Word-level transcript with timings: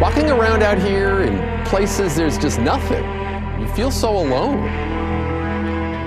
Walking 0.00 0.28
around 0.28 0.64
out 0.64 0.76
here 0.76 1.22
in 1.22 1.64
places 1.64 2.16
there's 2.16 2.36
just 2.36 2.58
nothing, 2.58 3.04
you 3.60 3.68
feel 3.74 3.92
so 3.92 4.10
alone. 4.10 4.66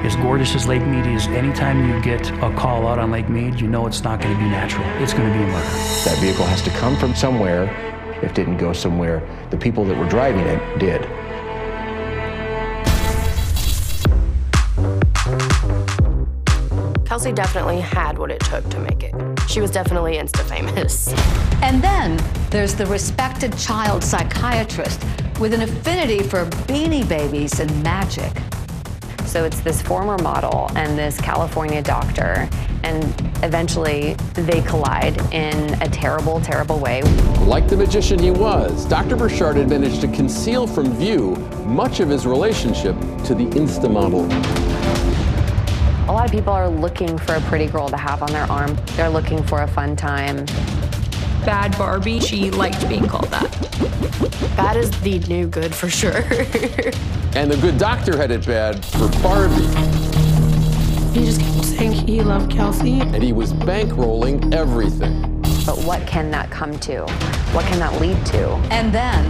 As 0.05 0.15
gorgeous 0.17 0.53
as 0.55 0.67
Lake 0.67 0.85
Mead 0.85 1.07
is, 1.07 1.25
anytime 1.27 1.87
you 1.87 2.01
get 2.01 2.29
a 2.43 2.53
call 2.53 2.85
out 2.85 2.99
on 2.99 3.11
Lake 3.11 3.29
Mead, 3.29 3.61
you 3.61 3.67
know 3.67 3.87
it's 3.87 4.03
not 4.03 4.19
going 4.19 4.35
to 4.35 4.39
be 4.43 4.49
natural. 4.49 4.85
It's 5.01 5.13
going 5.13 5.31
to 5.31 5.37
be 5.37 5.41
a 5.41 5.47
murder. 5.47 5.69
That 6.03 6.17
vehicle 6.19 6.45
has 6.45 6.61
to 6.63 6.69
come 6.71 6.97
from 6.97 7.15
somewhere. 7.15 7.63
If 8.17 8.31
it 8.31 8.35
didn't 8.35 8.57
go 8.57 8.73
somewhere, 8.73 9.23
the 9.51 9.57
people 9.57 9.85
that 9.85 9.97
were 9.97 10.07
driving 10.09 10.45
it 10.45 10.79
did. 10.79 11.07
Kelsey 17.07 17.31
definitely 17.31 17.79
had 17.79 18.17
what 18.17 18.31
it 18.31 18.41
took 18.41 18.69
to 18.69 18.79
make 18.79 19.01
it. 19.01 19.15
She 19.47 19.61
was 19.61 19.71
definitely 19.71 20.17
insta 20.17 20.43
famous. 20.43 21.13
And 21.63 21.81
then 21.81 22.21
there's 22.51 22.75
the 22.75 22.85
respected 22.85 23.57
child 23.57 24.03
psychiatrist 24.03 25.03
with 25.39 25.53
an 25.53 25.61
affinity 25.61 26.21
for 26.21 26.45
beanie 26.67 27.07
babies 27.09 27.59
and 27.59 27.83
magic. 27.83 28.31
So 29.25 29.43
it's 29.43 29.61
this 29.61 29.81
former 29.81 30.17
model 30.19 30.69
and 30.75 30.97
this 30.97 31.19
California 31.19 31.81
doctor, 31.81 32.47
and 32.83 33.03
eventually 33.43 34.13
they 34.33 34.61
collide 34.61 35.17
in 35.33 35.81
a 35.81 35.89
terrible, 35.89 36.39
terrible 36.41 36.79
way. 36.79 37.01
Like 37.45 37.67
the 37.67 37.77
magician 37.77 38.19
he 38.19 38.31
was, 38.31 38.85
Dr. 38.85 39.15
Burchard 39.15 39.55
had 39.55 39.67
managed 39.67 40.01
to 40.01 40.07
conceal 40.09 40.67
from 40.67 40.93
view 40.93 41.35
much 41.65 42.01
of 42.01 42.09
his 42.09 42.27
relationship 42.27 42.95
to 43.25 43.33
the 43.33 43.45
Insta 43.55 43.91
model. 43.91 44.27
A 46.07 46.13
lot 46.13 46.25
of 46.25 46.31
people 46.31 46.53
are 46.53 46.69
looking 46.69 47.17
for 47.17 47.35
a 47.35 47.41
pretty 47.41 47.67
girl 47.67 47.89
to 47.89 47.97
have 47.97 48.21
on 48.23 48.31
their 48.31 48.49
arm. 48.49 48.77
They're 48.95 49.09
looking 49.09 49.43
for 49.43 49.63
a 49.63 49.67
fun 49.67 49.95
time. 49.95 50.45
Bad 51.45 51.77
Barbie, 51.77 52.19
she 52.19 52.49
liked 52.49 52.87
being 52.87 53.07
called 53.07 53.25
that. 53.29 53.51
Bad 54.55 54.77
is 54.77 54.89
the 55.01 55.19
new 55.27 55.47
good 55.47 55.73
for 55.75 55.89
sure. 55.89 56.23
And 57.35 57.51
the 57.51 57.57
good 57.57 57.77
doctor 57.77 58.17
had 58.17 58.31
it 58.31 58.47
bad 58.47 58.83
for 58.83 59.09
Barbie, 59.21 59.61
He 61.13 61.23
just 61.23 61.39
kept 61.39 61.65
saying 61.65 61.91
he 61.91 62.21
loved 62.21 62.51
Kelsey. 62.51 62.99
and 63.01 63.21
he 63.21 63.31
was 63.31 63.53
bankrolling 63.53 64.55
everything. 64.55 65.39
But 65.63 65.77
what 65.83 66.07
can 66.07 66.31
that 66.31 66.49
come 66.49 66.79
to? 66.79 67.01
What 67.51 67.65
can 67.65 67.77
that 67.77 68.01
lead 68.01 68.25
to? 68.27 68.47
And 68.71 68.91
then 68.91 69.23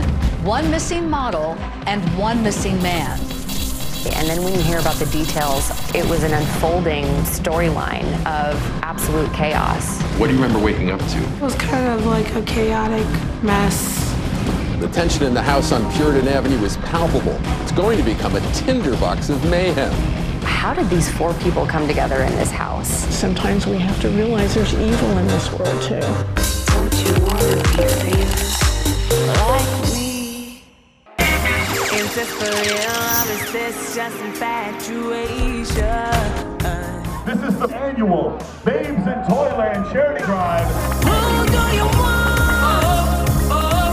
one 0.46 0.72
missing 0.72 1.10
model 1.10 1.58
and 1.86 2.02
one 2.18 2.42
missing 2.44 2.82
man. 2.82 3.20
And 4.14 4.28
then 4.28 4.44
when 4.44 4.54
you 4.54 4.62
hear 4.62 4.80
about 4.80 4.96
the 4.96 5.06
details, 5.08 5.70
it 5.94 6.06
was 6.10 6.24
an 6.24 6.34
unfolding 6.34 7.06
storyline 7.24 8.08
of 8.26 8.56
absolute 8.82 9.32
chaos. 9.34 10.02
What 10.20 10.28
do 10.28 10.34
you 10.34 10.42
remember 10.42 10.64
waking 10.64 10.92
up 10.92 11.00
to? 11.00 11.18
It 11.18 11.42
was 11.42 11.56
kind 11.56 11.88
of 11.88 12.06
like 12.06 12.34
a 12.36 12.42
chaotic 12.44 13.06
mess. 13.44 14.16
The 14.80 14.88
tension 14.88 15.24
in 15.24 15.34
the 15.34 15.42
house 15.42 15.72
on 15.72 15.92
Puritan 15.94 16.28
Avenue 16.28 16.60
was 16.62 16.78
palpable. 16.78 17.40
It's 17.62 17.72
going 17.72 17.98
to 17.98 18.04
become 18.04 18.36
a 18.36 18.42
tinderbox 18.54 19.30
of 19.30 19.44
mayhem. 19.50 19.92
How 20.44 20.74
did 20.74 20.90
these 20.90 21.12
four 21.12 21.34
people 21.36 21.66
come 21.66 21.88
together 21.88 22.18
in 22.22 22.32
this 22.36 22.52
house? 22.52 22.90
Sometimes 23.14 23.66
we 23.68 23.78
have 23.78 24.00
to 24.02 24.10
realize 24.10 24.54
there's 24.54 24.74
evil 24.74 25.18
in 25.18 25.28
this 25.28 25.52
world 25.52 25.82
too. 25.82 26.02
Is 31.98 32.14
this 32.14 32.30
for 32.30 32.46
real 32.46 32.94
or 33.02 33.26
is 33.32 33.52
this 33.52 33.96
just 33.96 34.16
infatuation? 34.20 35.84
This 37.26 37.42
is 37.42 37.58
the 37.58 37.76
annual 37.76 38.40
Babes 38.64 39.08
in 39.08 39.24
Toyland 39.28 39.92
charity 39.92 40.24
drive. 40.24 40.68
Who 41.04 41.48
do 41.48 41.76
you 41.76 41.86
want? 41.98 43.28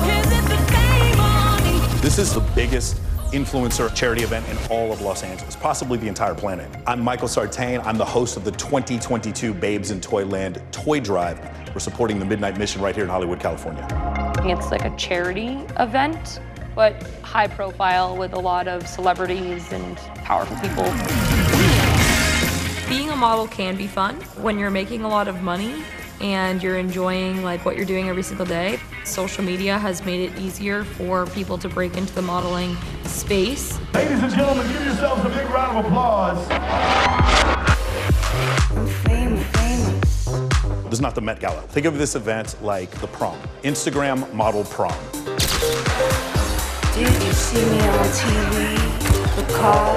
Is 0.07 0.27
it 0.27 0.45
the 0.51 0.59
fame 0.71 1.19
or 1.19 1.57
the 1.63 1.99
This 2.03 2.19
is 2.19 2.35
the 2.35 2.43
biggest 2.55 3.01
influencer 3.33 3.93
charity 3.95 4.23
event 4.23 4.47
in 4.51 4.59
all 4.71 4.93
of 4.93 5.01
Los 5.01 5.23
Angeles, 5.23 5.57
possibly 5.57 5.97
the 5.97 6.07
entire 6.07 6.35
planet. 6.35 6.71
I'm 6.87 7.01
Michael 7.01 7.27
Sartain. 7.27 7.81
I'm 7.81 7.97
the 7.97 8.05
host 8.05 8.37
of 8.37 8.45
the 8.45 8.53
2022 8.53 9.55
Babes 9.55 9.91
in 9.91 10.03
Toyland 10.03 10.63
Toy 10.73 11.01
Drive. 11.01 11.41
We're 11.75 11.81
supporting 11.81 12.19
the 12.19 12.27
Midnight 12.27 12.59
Mission 12.59 12.83
right 12.83 12.95
here 12.95 13.05
in 13.05 13.11
Hollywood, 13.11 13.41
California. 13.41 13.87
It's 14.45 14.71
like 14.71 14.85
a 14.85 14.95
charity 14.97 15.59
event, 15.79 16.39
but 16.75 17.03
high 17.23 17.47
profile 17.47 18.17
with 18.17 18.33
a 18.33 18.39
lot 18.39 18.69
of 18.69 18.87
celebrities 18.87 19.73
and 19.73 19.97
powerful 20.25 20.57
people. 20.57 20.85
Being 22.89 23.11
a 23.11 23.17
model 23.17 23.47
can 23.47 23.77
be 23.77 23.87
fun 23.87 24.17
when 24.43 24.59
you're 24.59 24.71
making 24.71 25.03
a 25.03 25.09
lot 25.09 25.29
of 25.29 25.43
money 25.43 25.83
and 26.21 26.63
you're 26.63 26.79
enjoying 26.79 27.43
like 27.43 27.65
what 27.65 27.77
you're 27.77 27.87
doing 27.87 28.09
every 28.09 28.23
single 28.23 28.47
day. 28.47 28.79
Social 29.05 29.45
media 29.45 29.79
has 29.79 30.05
made 30.05 30.31
it 30.31 30.39
easier 30.39 30.85
for 30.85 31.27
people 31.27 31.59
to 31.59 31.69
break 31.69 31.97
into 31.97 32.15
the 32.15 32.23
modeling 32.23 32.77
space. 33.05 33.79
Ladies 33.93 34.23
and 34.23 34.33
gentlemen, 34.33 34.67
give 34.69 34.85
yourselves 34.85 35.25
a 35.25 35.29
big 35.29 35.49
round 35.51 35.79
of 35.79 35.87
applause. 35.87 36.49
This 40.85 40.99
is 40.99 41.03
not 41.03 41.17
the 41.17 41.21
Met 41.21 41.41
Gala. 41.41 41.63
Think 41.63 41.87
of 41.87 41.99
this 41.99 42.15
event 42.15 42.55
like 42.63 42.89
the 43.01 43.09
prom, 43.09 43.37
Instagram 43.65 44.33
model 44.33 44.63
prom. 44.63 44.95
Did 46.95 47.13
you 47.25 47.33
see 47.33 47.57
me 47.57 47.81
on 47.81 48.07
TV? 48.07 49.35
The 49.35 49.53
car, 49.55 49.97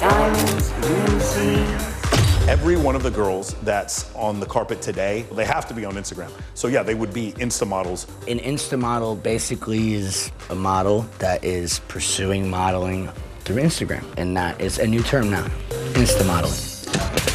diamonds, 0.00 0.72
limousine. 0.80 2.48
Every 2.48 2.76
one 2.76 2.96
of 2.96 3.04
the 3.04 3.10
girls 3.12 3.54
that's 3.62 4.12
on 4.16 4.40
the 4.40 4.46
carpet 4.46 4.82
today, 4.82 5.26
they 5.30 5.44
have 5.44 5.68
to 5.68 5.74
be 5.74 5.84
on 5.84 5.94
Instagram. 5.94 6.32
So 6.54 6.66
yeah, 6.66 6.82
they 6.82 6.96
would 6.96 7.14
be 7.14 7.34
Insta 7.34 7.68
models. 7.68 8.08
An 8.26 8.40
Insta 8.40 8.76
model 8.76 9.14
basically 9.14 9.94
is 9.94 10.32
a 10.50 10.56
model 10.56 11.06
that 11.20 11.44
is 11.44 11.78
pursuing 11.86 12.50
modeling 12.50 13.10
through 13.44 13.62
Instagram, 13.62 14.04
and 14.16 14.36
that 14.36 14.60
is 14.60 14.80
a 14.80 14.88
new 14.88 15.04
term 15.04 15.30
now, 15.30 15.46
Insta 15.92 16.26
modeling. 16.26 17.33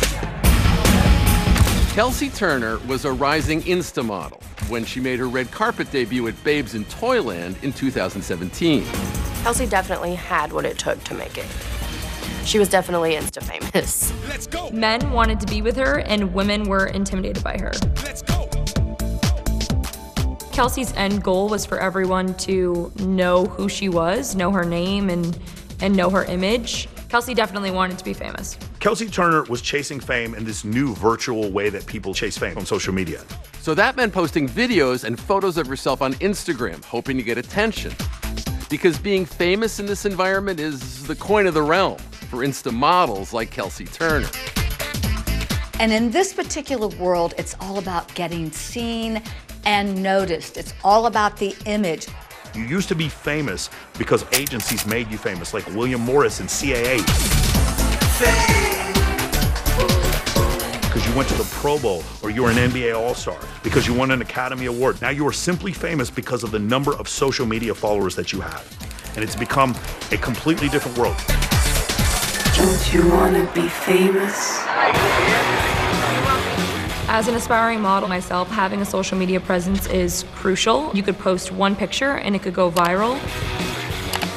Kelsey 2.00 2.30
Turner 2.30 2.78
was 2.88 3.04
a 3.04 3.12
rising 3.12 3.62
Insta 3.64 4.06
model 4.06 4.42
when 4.70 4.86
she 4.86 5.02
made 5.02 5.20
her 5.20 5.28
red 5.28 5.52
carpet 5.52 5.92
debut 5.92 6.26
at 6.30 6.44
Babes 6.46 6.74
in 6.74 6.86
Toyland 6.86 7.58
in 7.62 7.74
2017. 7.74 8.86
Kelsey 9.44 9.68
definitely 9.68 10.16
had 10.16 10.54
what 10.54 10.64
it 10.64 10.78
took 10.78 11.04
to 11.04 11.14
make 11.14 11.38
it. 11.38 11.46
She 12.46 12.58
was 12.58 12.70
definitely 12.70 13.16
insta 13.16 13.44
famous. 13.44 14.14
Men 14.72 15.12
wanted 15.12 15.42
to 15.42 15.48
be 15.48 15.62
with 15.62 15.76
her 15.76 16.00
and 16.00 16.34
women 16.34 16.70
were 16.70 16.88
intimidated 16.88 17.44
by 17.44 17.58
her. 17.58 17.74
Kelsey's 20.54 20.94
end 20.94 21.22
goal 21.22 21.50
was 21.50 21.66
for 21.66 21.82
everyone 21.82 22.34
to 22.36 22.94
know 23.00 23.44
who 23.44 23.68
she 23.68 23.90
was, 23.90 24.38
know 24.38 24.52
her 24.52 24.64
name, 24.64 25.10
and, 25.10 25.38
and 25.82 25.98
know 25.98 26.10
her 26.10 26.24
image. 26.24 26.88
Kelsey 27.10 27.34
definitely 27.34 27.72
wanted 27.72 27.98
to 27.98 28.06
be 28.06 28.14
famous. 28.14 28.56
Kelsey 28.80 29.08
Turner 29.10 29.44
was 29.46 29.62
chasing 29.62 30.00
fame 30.00 30.36
in 30.36 30.46
this 30.46 30.64
new 30.64 30.94
virtual 30.94 31.50
way 31.50 31.72
that 31.72 31.88
people 31.88 32.14
chase 32.14 32.38
fame 32.38 32.56
on 32.56 32.68
social 32.68 32.94
media. 32.94 33.24
So 33.62 33.74
that 33.74 33.98
meant 33.98 34.14
posting 34.14 34.48
videos 34.48 35.04
and 35.04 35.20
photos 35.20 35.58
of 35.58 35.66
herself 35.66 36.04
on 36.04 36.14
Instagram, 36.16 36.86
hoping 36.86 37.18
to 37.18 37.24
get 37.24 37.40
attention. 37.40 37.94
Because 38.70 39.00
being 39.00 39.26
famous 39.26 39.80
in 39.80 39.88
this 39.88 40.06
environment 40.06 40.60
is 40.60 41.08
the 41.08 41.16
coin 41.16 41.48
of 41.48 41.56
the 41.56 41.64
realm 41.64 41.98
for 41.98 42.46
Insta 42.46 42.72
models 42.72 43.34
like 43.34 43.50
Kelsey 43.50 43.86
Turner. 43.86 44.30
And 45.80 45.92
in 45.92 46.12
this 46.12 46.32
particular 46.32 46.90
world, 46.90 47.34
it's 47.40 47.56
all 47.60 47.80
about 47.80 48.14
getting 48.14 48.52
seen 48.52 49.24
and 49.66 50.04
noticed. 50.04 50.58
It's 50.58 50.74
all 50.84 51.08
about 51.08 51.38
the 51.38 51.56
image. 51.66 52.06
You 52.56 52.64
used 52.64 52.88
to 52.90 52.96
be 52.96 53.10
famous 53.10 53.70
because 53.98 54.26
agencies 54.34 54.86
made 54.86 55.10
you 55.10 55.18
famous, 55.18 55.54
like 55.54 55.66
William 55.68 56.02
Morris 56.02 56.40
and 56.40 56.50
CAA. 56.50 56.98
Because 60.82 61.08
you 61.08 61.16
went 61.16 61.30
to 61.30 61.36
the 61.36 61.48
Pro 61.52 61.78
Bowl 61.78 62.04
or 62.24 62.32
you 62.32 62.44
were 62.44 62.50
an 62.50 62.58
NBA 62.58 62.98
All 62.98 63.14
Star, 63.14 63.38
because 63.64 63.86
you 63.86 63.94
won 63.94 64.12
an 64.12 64.22
Academy 64.22 64.66
Award. 64.66 65.02
Now 65.02 65.10
you 65.10 65.28
are 65.28 65.32
simply 65.32 65.72
famous 65.72 66.10
because 66.10 66.44
of 66.44 66.52
the 66.52 66.60
number 66.60 66.96
of 66.96 67.08
social 67.08 67.46
media 67.46 67.76
followers 67.76 68.16
that 68.16 68.34
you 68.34 68.42
have. 68.42 68.68
And 69.16 69.24
it's 69.24 69.36
become 69.36 69.76
a 70.12 70.18
completely 70.18 70.70
different 70.70 70.98
world. 70.98 71.18
Don't 72.56 72.94
you 72.94 73.08
wanna 73.10 73.50
be 73.54 73.70
famous? 73.70 74.60
As 77.12 77.28
an 77.28 77.34
aspiring 77.34 77.82
model 77.82 78.08
myself, 78.08 78.50
having 78.50 78.82
a 78.82 78.86
social 78.86 79.18
media 79.18 79.40
presence 79.40 79.88
is 79.88 80.26
crucial. 80.36 80.92
You 80.94 81.02
could 81.02 81.18
post 81.18 81.52
one 81.52 81.76
picture 81.76 82.12
and 82.12 82.36
it 82.36 82.44
could 82.44 82.54
go 82.54 82.70
viral. 82.70 83.16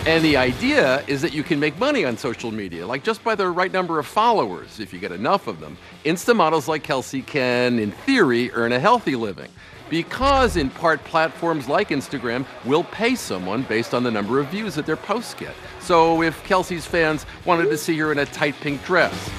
And 0.06 0.24
the 0.24 0.38
idea 0.38 1.04
is 1.06 1.20
that 1.20 1.34
you 1.34 1.42
can 1.42 1.60
make 1.60 1.78
money 1.78 2.06
on 2.06 2.16
social 2.16 2.50
media, 2.50 2.86
like 2.86 3.04
just 3.04 3.22
by 3.22 3.34
the 3.34 3.46
right 3.50 3.70
number 3.70 3.98
of 3.98 4.06
followers. 4.06 4.80
If 4.80 4.94
you 4.94 4.98
get 4.98 5.12
enough 5.12 5.48
of 5.48 5.60
them, 5.60 5.76
Insta 6.06 6.34
models 6.34 6.66
like 6.66 6.82
Kelsey 6.82 7.20
can, 7.20 7.78
in 7.78 7.90
theory, 7.90 8.50
earn 8.52 8.72
a 8.72 8.80
healthy 8.80 9.16
living. 9.16 9.50
Because, 9.90 10.56
in 10.56 10.70
part, 10.70 11.04
platforms 11.04 11.68
like 11.68 11.90
Instagram 11.90 12.46
will 12.64 12.84
pay 12.84 13.14
someone 13.16 13.64
based 13.64 13.92
on 13.92 14.02
the 14.02 14.10
number 14.10 14.40
of 14.40 14.46
views 14.46 14.76
that 14.76 14.86
their 14.86 14.96
posts 14.96 15.34
get. 15.34 15.54
So, 15.80 16.22
if 16.22 16.42
Kelsey's 16.44 16.86
fans 16.86 17.26
wanted 17.44 17.66
to 17.66 17.76
see 17.76 17.98
her 17.98 18.12
in 18.12 18.18
a 18.18 18.25
tight 18.25 18.54
pink 18.62 18.82
dress, 18.86 19.30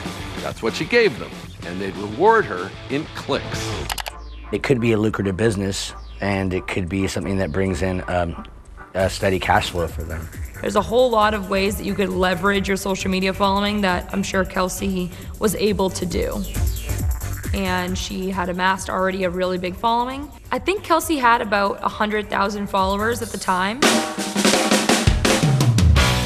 that's 0.43 0.61
what 0.61 0.75
she 0.75 0.85
gave 0.85 1.17
them 1.17 1.31
and 1.65 1.79
they'd 1.79 1.95
reward 1.97 2.45
her 2.45 2.69
in 2.89 3.05
clicks. 3.15 3.69
It 4.51 4.63
could 4.63 4.79
be 4.79 4.91
a 4.91 4.97
lucrative 4.97 5.37
business, 5.37 5.93
and 6.21 6.53
it 6.53 6.67
could 6.67 6.87
be 6.87 7.07
something 7.07 7.37
that 7.37 7.51
brings 7.51 7.81
in 7.81 8.03
um, 8.07 8.45
a 8.93 9.09
steady 9.09 9.39
cash 9.39 9.71
flow 9.71 9.87
for 9.87 10.03
them. 10.03 10.27
There's 10.61 10.75
a 10.75 10.81
whole 10.81 11.09
lot 11.09 11.33
of 11.33 11.49
ways 11.49 11.77
that 11.77 11.85
you 11.85 11.93
could 11.93 12.09
leverage 12.09 12.67
your 12.67 12.77
social 12.77 13.11
media 13.11 13.33
following 13.33 13.81
that 13.81 14.13
I'm 14.13 14.23
sure 14.23 14.45
Kelsey 14.45 15.11
was 15.39 15.55
able 15.55 15.89
to 15.89 16.05
do. 16.05 16.41
And 17.53 17.97
she 17.97 18.29
had 18.29 18.49
amassed 18.49 18.89
already 18.89 19.25
a 19.25 19.29
really 19.29 19.57
big 19.57 19.75
following. 19.75 20.31
I 20.51 20.59
think 20.59 20.83
Kelsey 20.83 21.17
had 21.17 21.41
about 21.41 21.81
100,000 21.81 22.67
followers 22.67 23.21
at 23.21 23.29
the 23.29 23.37
time. 23.37 23.81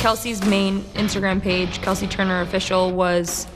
Kelsey's 0.02 0.46
main 0.46 0.82
Instagram 0.94 1.42
page, 1.42 1.82
Kelsey 1.82 2.08
Turner 2.08 2.42
Official, 2.42 2.92
was 2.92 3.48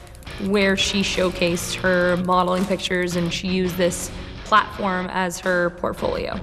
where 0.48 0.76
she 0.78 1.02
showcased 1.02 1.76
her 1.76 2.18
modeling 2.18 2.66
pictures 2.66 3.16
and 3.16 3.34
she 3.34 3.48
used 3.48 3.78
this 3.78 4.12
platform 4.46 5.08
as 5.12 5.40
her 5.40 5.70
portfolio. 5.72 6.40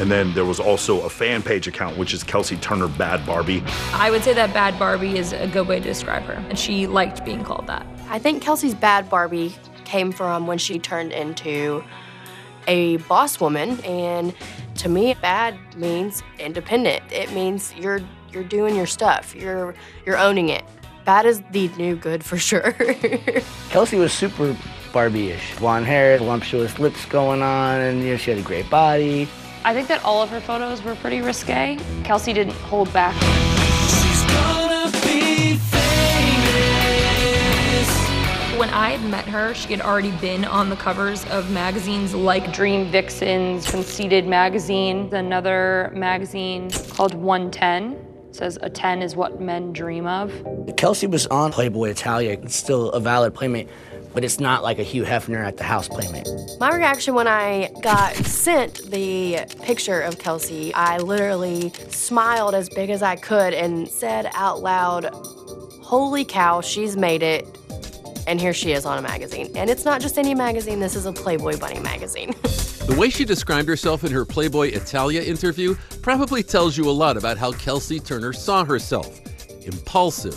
And 0.00 0.10
then 0.10 0.34
there 0.34 0.44
was 0.44 0.58
also 0.58 1.02
a 1.02 1.08
fan 1.08 1.40
page 1.40 1.68
account, 1.68 1.96
which 1.96 2.12
is 2.12 2.24
Kelsey 2.24 2.56
Turner 2.56 2.88
Bad 2.88 3.24
Barbie. 3.24 3.62
I 3.92 4.10
would 4.10 4.24
say 4.24 4.32
that 4.34 4.52
Bad 4.52 4.76
Barbie 4.76 5.16
is 5.16 5.32
a 5.32 5.46
good 5.46 5.68
way 5.68 5.78
to 5.78 5.84
describe 5.84 6.24
her, 6.24 6.34
and 6.48 6.58
she 6.58 6.88
liked 6.88 7.24
being 7.24 7.44
called 7.44 7.68
that. 7.68 7.86
I 8.08 8.18
think 8.18 8.42
Kelsey's 8.42 8.74
Bad 8.74 9.08
Barbie 9.08 9.54
came 9.84 10.10
from 10.10 10.48
when 10.48 10.58
she 10.58 10.80
turned 10.80 11.12
into 11.12 11.84
a 12.66 12.96
boss 12.96 13.38
woman, 13.38 13.80
and 13.84 14.34
to 14.76 14.88
me, 14.88 15.14
bad 15.14 15.56
means 15.76 16.24
independent. 16.40 17.04
It 17.12 17.32
means 17.32 17.72
you're 17.76 18.00
you're 18.32 18.42
doing 18.42 18.74
your 18.74 18.86
stuff. 18.86 19.34
You're 19.34 19.74
you're 20.04 20.18
owning 20.18 20.48
it. 20.48 20.64
Bad 21.04 21.26
is 21.26 21.42
the 21.50 21.68
new 21.76 21.96
good 21.96 22.24
for 22.24 22.38
sure. 22.38 22.72
Kelsey 23.68 23.98
was 23.98 24.12
super 24.12 24.56
Barbie-ish. 24.92 25.58
Blonde 25.58 25.86
hair, 25.86 26.16
voluptuous 26.16 26.78
lips 26.78 27.04
going 27.06 27.42
on, 27.42 27.80
and 27.80 28.02
you 28.02 28.12
know, 28.12 28.16
she 28.16 28.30
had 28.30 28.38
a 28.38 28.42
great 28.42 28.70
body. 28.70 29.28
I 29.64 29.74
think 29.74 29.88
that 29.88 30.02
all 30.04 30.22
of 30.22 30.30
her 30.30 30.40
photos 30.40 30.82
were 30.82 30.94
pretty 30.94 31.20
risque. 31.20 31.78
Kelsey 32.04 32.32
didn't 32.32 32.54
hold 32.54 32.90
back. 32.92 33.14
When 38.58 38.70
I 38.70 38.90
had 38.90 39.10
met 39.10 39.26
her, 39.26 39.52
she 39.52 39.72
had 39.72 39.80
already 39.82 40.12
been 40.12 40.44
on 40.44 40.70
the 40.70 40.76
covers 40.76 41.26
of 41.26 41.50
magazines 41.50 42.14
like 42.14 42.52
Dream 42.52 42.90
Vixens, 42.90 43.68
Conceited 43.68 44.26
Magazine, 44.26 45.12
another 45.12 45.92
magazine 45.94 46.70
called 46.70 47.14
110 47.14 48.03
says 48.34 48.58
a 48.62 48.68
10 48.68 49.02
is 49.02 49.14
what 49.14 49.40
men 49.40 49.72
dream 49.72 50.06
of. 50.06 50.32
Kelsey 50.76 51.06
was 51.06 51.26
on 51.28 51.52
Playboy 51.52 51.90
Italia. 51.90 52.32
It's 52.32 52.56
still 52.56 52.90
a 52.90 53.00
valid 53.00 53.34
playmate, 53.34 53.68
but 54.12 54.24
it's 54.24 54.40
not 54.40 54.62
like 54.62 54.78
a 54.78 54.82
Hugh 54.82 55.04
Hefner 55.04 55.44
at 55.44 55.56
the 55.56 55.64
house 55.64 55.88
playmate. 55.88 56.28
My 56.58 56.74
reaction 56.74 57.14
when 57.14 57.28
I 57.28 57.70
got 57.80 58.14
sent 58.16 58.90
the 58.90 59.46
picture 59.62 60.00
of 60.00 60.18
Kelsey, 60.18 60.74
I 60.74 60.98
literally 60.98 61.72
smiled 61.90 62.54
as 62.54 62.68
big 62.68 62.90
as 62.90 63.02
I 63.02 63.16
could 63.16 63.54
and 63.54 63.88
said 63.88 64.28
out 64.34 64.62
loud, 64.62 65.10
Holy 65.82 66.24
cow, 66.24 66.60
she's 66.60 66.96
made 66.96 67.22
it. 67.22 67.46
And 68.26 68.40
here 68.40 68.52
she 68.52 68.72
is 68.72 68.86
on 68.86 68.98
a 68.98 69.02
magazine. 69.02 69.50
And 69.54 69.68
it's 69.68 69.84
not 69.84 70.00
just 70.00 70.18
any 70.18 70.34
magazine, 70.34 70.80
this 70.80 70.96
is 70.96 71.06
a 71.06 71.12
Playboy 71.12 71.58
Bunny 71.58 71.80
magazine. 71.80 72.30
the 72.86 72.96
way 72.98 73.10
she 73.10 73.24
described 73.24 73.68
herself 73.68 74.04
in 74.04 74.12
her 74.12 74.24
Playboy 74.24 74.68
Italia 74.68 75.22
interview 75.22 75.74
probably 76.02 76.42
tells 76.42 76.76
you 76.76 76.88
a 76.88 76.92
lot 76.92 77.16
about 77.16 77.38
how 77.38 77.52
Kelsey 77.52 78.00
Turner 78.00 78.32
saw 78.32 78.64
herself 78.64 79.20
impulsive, 79.66 80.36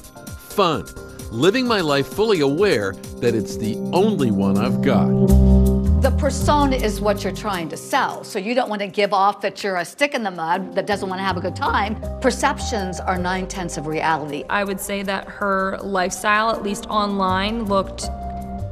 fun, 0.49 0.85
living 1.31 1.67
my 1.67 1.81
life 1.81 2.07
fully 2.07 2.39
aware 2.41 2.93
that 3.19 3.35
it's 3.35 3.57
the 3.57 3.75
only 3.93 4.31
one 4.31 4.57
I've 4.57 4.81
got. 4.81 5.66
The 5.99 6.11
persona 6.11 6.75
is 6.75 7.01
what 7.01 7.23
you're 7.23 7.33
trying 7.33 7.69
to 7.69 7.75
sell. 7.75 8.23
So 8.23 8.37
you 8.37 8.53
don't 8.53 8.69
want 8.69 8.81
to 8.81 8.87
give 8.87 9.13
off 9.13 9.41
that 9.41 9.63
you're 9.63 9.77
a 9.77 9.83
stick 9.83 10.13
in 10.13 10.21
the 10.21 10.29
mud 10.29 10.75
that 10.75 10.85
doesn't 10.85 11.09
want 11.09 11.19
to 11.19 11.23
have 11.23 11.37
a 11.37 11.41
good 11.41 11.55
time. 11.55 11.99
Perceptions 12.21 12.99
are 12.99 13.17
nine 13.17 13.47
tenths 13.47 13.77
of 13.77 13.87
reality. 13.87 14.43
I 14.47 14.63
would 14.63 14.79
say 14.79 15.01
that 15.01 15.27
her 15.27 15.79
lifestyle, 15.81 16.51
at 16.51 16.61
least 16.61 16.85
online, 16.85 17.65
looked 17.65 18.09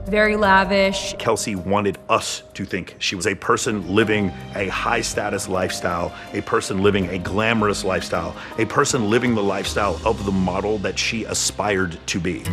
very 0.06 0.36
lavish. 0.36 1.16
Kelsey 1.18 1.56
wanted 1.56 1.98
us 2.10 2.44
to 2.54 2.64
think 2.64 2.96
she 3.00 3.16
was 3.16 3.26
a 3.26 3.34
person 3.34 3.96
living 3.96 4.32
a 4.54 4.68
high 4.68 5.02
status 5.02 5.50
lifestyle, 5.50 6.14
a 6.34 6.42
person 6.42 6.84
living 6.84 7.10
a 7.10 7.18
glamorous 7.18 7.84
lifestyle, 7.84 8.36
a 8.60 8.66
person 8.66 9.10
living 9.10 9.34
the 9.34 9.44
lifestyle 9.44 10.00
of 10.06 10.24
the 10.26 10.32
model 10.32 10.78
that 10.78 11.00
she 11.00 11.24
aspired 11.24 11.98
to 12.06 12.20
be. 12.20 12.44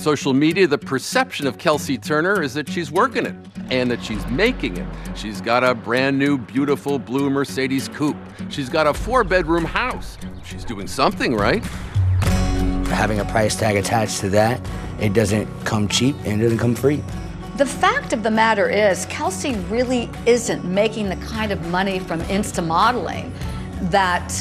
On 0.00 0.02
social 0.02 0.32
media, 0.32 0.66
the 0.66 0.78
perception 0.78 1.46
of 1.46 1.58
Kelsey 1.58 1.98
Turner 1.98 2.42
is 2.42 2.54
that 2.54 2.66
she's 2.66 2.90
working 2.90 3.26
it 3.26 3.34
and 3.70 3.90
that 3.90 4.02
she's 4.02 4.26
making 4.28 4.78
it. 4.78 4.86
She's 5.14 5.42
got 5.42 5.62
a 5.62 5.74
brand 5.74 6.18
new, 6.18 6.38
beautiful 6.38 6.98
blue 6.98 7.28
Mercedes 7.28 7.86
coupe. 7.86 8.16
She's 8.48 8.70
got 8.70 8.86
a 8.86 8.94
four 8.94 9.24
bedroom 9.24 9.66
house. 9.66 10.16
She's 10.42 10.64
doing 10.64 10.86
something 10.86 11.36
right. 11.36 11.62
Having 12.86 13.20
a 13.20 13.26
price 13.26 13.56
tag 13.56 13.76
attached 13.76 14.20
to 14.20 14.30
that, 14.30 14.66
it 15.02 15.12
doesn't 15.12 15.46
come 15.66 15.86
cheap 15.86 16.16
and 16.24 16.40
it 16.40 16.44
doesn't 16.44 16.56
come 16.56 16.74
free. 16.74 17.02
The 17.58 17.66
fact 17.66 18.14
of 18.14 18.22
the 18.22 18.30
matter 18.30 18.70
is, 18.70 19.04
Kelsey 19.10 19.54
really 19.68 20.08
isn't 20.24 20.64
making 20.64 21.10
the 21.10 21.16
kind 21.16 21.52
of 21.52 21.60
money 21.66 21.98
from 21.98 22.22
Insta 22.22 22.66
modeling 22.66 23.34
that 23.90 24.32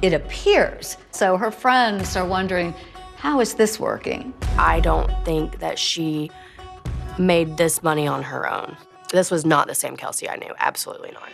it 0.00 0.14
appears. 0.14 0.96
So 1.10 1.36
her 1.36 1.50
friends 1.50 2.16
are 2.16 2.26
wondering, 2.26 2.74
how 3.26 3.40
is 3.40 3.54
this 3.54 3.80
working? 3.80 4.32
I 4.56 4.78
don't 4.78 5.10
think 5.24 5.58
that 5.58 5.80
she 5.80 6.30
made 7.18 7.56
this 7.56 7.82
money 7.82 8.06
on 8.06 8.22
her 8.22 8.48
own. 8.48 8.76
This 9.10 9.32
was 9.32 9.44
not 9.44 9.66
the 9.66 9.74
same 9.74 9.96
Kelsey 9.96 10.30
I 10.30 10.36
knew. 10.36 10.54
Absolutely 10.60 11.10
not. 11.10 11.28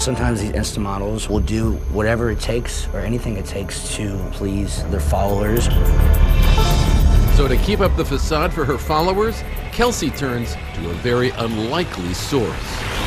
Sometimes 0.00 0.40
these 0.40 0.52
Insta 0.52 0.78
models 0.78 1.28
will 1.28 1.40
do 1.40 1.72
whatever 1.90 2.30
it 2.30 2.38
takes 2.38 2.86
or 2.94 3.00
anything 3.00 3.36
it 3.36 3.46
takes 3.46 3.92
to 3.96 4.16
please 4.30 4.84
their 4.90 5.00
followers. 5.00 5.64
So, 7.36 7.48
to 7.48 7.56
keep 7.64 7.80
up 7.80 7.96
the 7.96 8.04
facade 8.04 8.52
for 8.52 8.64
her 8.64 8.78
followers, 8.78 9.42
Kelsey 9.72 10.10
turns 10.10 10.54
to 10.54 10.90
a 10.90 10.94
very 11.02 11.30
unlikely 11.30 12.14
source. 12.14 12.97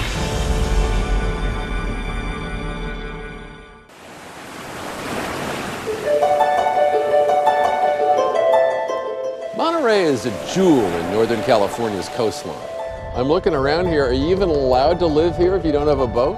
Is 10.12 10.26
a 10.26 10.54
jewel 10.54 10.84
in 10.84 11.12
Northern 11.14 11.42
California's 11.44 12.10
coastline. 12.10 12.68
I'm 13.16 13.30
looking 13.30 13.54
around 13.54 13.88
here. 13.88 14.06
Are 14.06 14.12
you 14.12 14.28
even 14.28 14.50
allowed 14.50 15.00
to 15.00 15.06
live 15.06 15.38
here 15.38 15.56
if 15.56 15.64
you 15.64 15.72
don't 15.72 15.88
have 15.88 16.02
a 16.02 16.08
boat? 16.08 16.38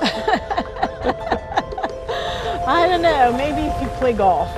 I 2.66 2.86
don't 2.88 3.02
know. 3.02 3.30
Maybe 3.36 3.68
if 3.68 3.82
you 3.82 3.88
play 3.98 4.14
golf. 4.14 4.48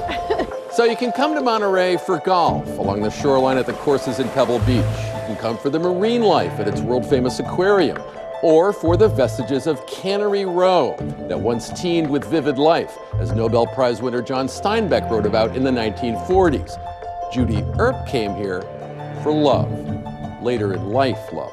so 0.72 0.84
you 0.84 0.94
can 0.94 1.10
come 1.10 1.34
to 1.34 1.40
Monterey 1.40 1.96
for 1.96 2.18
golf 2.20 2.78
along 2.78 3.02
the 3.02 3.10
shoreline 3.10 3.58
at 3.58 3.66
the 3.66 3.72
courses 3.72 4.20
in 4.20 4.28
Pebble 4.28 4.60
Beach. 4.60 4.76
You 4.76 5.26
can 5.26 5.36
come 5.38 5.58
for 5.58 5.68
the 5.68 5.80
marine 5.80 6.22
life 6.22 6.60
at 6.60 6.68
its 6.68 6.80
world 6.80 7.04
famous 7.04 7.40
aquarium, 7.40 8.00
or 8.44 8.72
for 8.72 8.96
the 8.96 9.08
vestiges 9.08 9.66
of 9.66 9.84
Cannery 9.88 10.44
Row 10.44 10.94
that 11.28 11.40
once 11.40 11.70
teemed 11.70 12.08
with 12.08 12.24
vivid 12.26 12.58
life, 12.58 12.96
as 13.18 13.32
Nobel 13.32 13.66
Prize 13.66 14.00
winner 14.00 14.22
John 14.22 14.46
Steinbeck 14.46 15.10
wrote 15.10 15.26
about 15.26 15.56
in 15.56 15.64
the 15.64 15.70
1940s. 15.72 16.78
Judy 17.32 17.64
Earp 17.78 18.06
came 18.06 18.34
here 18.34 18.60
for 19.22 19.32
love, 19.32 19.72
later 20.42 20.74
in 20.74 20.90
life 20.90 21.32
love. 21.32 21.50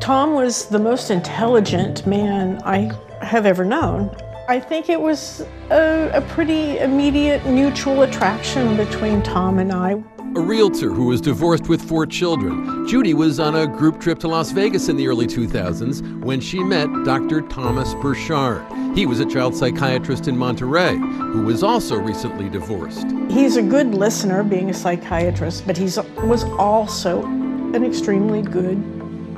Tom 0.00 0.34
was 0.34 0.66
the 0.66 0.80
most 0.80 1.12
intelligent 1.12 2.04
man 2.08 2.60
I 2.64 2.90
have 3.24 3.46
ever 3.46 3.64
known. 3.64 4.10
I 4.48 4.58
think 4.58 4.88
it 4.88 5.00
was 5.00 5.46
a, 5.70 6.10
a 6.14 6.20
pretty 6.20 6.78
immediate 6.78 7.46
mutual 7.46 8.02
attraction 8.02 8.76
between 8.76 9.22
Tom 9.22 9.58
and 9.60 9.72
I. 9.72 10.02
A 10.34 10.40
realtor 10.40 10.90
who 10.90 11.06
was 11.06 11.20
divorced 11.20 11.68
with 11.68 11.80
four 11.80 12.06
children, 12.06 12.88
Judy 12.88 13.14
was 13.14 13.38
on 13.38 13.54
a 13.54 13.66
group 13.66 14.00
trip 14.00 14.18
to 14.20 14.28
Las 14.28 14.50
Vegas 14.50 14.88
in 14.88 14.96
the 14.96 15.06
early 15.06 15.26
2000s 15.26 16.24
when 16.24 16.40
she 16.40 16.62
met 16.64 16.88
Dr. 17.04 17.42
Thomas 17.42 17.94
Burchard. 17.94 18.64
He 18.96 19.06
was 19.06 19.20
a 19.20 19.26
child 19.26 19.54
psychiatrist 19.54 20.26
in 20.26 20.36
Monterey 20.36 20.96
who 20.96 21.42
was 21.42 21.62
also 21.62 21.96
recently 21.96 22.48
divorced. 22.48 23.06
He's 23.30 23.56
a 23.56 23.62
good 23.62 23.94
listener, 23.94 24.42
being 24.42 24.70
a 24.70 24.74
psychiatrist, 24.74 25.66
but 25.66 25.76
he 25.76 25.84
was 25.84 26.44
also 26.58 27.24
an 27.24 27.84
extremely 27.84 28.42
good 28.42 28.82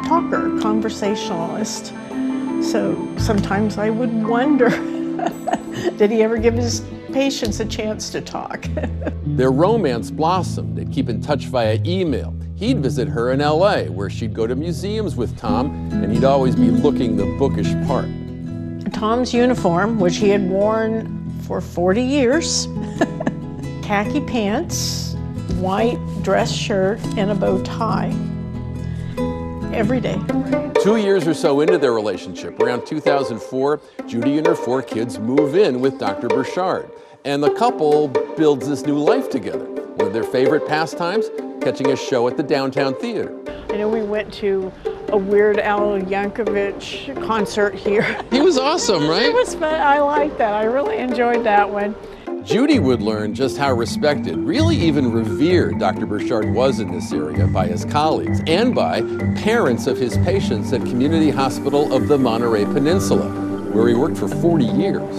talker, 0.04 0.58
conversationalist. 0.60 1.92
So 2.64 2.96
sometimes 3.18 3.76
I 3.76 3.90
would 3.90 4.12
wonder 4.26 4.70
did 5.96 6.10
he 6.10 6.22
ever 6.22 6.38
give 6.38 6.54
his 6.54 6.82
patients 7.12 7.60
a 7.60 7.66
chance 7.66 8.10
to 8.10 8.20
talk? 8.20 8.66
Their 9.26 9.52
romance 9.52 10.10
blossomed. 10.10 10.76
They'd 10.76 10.90
keep 10.90 11.08
in 11.08 11.20
touch 11.20 11.44
via 11.44 11.78
email. 11.84 12.34
He'd 12.56 12.80
visit 12.80 13.06
her 13.08 13.32
in 13.32 13.40
LA, 13.40 13.84
where 13.84 14.08
she'd 14.08 14.32
go 14.32 14.46
to 14.46 14.56
museums 14.56 15.14
with 15.14 15.36
Tom, 15.36 15.90
and 15.92 16.12
he'd 16.12 16.24
always 16.24 16.56
be 16.56 16.70
looking 16.70 17.16
the 17.16 17.26
bookish 17.38 17.72
part. 17.86 18.08
Tom's 18.94 19.34
uniform, 19.34 20.00
which 20.00 20.16
he 20.16 20.30
had 20.30 20.48
worn 20.48 21.30
for 21.42 21.60
40 21.60 22.00
years, 22.00 22.66
khaki 23.82 24.20
pants, 24.22 25.14
white 25.56 25.98
dress 26.22 26.50
shirt, 26.50 26.98
and 27.16 27.30
a 27.30 27.34
bow 27.34 27.62
tie 27.62 28.14
every 29.74 30.00
day. 30.00 30.20
Two 30.82 30.96
years 30.96 31.26
or 31.26 31.34
so 31.34 31.60
into 31.60 31.78
their 31.78 31.92
relationship, 31.92 32.60
around 32.60 32.86
2004, 32.86 33.80
Judy 34.06 34.38
and 34.38 34.46
her 34.46 34.54
four 34.54 34.82
kids 34.82 35.18
move 35.18 35.56
in 35.56 35.80
with 35.80 35.98
Dr. 35.98 36.28
Burchard. 36.28 36.90
And 37.24 37.42
the 37.42 37.50
couple 37.54 38.08
builds 38.36 38.68
this 38.68 38.82
new 38.82 38.98
life 38.98 39.30
together. 39.30 39.64
One 39.64 40.08
of 40.08 40.12
their 40.12 40.24
favorite 40.24 40.66
pastimes, 40.68 41.30
catching 41.60 41.90
a 41.90 41.96
show 41.96 42.28
at 42.28 42.36
the 42.36 42.42
downtown 42.42 42.94
theater. 42.94 43.34
I 43.70 43.78
know, 43.78 43.88
we 43.88 44.02
went 44.02 44.32
to 44.34 44.70
a 45.08 45.16
Weird 45.16 45.58
Al 45.58 45.98
Yankovic 46.00 47.24
concert 47.26 47.74
here. 47.74 48.20
He 48.30 48.40
was 48.40 48.58
awesome, 48.58 49.08
right? 49.08 49.24
it 49.26 49.34
was 49.34 49.54
fun. 49.54 49.80
I 49.80 50.00
liked 50.00 50.38
that. 50.38 50.54
I 50.54 50.64
really 50.64 50.98
enjoyed 50.98 51.44
that 51.44 51.68
one. 51.68 51.96
Judy 52.44 52.78
would 52.78 53.00
learn 53.00 53.34
just 53.34 53.56
how 53.56 53.72
respected, 53.72 54.36
really 54.36 54.76
even 54.76 55.10
revered 55.10 55.78
Dr. 55.78 56.04
Burchard 56.04 56.52
was 56.52 56.78
in 56.78 56.92
this 56.92 57.10
area 57.10 57.46
by 57.46 57.66
his 57.66 57.86
colleagues 57.86 58.42
and 58.46 58.74
by 58.74 59.00
parents 59.36 59.86
of 59.86 59.96
his 59.96 60.18
patients 60.18 60.70
at 60.74 60.82
Community 60.82 61.30
Hospital 61.30 61.90
of 61.94 62.06
the 62.06 62.18
Monterey 62.18 62.66
Peninsula, 62.66 63.30
where 63.72 63.88
he 63.88 63.94
worked 63.94 64.18
for 64.18 64.28
40 64.28 64.66
years. 64.66 65.14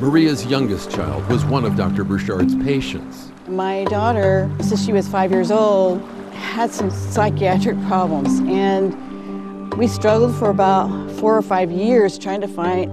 Maria's 0.00 0.44
youngest 0.44 0.90
child 0.90 1.24
was 1.28 1.44
one 1.44 1.64
of 1.64 1.76
Dr. 1.76 2.02
Burchard's 2.02 2.56
patients. 2.56 3.30
My 3.46 3.84
daughter, 3.84 4.50
since 4.60 4.84
she 4.84 4.92
was 4.92 5.06
five 5.06 5.30
years 5.30 5.52
old, 5.52 6.02
had 6.32 6.72
some 6.72 6.90
psychiatric 6.90 7.80
problems, 7.86 8.40
and 8.40 9.72
we 9.74 9.86
struggled 9.86 10.36
for 10.36 10.50
about 10.50 11.12
four 11.12 11.36
or 11.36 11.42
five 11.42 11.70
years 11.70 12.18
trying 12.18 12.40
to 12.40 12.48
find 12.48 12.90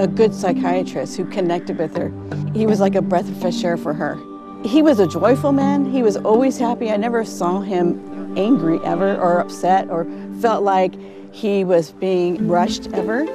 a 0.00 0.06
good 0.06 0.34
psychiatrist 0.34 1.16
who 1.16 1.24
connected 1.24 1.78
with 1.78 1.96
her. 1.96 2.12
He 2.54 2.66
was 2.66 2.80
like 2.80 2.94
a 2.94 3.02
breath 3.02 3.28
of 3.28 3.40
fresh 3.40 3.62
air 3.64 3.76
for 3.76 3.92
her. 3.94 4.16
He 4.64 4.82
was 4.82 4.98
a 4.98 5.06
joyful 5.06 5.52
man. 5.52 5.84
He 5.84 6.02
was 6.02 6.16
always 6.16 6.58
happy. 6.58 6.90
I 6.90 6.96
never 6.96 7.24
saw 7.24 7.60
him 7.60 8.36
angry 8.36 8.78
ever 8.84 9.16
or 9.16 9.40
upset 9.40 9.88
or 9.90 10.06
felt 10.40 10.62
like 10.62 10.94
he 11.32 11.64
was 11.64 11.92
being 11.92 12.48
rushed 12.48 12.92
ever. 12.92 13.26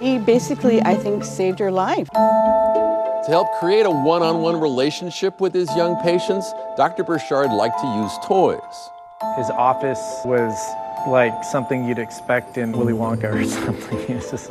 He 0.00 0.18
basically, 0.18 0.82
I 0.82 0.94
think, 0.94 1.24
saved 1.24 1.58
her 1.58 1.70
life. 1.70 2.08
To 2.10 3.32
help 3.32 3.48
create 3.58 3.86
a 3.86 3.90
one 3.90 4.22
on 4.22 4.42
one 4.42 4.60
relationship 4.60 5.40
with 5.40 5.52
his 5.54 5.74
young 5.74 6.00
patients, 6.02 6.52
Dr. 6.76 7.02
Burchard 7.02 7.50
liked 7.50 7.80
to 7.80 7.86
use 7.86 8.12
toys. 8.24 8.60
His 9.36 9.50
office 9.50 9.98
was 10.24 10.54
like 11.06 11.44
something 11.44 11.84
you'd 11.84 11.98
expect 11.98 12.58
in 12.58 12.72
Willy 12.72 12.92
Wonka 12.92 13.34
or 13.34 13.44
something. 13.64 14.20
Just, 14.20 14.50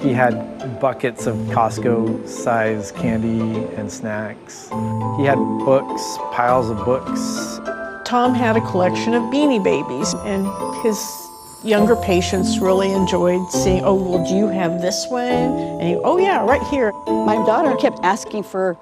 he 0.00 0.12
had 0.12 0.80
buckets 0.80 1.26
of 1.26 1.36
Costco 1.48 2.26
size 2.28 2.92
candy 2.92 3.64
and 3.74 3.90
snacks. 3.90 4.68
He 5.18 5.24
had 5.24 5.38
books, 5.64 6.18
piles 6.32 6.70
of 6.70 6.84
books. 6.84 7.60
Tom 8.04 8.34
had 8.34 8.56
a 8.56 8.60
collection 8.60 9.14
of 9.14 9.22
beanie 9.24 9.62
babies, 9.62 10.14
and 10.24 10.46
his 10.82 10.98
younger 11.64 11.96
patients 11.96 12.58
really 12.60 12.92
enjoyed 12.92 13.50
seeing, 13.50 13.82
oh, 13.84 13.94
well, 13.94 14.26
do 14.26 14.34
you 14.34 14.46
have 14.48 14.80
this 14.80 15.06
one? 15.08 15.24
And 15.24 15.82
he, 15.82 15.96
oh, 15.96 16.18
yeah, 16.18 16.44
right 16.44 16.62
here. 16.68 16.92
My 17.06 17.34
daughter 17.44 17.76
kept 17.76 17.98
asking 18.02 18.44
for 18.44 18.74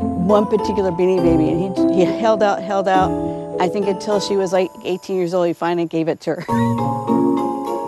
one 0.00 0.46
particular 0.46 0.90
beanie 0.90 1.22
baby, 1.22 1.50
and 1.50 1.92
he, 1.92 2.04
he 2.04 2.18
held 2.18 2.42
out, 2.42 2.62
held 2.62 2.88
out. 2.88 3.35
I 3.58 3.68
think 3.68 3.86
until 3.86 4.20
she 4.20 4.36
was 4.36 4.52
like 4.52 4.70
18 4.84 5.16
years 5.16 5.32
old, 5.32 5.46
he 5.46 5.52
finally 5.54 5.86
gave 5.86 6.08
it 6.08 6.20
to 6.22 6.34
her. 6.34 6.44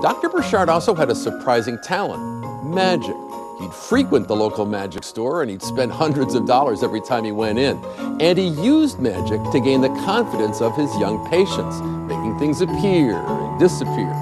Dr. 0.00 0.28
Burchard 0.30 0.68
also 0.68 0.94
had 0.94 1.10
a 1.10 1.14
surprising 1.14 1.78
talent 1.82 2.64
magic. 2.64 3.16
He'd 3.60 3.74
frequent 3.74 4.28
the 4.28 4.36
local 4.36 4.64
magic 4.64 5.04
store 5.04 5.42
and 5.42 5.50
he'd 5.50 5.62
spend 5.62 5.92
hundreds 5.92 6.34
of 6.34 6.46
dollars 6.46 6.82
every 6.82 7.00
time 7.00 7.24
he 7.24 7.32
went 7.32 7.58
in. 7.58 7.76
And 8.20 8.38
he 8.38 8.48
used 8.48 8.98
magic 8.98 9.42
to 9.50 9.60
gain 9.60 9.80
the 9.80 9.88
confidence 10.06 10.62
of 10.62 10.74
his 10.76 10.96
young 10.98 11.28
patients, 11.28 11.80
making 12.08 12.38
things 12.38 12.60
appear 12.60 13.16
and 13.16 13.60
disappear. 13.60 14.12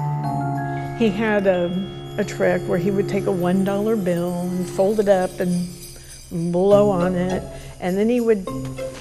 He 0.97 1.09
had 1.09 1.47
a, 1.47 1.71
a 2.17 2.25
trick 2.25 2.61
where 2.63 2.79
he 2.79 2.91
would 2.91 3.07
take 3.07 3.23
a 3.23 3.27
$1 3.27 4.03
bill 4.03 4.41
and 4.41 4.67
fold 4.67 4.99
it 4.99 5.07
up 5.07 5.39
and 5.39 5.69
blow 6.51 6.89
on 6.89 7.15
it, 7.15 7.43
and 7.79 7.97
then 7.97 8.09
he 8.09 8.19
would 8.19 8.45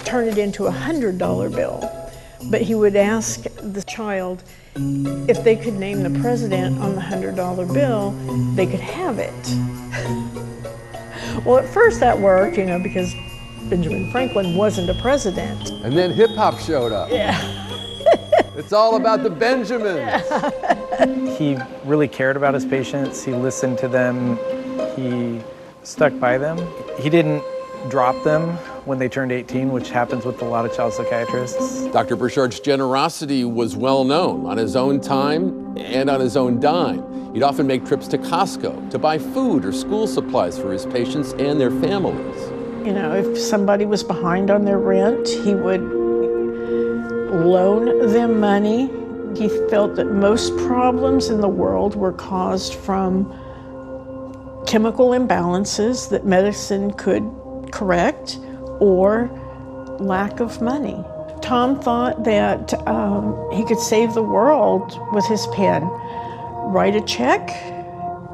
turn 0.05 0.29
it 0.29 0.38
into 0.38 0.67
a 0.67 0.73
$100 0.73 1.19
bill. 1.57 2.05
But 2.45 2.62
he 2.62 2.75
would 2.75 2.97
ask 2.97 3.43
the 3.43 3.83
child 3.83 4.43
if 4.75 5.43
they 5.43 5.57
could 5.57 5.75
name 5.75 6.02
the 6.02 6.21
president 6.21 6.78
on 6.81 6.95
the 6.95 7.00
$100 7.00 7.73
bill, 7.73 8.11
they 8.55 8.66
could 8.66 8.81
have 8.81 9.19
it. 9.19 9.33
well, 11.45 11.59
at 11.59 11.69
first 11.73 12.00
that 12.00 12.19
worked, 12.19 12.59
you 12.59 12.66
know, 12.66 12.78
because 12.78 13.12
Benjamin 13.71 14.11
Franklin 14.12 14.55
wasn't 14.55 14.90
a 14.90 14.95
president. 15.00 15.71
And 15.83 15.97
then 15.97 16.12
hip 16.12 16.31
hop 16.31 16.59
showed 16.59 16.93
up. 16.93 17.11
Yeah. 17.11 17.40
it's 18.57 18.73
all 18.73 18.97
about 18.97 19.23
the 19.23 19.31
Benjamins. 19.31 19.97
Yeah. 19.97 21.07
he 21.37 21.57
really 21.85 22.09
cared 22.09 22.37
about 22.37 22.55
his 22.55 22.64
patients, 22.64 23.25
he 23.25 23.33
listened 23.33 23.78
to 23.78 23.88
them, 23.88 24.38
he 24.95 25.40
stuck 25.83 26.19
by 26.21 26.37
them. 26.37 26.59
He 26.99 27.09
didn't 27.09 27.43
drop 27.88 28.23
them 28.25 28.59
when 28.87 28.99
they 29.00 29.09
turned 29.09 29.33
18, 29.33 29.73
which 29.73 29.90
happens 29.90 30.25
with 30.25 30.40
a 30.43 30.45
lot 30.45 30.64
of 30.64 30.75
child 30.75 30.93
psychiatrists. 30.93 31.87
Dr. 31.88 32.14
Burchard's 32.16 32.61
generosity 32.61 33.45
was 33.45 33.76
well 33.76 34.05
known 34.05 34.47
on 34.47 34.57
his 34.57 34.76
own 34.76 35.00
time 35.00 35.76
and 35.76 36.09
on 36.09 36.21
his 36.21 36.37
own 36.37 36.61
dime. 36.61 37.35
He'd 37.35 37.43
often 37.43 37.66
make 37.66 37.85
trips 37.85 38.07
to 38.09 38.19
Costco 38.19 38.90
to 38.93 38.99
buy 38.99 39.19
food 39.19 39.64
or 39.64 39.73
school 39.73 40.07
supplies 40.07 40.57
for 40.57 40.73
his 40.73 40.87
patients 40.87 41.33
and 41.33 41.61
their 41.61 41.73
families. 41.73 42.40
You 42.87 42.93
know, 42.93 43.12
if 43.12 43.37
somebody 43.37 43.85
was 43.85 44.05
behind 44.05 44.52
on 44.52 44.64
their 44.64 44.78
rent, 44.78 45.28
he 45.28 45.52
would 45.55 45.83
loan 47.33 48.12
them 48.12 48.38
money. 48.38 48.88
He 49.37 49.49
felt 49.69 49.97
that 49.97 50.12
most 50.12 50.57
problems 50.59 51.28
in 51.28 51.40
the 51.40 51.49
world 51.49 51.97
were 51.97 52.12
caused 52.12 52.75
from 52.75 53.25
chemical 54.69 55.09
imbalances 55.09 56.09
that 56.11 56.25
medicine 56.25 56.93
could 56.93 57.28
correct 57.73 58.38
or 58.80 59.30
lack 59.99 60.40
of 60.40 60.61
money. 60.61 61.02
Tom 61.42 61.80
thought 61.80 62.25
that 62.25 62.75
um, 62.88 63.50
he 63.52 63.64
could 63.64 63.78
save 63.78 64.14
the 64.14 64.23
world 64.23 64.99
with 65.12 65.26
his 65.26 65.47
pen. 65.49 65.83
Write 66.64 66.97
a 66.97 67.00
check 67.02 67.50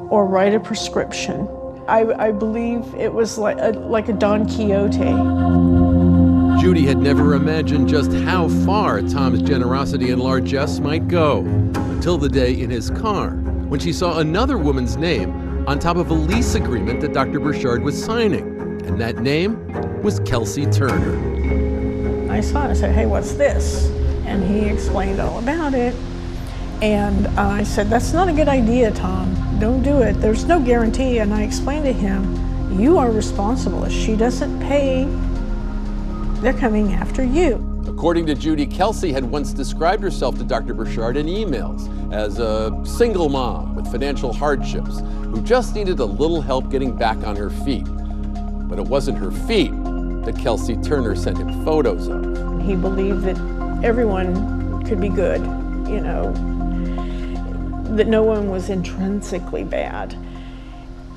or 0.09 0.25
write 0.25 0.53
a 0.53 0.59
prescription. 0.59 1.47
I, 1.87 2.05
I 2.17 2.31
believe 2.31 2.93
it 2.95 3.13
was 3.13 3.37
like 3.37 3.57
a, 3.59 3.71
like 3.71 4.09
a 4.09 4.13
Don 4.13 4.47
Quixote. 4.47 6.61
Judy 6.61 6.85
had 6.85 6.97
never 6.97 7.33
imagined 7.33 7.89
just 7.89 8.11
how 8.11 8.47
far 8.65 9.01
Tom's 9.01 9.41
generosity 9.41 10.11
and 10.11 10.21
largesse 10.21 10.79
might 10.79 11.07
go 11.07 11.39
until 11.39 12.17
the 12.17 12.29
day 12.29 12.53
in 12.53 12.69
his 12.69 12.89
car 12.89 13.31
when 13.67 13.79
she 13.79 13.91
saw 13.91 14.19
another 14.19 14.57
woman's 14.57 14.95
name 14.95 15.67
on 15.67 15.77
top 15.77 15.97
of 15.97 16.09
a 16.09 16.13
lease 16.13 16.55
agreement 16.55 17.01
that 17.01 17.13
Dr. 17.13 17.39
Burchard 17.39 17.83
was 17.83 18.01
signing. 18.01 18.72
And 18.85 18.99
that 18.99 19.17
name 19.17 20.01
was 20.03 20.19
Kelsey 20.21 20.65
Turner. 20.65 22.31
I 22.31 22.41
saw 22.41 22.65
it 22.65 22.69
and 22.69 22.77
said, 22.77 22.93
hey, 22.93 23.05
what's 23.05 23.33
this? 23.33 23.87
And 24.25 24.43
he 24.43 24.65
explained 24.65 25.19
all 25.19 25.39
about 25.39 25.73
it. 25.73 25.95
And 26.81 27.27
I 27.39 27.63
said, 27.63 27.89
that's 27.89 28.11
not 28.11 28.27
a 28.27 28.33
good 28.33 28.49
idea, 28.49 28.91
Tom. 28.91 29.57
Don't 29.59 29.83
do 29.83 30.01
it. 30.01 30.13
There's 30.13 30.45
no 30.45 30.59
guarantee. 30.59 31.19
And 31.19 31.33
I 31.33 31.43
explained 31.43 31.85
to 31.85 31.93
him, 31.93 32.79
you 32.79 32.97
are 32.97 33.11
responsible. 33.11 33.83
If 33.85 33.91
she 33.93 34.15
doesn't 34.15 34.59
pay, 34.59 35.05
they're 36.41 36.53
coming 36.53 36.93
after 36.93 37.23
you. 37.23 37.69
According 37.87 38.25
to 38.25 38.35
Judy, 38.35 38.65
Kelsey 38.65 39.13
had 39.13 39.23
once 39.23 39.53
described 39.53 40.03
herself 40.03 40.37
to 40.39 40.43
Dr. 40.43 40.73
Burchard 40.73 41.15
in 41.15 41.27
emails 41.27 41.87
as 42.11 42.39
a 42.39 42.81
single 42.85 43.29
mom 43.29 43.75
with 43.75 43.89
financial 43.91 44.33
hardships 44.33 44.99
who 44.99 45.41
just 45.41 45.75
needed 45.75 45.99
a 45.99 46.05
little 46.05 46.41
help 46.41 46.69
getting 46.69 46.95
back 46.97 47.17
on 47.25 47.35
her 47.35 47.49
feet. 47.49 47.87
But 48.73 48.79
it 48.79 48.89
wasn't 48.89 49.19
her 49.19 49.29
feet 49.29 49.71
that 50.25 50.35
Kelsey 50.35 50.75
Turner 50.77 51.15
sent 51.15 51.37
him 51.37 51.63
photos 51.63 52.07
of. 52.07 52.23
He 52.63 52.75
believed 52.75 53.21
that 53.21 53.37
everyone 53.83 54.83
could 54.83 54.99
be 54.99 55.09
good, 55.09 55.41
you 55.87 56.01
know, 56.01 56.33
that 57.95 58.07
no 58.07 58.23
one 58.23 58.49
was 58.49 58.69
intrinsically 58.71 59.63
bad. 59.63 60.17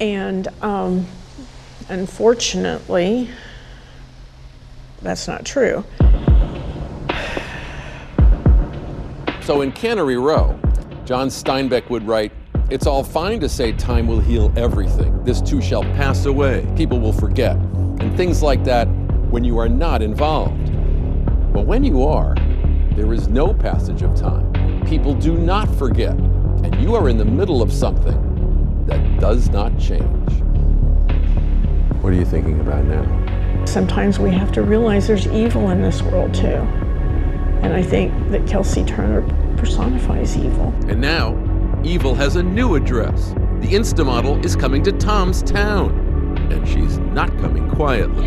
And 0.03 0.49
um, 0.61 1.07
unfortunately, 1.89 3.31
that's 5.01 5.27
not 5.27 5.47
true. 5.47 5.83
So 9.41 9.63
in 9.63 9.73
Cannery 9.73 10.19
Row, 10.19 10.61
John 11.07 11.29
Steinbeck 11.29 11.89
would 11.89 12.07
write, 12.07 12.33
It's 12.69 12.85
all 12.85 13.05
fine 13.05 13.39
to 13.41 13.49
say 13.49 13.71
time 13.71 14.09
will 14.09 14.19
heal 14.19 14.53
everything. 14.57 15.23
This 15.23 15.41
too 15.41 15.63
shall 15.63 15.83
pass 15.83 16.27
away. 16.27 16.67
People 16.75 16.99
will 16.99 17.13
forget. 17.13 17.55
And 17.55 18.17
things 18.17 18.43
like 18.43 18.65
that 18.65 18.87
when 19.31 19.45
you 19.45 19.57
are 19.59 19.69
not 19.69 20.03
involved. 20.03 20.73
But 21.53 21.65
when 21.65 21.85
you 21.85 22.03
are, 22.03 22.35
there 22.97 23.13
is 23.13 23.29
no 23.29 23.55
passage 23.55 24.03
of 24.03 24.17
time. 24.17 24.53
People 24.85 25.15
do 25.15 25.39
not 25.39 25.73
forget. 25.77 26.15
And 26.17 26.75
you 26.83 26.97
are 26.97 27.09
in 27.09 27.19
the 27.19 27.25
middle 27.25 27.63
of 27.63 27.73
something 27.73 28.85
that 28.87 29.21
does 29.21 29.49
not 29.49 29.79
change. 29.79 30.33
What 32.03 32.13
are 32.13 32.17
you 32.17 32.25
thinking 32.25 32.59
about 32.61 32.85
now? 32.85 33.65
Sometimes 33.65 34.19
we 34.19 34.33
have 34.33 34.51
to 34.53 34.63
realize 34.63 35.07
there's 35.07 35.29
evil 35.29 35.71
in 35.71 35.83
this 35.83 36.03
world 36.03 36.35
too. 36.35 36.67
And 37.63 37.73
I 37.73 37.83
think 37.83 38.13
that 38.33 38.45
Kelsey 38.49 38.83
Turner 38.83 39.23
personifies 39.57 40.37
evil. 40.37 40.75
And 40.89 41.01
now, 41.01 41.46
Evil 41.87 42.17
has 42.17 42.35
a 42.35 42.43
new 42.43 42.75
address. 42.75 43.29
The 43.61 43.69
Instamodel 43.69 44.45
is 44.45 44.57
coming 44.57 44.83
to 44.83 44.93
Tom's 44.93 45.41
town. 45.45 45.93
And 46.51 46.67
she's 46.67 46.99
not 46.99 47.29
coming 47.39 47.71
quietly. 47.71 48.27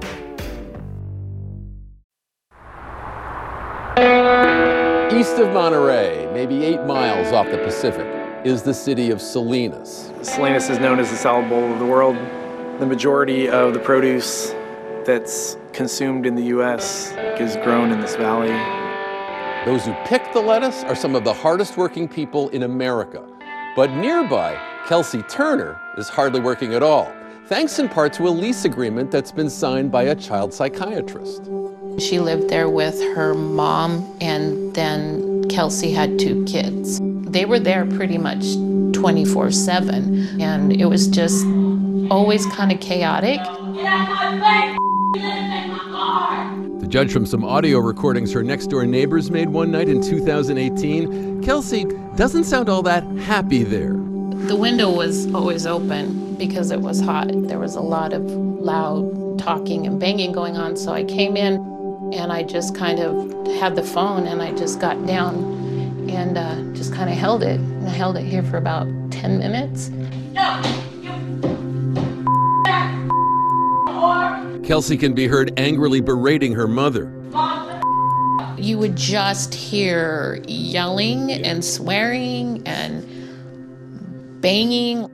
East 3.97 5.37
of 5.37 5.53
Monterey, 5.53 6.29
maybe 6.33 6.63
eight 6.63 6.81
miles 6.85 7.33
off 7.33 7.45
the 7.51 7.57
Pacific, 7.57 8.07
is 8.45 8.63
the 8.63 8.73
city 8.73 9.11
of 9.11 9.21
Salinas. 9.21 10.11
Salinas 10.21 10.69
is 10.69 10.79
known 10.79 10.97
as 10.97 11.11
the 11.11 11.17
salad 11.17 11.49
bowl 11.49 11.71
of 11.73 11.77
the 11.77 11.85
world. 11.85 12.15
The 12.79 12.85
majority 12.85 13.49
of 13.49 13.73
the 13.73 13.79
produce 13.79 14.55
that's 15.05 15.57
consumed 15.73 16.25
in 16.25 16.35
the 16.35 16.43
U.S. 16.45 17.11
is 17.39 17.57
grown 17.57 17.91
in 17.91 17.99
this 17.99 18.15
valley. 18.15 18.49
Those 19.65 19.85
who 19.85 19.93
pick 20.05 20.23
the 20.31 20.41
lettuce 20.41 20.83
are 20.85 20.95
some 20.95 21.13
of 21.13 21.25
the 21.25 21.33
hardest 21.33 21.75
working 21.75 22.07
people 22.07 22.47
in 22.49 22.63
America. 22.63 23.27
But 23.75 23.91
nearby, 23.91 24.57
Kelsey 24.87 25.21
Turner 25.23 25.79
is 25.97 26.07
hardly 26.07 26.39
working 26.39 26.73
at 26.73 26.81
all, 26.81 27.13
thanks 27.45 27.77
in 27.77 27.89
part 27.89 28.13
to 28.13 28.27
a 28.27 28.29
lease 28.29 28.63
agreement 28.63 29.11
that's 29.11 29.33
been 29.33 29.49
signed 29.49 29.91
by 29.91 30.03
a 30.03 30.15
child 30.15 30.53
psychiatrist. 30.53 31.43
She 31.99 32.19
lived 32.19 32.49
there 32.49 32.69
with 32.69 32.99
her 33.15 33.33
mom, 33.33 34.05
and 34.21 34.73
then 34.73 35.47
Kelsey 35.49 35.91
had 35.91 36.17
two 36.17 36.43
kids. 36.45 36.99
They 37.03 37.45
were 37.45 37.59
there 37.59 37.85
pretty 37.85 38.17
much 38.17 38.55
24 38.93 39.51
7, 39.51 40.41
and 40.41 40.73
it 40.73 40.85
was 40.85 41.07
just 41.07 41.45
always 42.09 42.45
kind 42.47 42.71
of 42.71 42.79
chaotic. 42.79 43.39
To 46.79 46.87
judge 46.87 47.11
from 47.11 47.25
some 47.25 47.43
audio 47.43 47.79
recordings 47.79 48.33
her 48.33 48.43
next 48.43 48.67
door 48.67 48.85
neighbors 48.85 49.31
made 49.31 49.49
one 49.49 49.71
night 49.71 49.87
in 49.87 50.01
2018, 50.01 51.41
Kelsey 51.43 51.85
doesn't 52.15 52.43
sound 52.45 52.69
all 52.69 52.81
that 52.83 53.03
happy 53.19 53.63
there. 53.63 53.93
The 54.47 54.55
window 54.55 54.91
was 54.91 55.31
always 55.33 55.65
open 55.67 56.35
because 56.35 56.71
it 56.71 56.81
was 56.81 56.99
hot. 56.99 57.29
There 57.31 57.59
was 57.59 57.75
a 57.75 57.81
lot 57.81 58.11
of 58.11 58.23
loud 58.23 59.37
talking 59.39 59.85
and 59.85 59.99
banging 59.99 60.31
going 60.31 60.57
on, 60.57 60.75
so 60.75 60.91
I 60.91 61.03
came 61.03 61.37
in 61.37 61.70
and 62.13 62.31
I 62.31 62.43
just 62.43 62.75
kind 62.75 62.99
of 62.99 63.47
had 63.55 63.75
the 63.75 63.83
phone 63.83 64.27
and 64.27 64.41
I 64.41 64.51
just 64.51 64.79
got 64.79 65.05
down 65.05 66.09
and 66.09 66.37
uh, 66.37 66.73
just 66.73 66.93
kind 66.93 67.09
of 67.09 67.15
held 67.15 67.43
it. 67.43 67.59
And 67.59 67.87
I 67.87 67.91
held 67.91 68.17
it 68.17 68.25
here 68.25 68.43
for 68.43 68.57
about 68.57 68.87
10 69.11 69.39
minutes. 69.39 69.91
Kelsey 74.63 74.97
can 74.97 75.13
be 75.13 75.27
heard 75.27 75.59
angrily 75.59 76.01
berating 76.01 76.53
her 76.53 76.67
mother. 76.67 77.11
You 78.57 78.77
would 78.77 78.95
just 78.95 79.53
hear 79.53 80.41
yelling 80.47 81.31
and 81.31 81.65
swearing 81.65 82.61
and 82.65 84.41
banging. 84.41 85.09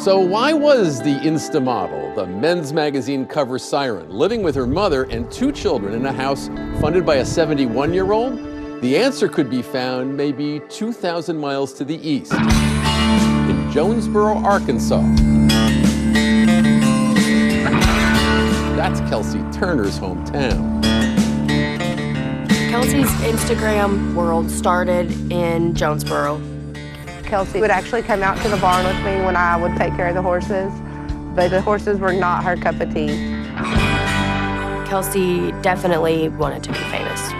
So, 0.00 0.18
why 0.18 0.54
was 0.54 1.02
the 1.02 1.14
Insta 1.16 1.62
model, 1.62 2.14
the 2.14 2.24
men's 2.26 2.72
magazine 2.72 3.26
cover 3.26 3.58
siren, 3.58 4.08
living 4.08 4.42
with 4.42 4.54
her 4.54 4.66
mother 4.66 5.02
and 5.04 5.30
two 5.30 5.52
children 5.52 5.92
in 5.92 6.06
a 6.06 6.12
house 6.12 6.48
funded 6.80 7.04
by 7.04 7.16
a 7.16 7.24
71 7.26 7.92
year 7.92 8.10
old? 8.10 8.38
The 8.80 8.96
answer 8.96 9.28
could 9.28 9.50
be 9.50 9.60
found 9.60 10.16
maybe 10.16 10.62
2,000 10.70 11.36
miles 11.36 11.74
to 11.74 11.84
the 11.84 11.96
east, 11.96 12.32
in 12.32 13.70
Jonesboro, 13.70 14.38
Arkansas. 14.38 15.02
That's 18.76 19.00
Kelsey 19.00 19.42
Turner's 19.52 19.98
hometown. 19.98 20.82
Kelsey's 22.70 23.10
Instagram 23.20 24.14
world 24.14 24.50
started 24.50 25.10
in 25.30 25.74
Jonesboro. 25.74 26.40
Kelsey 27.30 27.60
would 27.60 27.70
actually 27.70 28.02
come 28.02 28.24
out 28.24 28.36
to 28.42 28.48
the 28.48 28.56
barn 28.56 28.84
with 28.84 28.96
me 29.04 29.24
when 29.24 29.36
I 29.36 29.56
would 29.56 29.76
take 29.76 29.94
care 29.94 30.08
of 30.08 30.16
the 30.16 30.22
horses, 30.22 30.72
but 31.36 31.50
the 31.50 31.60
horses 31.60 32.00
were 32.00 32.12
not 32.12 32.42
her 32.42 32.56
cup 32.56 32.80
of 32.80 32.92
tea. 32.92 33.06
Kelsey 34.88 35.52
definitely 35.62 36.28
wanted 36.28 36.64
to 36.64 36.72
be 36.72 36.78
famous. 36.78 37.32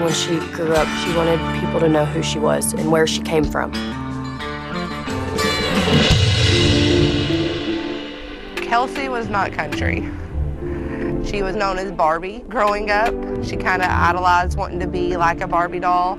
When 0.00 0.12
she 0.12 0.40
grew 0.52 0.72
up, 0.72 0.88
she 0.98 1.14
wanted 1.16 1.38
people 1.60 1.78
to 1.78 1.88
know 1.88 2.06
who 2.06 2.24
she 2.24 2.40
was 2.40 2.72
and 2.72 2.90
where 2.90 3.06
she 3.06 3.22
came 3.22 3.44
from. 3.44 3.70
Kelsey 8.56 9.08
was 9.08 9.28
not 9.28 9.52
country. 9.52 10.10
She 11.24 11.44
was 11.44 11.54
known 11.54 11.78
as 11.78 11.92
Barbie 11.92 12.40
growing 12.48 12.90
up. 12.90 13.14
She 13.44 13.56
kind 13.56 13.80
of 13.80 13.88
idolized 13.88 14.58
wanting 14.58 14.80
to 14.80 14.88
be 14.88 15.16
like 15.16 15.40
a 15.40 15.46
Barbie 15.46 15.78
doll. 15.78 16.18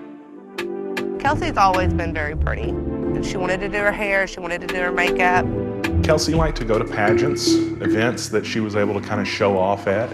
Kelsey's 1.20 1.58
always 1.58 1.94
been 1.94 2.14
very 2.14 2.36
pretty. 2.36 2.74
She 3.22 3.36
wanted 3.36 3.60
to 3.60 3.68
do 3.68 3.78
her 3.78 3.92
hair, 3.92 4.26
she 4.26 4.40
wanted 4.40 4.62
to 4.62 4.68
do 4.68 4.76
her 4.78 4.92
makeup. 4.92 5.46
Kelsey 6.04 6.34
liked 6.34 6.58
to 6.60 6.66
go 6.66 6.80
to 6.80 6.86
pageants, 6.86 7.54
events 7.54 8.30
that 8.30 8.46
she 8.46 8.62
was 8.62 8.76
able 8.78 8.94
to 8.94 9.06
kind 9.06 9.20
of 9.20 9.28
show 9.28 9.58
off 9.58 9.86
at. 9.88 10.10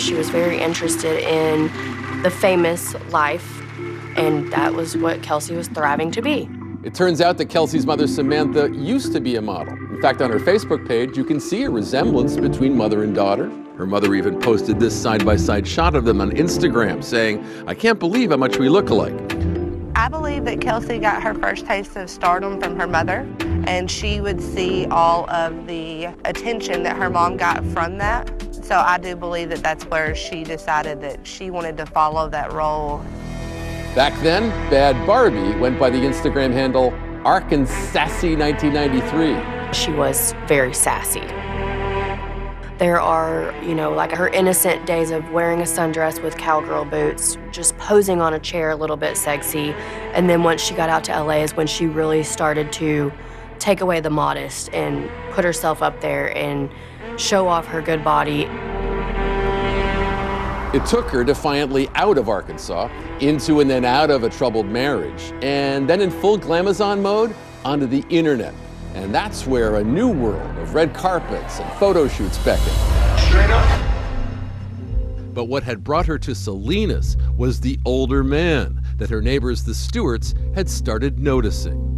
She 0.00 0.14
was 0.14 0.30
very 0.30 0.58
interested 0.58 1.18
in 1.18 2.22
the 2.22 2.30
famous 2.30 2.94
life, 3.10 3.60
and 4.16 4.50
that 4.50 4.72
was 4.72 4.96
what 4.96 5.22
Kelsey 5.22 5.54
was 5.54 5.68
thriving 5.68 6.10
to 6.12 6.22
be. 6.22 6.48
It 6.82 6.94
turns 6.94 7.20
out 7.20 7.36
that 7.38 7.46
Kelsey's 7.46 7.84
mother, 7.84 8.06
Samantha, 8.06 8.70
used 8.72 9.12
to 9.12 9.20
be 9.20 9.36
a 9.36 9.42
model. 9.42 9.74
In 9.74 10.00
fact, 10.00 10.22
on 10.22 10.30
her 10.30 10.40
Facebook 10.40 10.88
page, 10.88 11.18
you 11.18 11.24
can 11.24 11.38
see 11.38 11.64
a 11.64 11.70
resemblance 11.70 12.36
between 12.36 12.76
mother 12.76 13.02
and 13.02 13.14
daughter. 13.14 13.50
Her 13.76 13.86
mother 13.86 14.14
even 14.14 14.40
posted 14.40 14.80
this 14.80 15.00
side 15.00 15.26
by 15.26 15.36
side 15.36 15.68
shot 15.68 15.94
of 15.94 16.04
them 16.04 16.20
on 16.20 16.30
Instagram, 16.30 17.04
saying, 17.04 17.44
I 17.66 17.74
can't 17.74 17.98
believe 17.98 18.30
how 18.30 18.36
much 18.36 18.58
we 18.58 18.68
look 18.68 18.88
alike. 18.88 19.57
I 19.98 20.06
believe 20.06 20.44
that 20.44 20.60
Kelsey 20.60 21.00
got 21.00 21.24
her 21.24 21.34
first 21.34 21.66
taste 21.66 21.96
of 21.96 22.08
stardom 22.08 22.60
from 22.60 22.78
her 22.78 22.86
mother, 22.86 23.26
and 23.66 23.90
she 23.90 24.20
would 24.20 24.40
see 24.40 24.86
all 24.86 25.28
of 25.28 25.66
the 25.66 26.04
attention 26.24 26.84
that 26.84 26.96
her 26.96 27.10
mom 27.10 27.36
got 27.36 27.66
from 27.66 27.98
that. 27.98 28.30
So 28.64 28.76
I 28.76 28.98
do 28.98 29.16
believe 29.16 29.48
that 29.48 29.60
that's 29.60 29.82
where 29.86 30.14
she 30.14 30.44
decided 30.44 31.00
that 31.00 31.26
she 31.26 31.50
wanted 31.50 31.76
to 31.78 31.86
follow 31.86 32.28
that 32.28 32.52
role. 32.52 32.98
Back 33.96 34.14
then, 34.22 34.50
Bad 34.70 35.04
Barbie 35.04 35.58
went 35.58 35.80
by 35.80 35.90
the 35.90 35.98
Instagram 35.98 36.52
handle 36.52 36.92
Arkansassy1993. 37.24 39.74
She 39.74 39.90
was 39.90 40.32
very 40.46 40.74
sassy. 40.74 41.24
There 42.78 43.00
are, 43.00 43.52
you 43.60 43.74
know, 43.74 43.90
like 43.90 44.12
her 44.12 44.28
innocent 44.28 44.86
days 44.86 45.10
of 45.10 45.28
wearing 45.32 45.60
a 45.60 45.64
sundress 45.64 46.22
with 46.22 46.36
cowgirl 46.36 46.84
boots, 46.84 47.36
just 47.50 47.76
posing 47.76 48.20
on 48.20 48.34
a 48.34 48.38
chair 48.38 48.70
a 48.70 48.76
little 48.76 48.96
bit 48.96 49.16
sexy. 49.16 49.72
And 50.14 50.30
then 50.30 50.44
once 50.44 50.62
she 50.62 50.74
got 50.74 50.88
out 50.88 51.02
to 51.04 51.20
LA 51.20 51.38
is 51.38 51.56
when 51.56 51.66
she 51.66 51.86
really 51.86 52.22
started 52.22 52.72
to 52.74 53.12
take 53.58 53.80
away 53.80 53.98
the 53.98 54.10
modest 54.10 54.72
and 54.72 55.10
put 55.32 55.44
herself 55.44 55.82
up 55.82 56.00
there 56.00 56.36
and 56.36 56.70
show 57.16 57.48
off 57.48 57.66
her 57.66 57.82
good 57.82 58.04
body. 58.04 58.42
It 60.72 60.86
took 60.86 61.08
her 61.08 61.24
defiantly 61.24 61.88
out 61.96 62.16
of 62.16 62.28
Arkansas, 62.28 62.88
into 63.18 63.58
and 63.58 63.68
then 63.68 63.84
out 63.84 64.10
of 64.10 64.22
a 64.22 64.30
troubled 64.30 64.66
marriage, 64.66 65.32
and 65.42 65.90
then 65.90 66.00
in 66.00 66.12
full 66.12 66.38
glamazon 66.38 67.02
mode, 67.02 67.34
onto 67.64 67.86
the 67.86 68.04
internet. 68.08 68.54
And 68.94 69.14
that's 69.14 69.46
where 69.46 69.76
a 69.76 69.84
new 69.84 70.08
world 70.10 70.58
of 70.58 70.74
red 70.74 70.92
carpets 70.94 71.60
and 71.60 71.72
photo 71.78 72.08
shoots 72.08 72.38
beckoned. 72.38 72.76
Straight 73.20 73.50
up. 73.50 73.84
But 75.34 75.44
what 75.44 75.62
had 75.62 75.84
brought 75.84 76.06
her 76.06 76.18
to 76.18 76.34
Salinas 76.34 77.16
was 77.36 77.60
the 77.60 77.78
older 77.84 78.24
man 78.24 78.82
that 78.96 79.08
her 79.10 79.22
neighbors, 79.22 79.62
the 79.62 79.74
Stewarts, 79.74 80.34
had 80.54 80.68
started 80.68 81.20
noticing. 81.20 81.94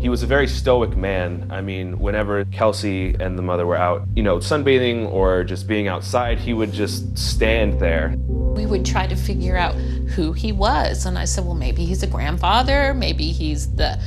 He 0.00 0.08
was 0.08 0.22
a 0.22 0.26
very 0.26 0.48
stoic 0.48 0.96
man. 0.96 1.46
I 1.50 1.60
mean, 1.60 1.98
whenever 1.98 2.46
Kelsey 2.46 3.14
and 3.20 3.36
the 3.36 3.42
mother 3.42 3.66
were 3.66 3.76
out, 3.76 4.08
you 4.16 4.22
know, 4.22 4.38
sunbathing 4.38 5.12
or 5.12 5.44
just 5.44 5.68
being 5.68 5.88
outside, 5.88 6.38
he 6.38 6.54
would 6.54 6.72
just 6.72 7.18
stand 7.18 7.78
there. 7.78 8.14
We 8.26 8.64
would 8.64 8.86
try 8.86 9.06
to 9.06 9.14
figure 9.14 9.58
out 9.58 9.74
who 9.74 10.32
he 10.32 10.52
was. 10.52 11.04
And 11.04 11.18
I 11.18 11.26
said, 11.26 11.44
well, 11.44 11.54
maybe 11.54 11.84
he's 11.84 12.02
a 12.02 12.06
grandfather, 12.06 12.94
maybe 12.94 13.30
he's 13.30 13.74
the 13.74 14.00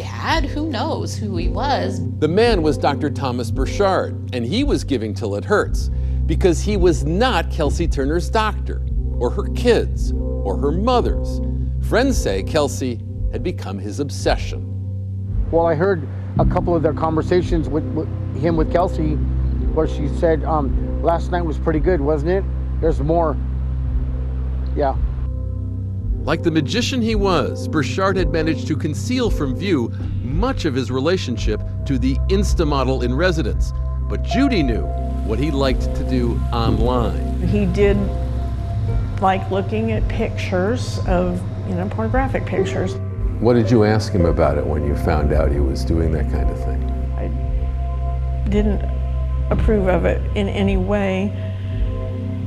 dad, 0.00 0.46
who 0.46 0.70
knows 0.70 1.14
who 1.14 1.36
he 1.36 1.48
was. 1.48 2.00
The 2.20 2.28
man 2.28 2.62
was 2.62 2.78
Dr. 2.78 3.10
Thomas 3.10 3.50
Burchard, 3.50 4.34
and 4.34 4.46
he 4.46 4.64
was 4.64 4.82
giving 4.82 5.12
till 5.12 5.34
it 5.34 5.44
hurts 5.44 5.90
because 6.24 6.62
he 6.62 6.78
was 6.78 7.04
not 7.04 7.50
Kelsey 7.50 7.86
Turner's 7.86 8.30
doctor, 8.30 8.82
or 9.18 9.28
her 9.28 9.48
kids, 9.54 10.12
or 10.12 10.56
her 10.56 10.72
mother's. 10.72 11.40
Friends 11.86 12.16
say 12.16 12.42
Kelsey 12.42 13.00
had 13.30 13.42
become 13.42 13.78
his 13.78 14.00
obsession. 14.00 14.66
Well, 15.50 15.66
I 15.66 15.74
heard 15.74 16.08
a 16.38 16.46
couple 16.46 16.74
of 16.74 16.82
their 16.82 16.94
conversations 16.94 17.68
with, 17.68 17.84
with 17.92 18.08
him 18.40 18.56
with 18.56 18.72
Kelsey, 18.72 19.16
where 19.74 19.86
she 19.86 20.08
said, 20.08 20.44
um, 20.44 21.02
"Last 21.02 21.30
night 21.30 21.42
was 21.42 21.58
pretty 21.58 21.80
good, 21.80 22.00
wasn't 22.00 22.30
it? 22.30 22.44
There's 22.80 23.00
more." 23.00 23.36
Yeah. 24.74 24.96
Like 26.22 26.42
the 26.42 26.50
magician 26.50 27.00
he 27.00 27.14
was, 27.14 27.66
Burchard 27.66 28.18
had 28.18 28.30
managed 28.30 28.66
to 28.66 28.76
conceal 28.76 29.30
from 29.30 29.56
view 29.56 29.90
much 30.22 30.66
of 30.66 30.74
his 30.74 30.90
relationship 30.90 31.62
to 31.86 31.98
the 31.98 32.16
Insta 32.28 32.66
model 32.66 33.02
in 33.02 33.14
residence. 33.14 33.72
But 34.02 34.22
Judy 34.22 34.62
knew 34.62 34.82
what 35.24 35.38
he 35.38 35.50
liked 35.50 35.82
to 35.94 36.10
do 36.10 36.38
online. 36.52 37.40
He 37.48 37.64
did 37.64 37.96
like 39.22 39.50
looking 39.50 39.92
at 39.92 40.06
pictures 40.08 40.98
of, 41.06 41.40
you 41.66 41.74
know, 41.74 41.88
pornographic 41.88 42.44
pictures. 42.44 42.96
What 43.40 43.54
did 43.54 43.70
you 43.70 43.84
ask 43.84 44.12
him 44.12 44.26
about 44.26 44.58
it 44.58 44.66
when 44.66 44.86
you 44.86 44.94
found 44.96 45.32
out 45.32 45.50
he 45.50 45.60
was 45.60 45.86
doing 45.86 46.12
that 46.12 46.30
kind 46.30 46.50
of 46.50 46.58
thing? 46.64 46.82
I 47.16 48.48
didn't 48.50 48.82
approve 49.50 49.88
of 49.88 50.04
it 50.04 50.20
in 50.36 50.50
any 50.50 50.76
way. 50.76 51.32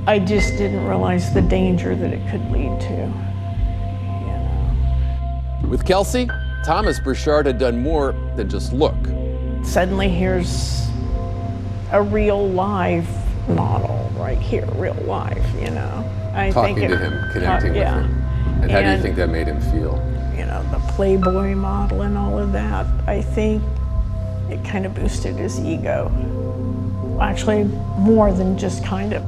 I 0.05 0.19
just 0.19 0.57
didn't 0.57 0.85
realize 0.85 1.33
the 1.33 1.41
danger 1.41 1.95
that 1.95 2.13
it 2.13 2.29
could 2.29 2.51
lead 2.51 2.79
to. 2.81 3.32
With 5.73 5.87
Kelsey, 5.87 6.29
Thomas 6.63 6.99
Burchard 6.99 7.47
had 7.47 7.57
done 7.57 7.81
more 7.81 8.11
than 8.35 8.47
just 8.47 8.73
look. 8.73 8.93
Suddenly, 9.65 10.07
here's 10.07 10.87
a 11.91 11.99
real 11.99 12.47
live 12.47 13.07
model 13.49 14.11
right 14.15 14.37
here, 14.37 14.67
real 14.75 14.93
life, 14.93 15.43
you 15.55 15.71
know. 15.71 16.07
I 16.35 16.51
Talking 16.51 16.75
think 16.75 16.91
to 16.91 16.97
him, 16.99 17.31
connecting 17.31 17.71
uh, 17.71 17.73
with 17.73 17.81
yeah. 17.81 18.03
him. 18.03 18.61
And 18.61 18.69
how 18.69 18.81
do 18.83 18.91
you 18.91 19.01
think 19.01 19.15
that 19.15 19.29
made 19.29 19.47
him 19.47 19.59
feel? 19.61 19.97
you 20.37 20.45
know, 20.45 20.61
the 20.69 20.77
Playboy 20.93 21.55
model 21.55 22.03
and 22.03 22.19
all 22.19 22.37
of 22.37 22.51
that, 22.51 22.85
I 23.07 23.23
think 23.23 23.63
it 24.51 24.63
kind 24.63 24.85
of 24.85 24.93
boosted 24.93 25.37
his 25.37 25.59
ego. 25.59 26.11
Actually, 27.19 27.63
more 27.97 28.31
than 28.31 28.59
just 28.59 28.85
kind 28.85 29.13
of. 29.13 29.23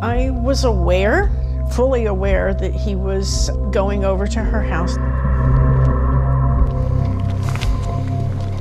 I 0.00 0.30
was 0.30 0.62
aware, 0.62 1.28
fully 1.72 2.06
aware, 2.06 2.54
that 2.54 2.72
he 2.72 2.94
was 2.94 3.50
going 3.72 4.04
over 4.04 4.28
to 4.28 4.38
her 4.38 4.62
house. 4.62 4.96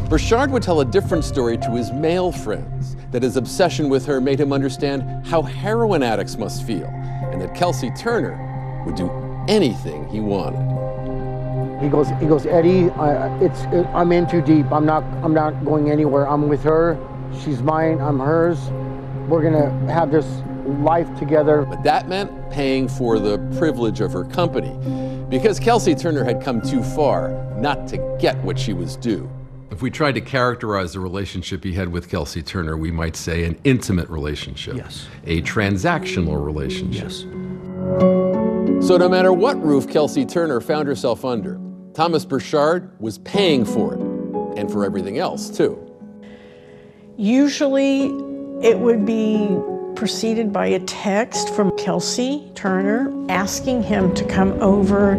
Burchard 0.10 0.50
would 0.50 0.64
tell 0.64 0.82
a 0.82 0.86
different 0.86 1.24
story 1.24 1.56
to 1.60 1.70
his 1.70 1.92
male 1.92 2.32
friends 2.32 2.96
that 3.12 3.22
his 3.22 3.38
obsession 3.38 3.90
with 3.90 4.08
her 4.08 4.20
made 4.20 4.40
him 4.40 4.52
understand 4.52 5.04
how 5.24 5.44
heroin 5.44 6.02
addicts 6.02 6.36
must 6.36 6.66
feel, 6.66 6.88
and 6.88 7.40
that 7.40 7.54
Kelsey 7.54 7.92
Turner 7.92 8.84
would 8.88 8.96
do 8.96 9.08
anything 9.48 10.10
he 10.10 10.20
wanted. 10.20 10.66
He 11.80 11.90
goes, 11.90 12.10
he 12.20 12.26
goes, 12.26 12.48
Eddie, 12.48 12.90
I, 12.90 13.38
it's, 13.38 13.62
it, 13.66 13.86
I'm 13.94 14.12
in 14.12 14.28
too 14.28 14.42
deep. 14.42 14.72
I'm 14.72 14.84
not, 14.84 15.04
I'm 15.24 15.34
not 15.34 15.64
going 15.64 15.92
anywhere. 15.92 16.28
I'm 16.28 16.50
with 16.50 16.64
her. 16.64 16.98
She's 17.44 17.62
mine. 17.62 18.02
I'm 18.02 18.18
hers. 18.18 18.60
We're 19.30 19.44
gonna 19.44 19.70
have 19.92 20.10
this 20.12 20.26
life 20.82 21.08
together. 21.20 21.68
But 21.70 21.84
that 21.84 22.10
meant 22.10 22.50
paying 22.50 22.88
for 22.88 23.20
the 23.20 23.38
privilege 23.60 24.02
of 24.02 24.12
her 24.14 24.24
company, 24.24 24.76
because 25.30 25.60
Kelsey 25.60 25.94
Turner 25.94 26.24
had 26.24 26.44
come 26.44 26.62
too 26.62 26.82
far 26.82 27.30
not 27.58 27.88
to 27.90 28.18
get 28.20 28.36
what 28.40 28.58
she 28.58 28.74
was 28.74 28.96
due. 28.96 29.30
If 29.72 29.84
we 29.84 29.92
tried 29.92 30.14
to 30.14 30.22
characterize 30.22 30.94
the 30.94 31.00
relationship 31.00 31.64
he 31.64 31.74
had 31.74 31.90
with 31.90 32.10
Kelsey 32.10 32.42
Turner, 32.42 32.76
we 32.76 32.92
might 32.92 33.16
say 33.16 33.44
an 33.44 33.60
intimate 33.64 34.10
relationship. 34.10 34.76
Yes. 34.76 35.08
A 35.26 35.42
transactional 35.44 36.44
relationship. 36.44 37.04
Yes. 37.04 37.20
So 38.88 38.98
no 38.98 39.08
matter 39.08 39.32
what 39.32 39.64
roof 39.64 39.88
Kelsey 39.88 40.26
Turner 40.26 40.60
found 40.60 40.88
herself 40.88 41.24
under, 41.24 41.60
Thomas 41.94 42.26
Burchard 42.26 43.00
was 43.00 43.20
paying 43.20 43.64
for 43.64 43.94
it, 43.94 44.00
and 44.58 44.72
for 44.72 44.86
everything 44.86 45.20
else 45.20 45.50
too. 45.50 45.78
Usually, 47.18 48.06
it 48.66 48.80
would 48.80 49.06
be 49.06 49.56
preceded 49.96 50.52
by 50.52 50.68
a 50.68 50.80
text 50.80 51.54
from 51.54 51.78
Kelsey 51.78 52.52
Turner 52.56 53.14
asking 53.30 53.84
him 53.84 54.16
to 54.16 54.26
come 54.26 54.54
over 54.62 55.18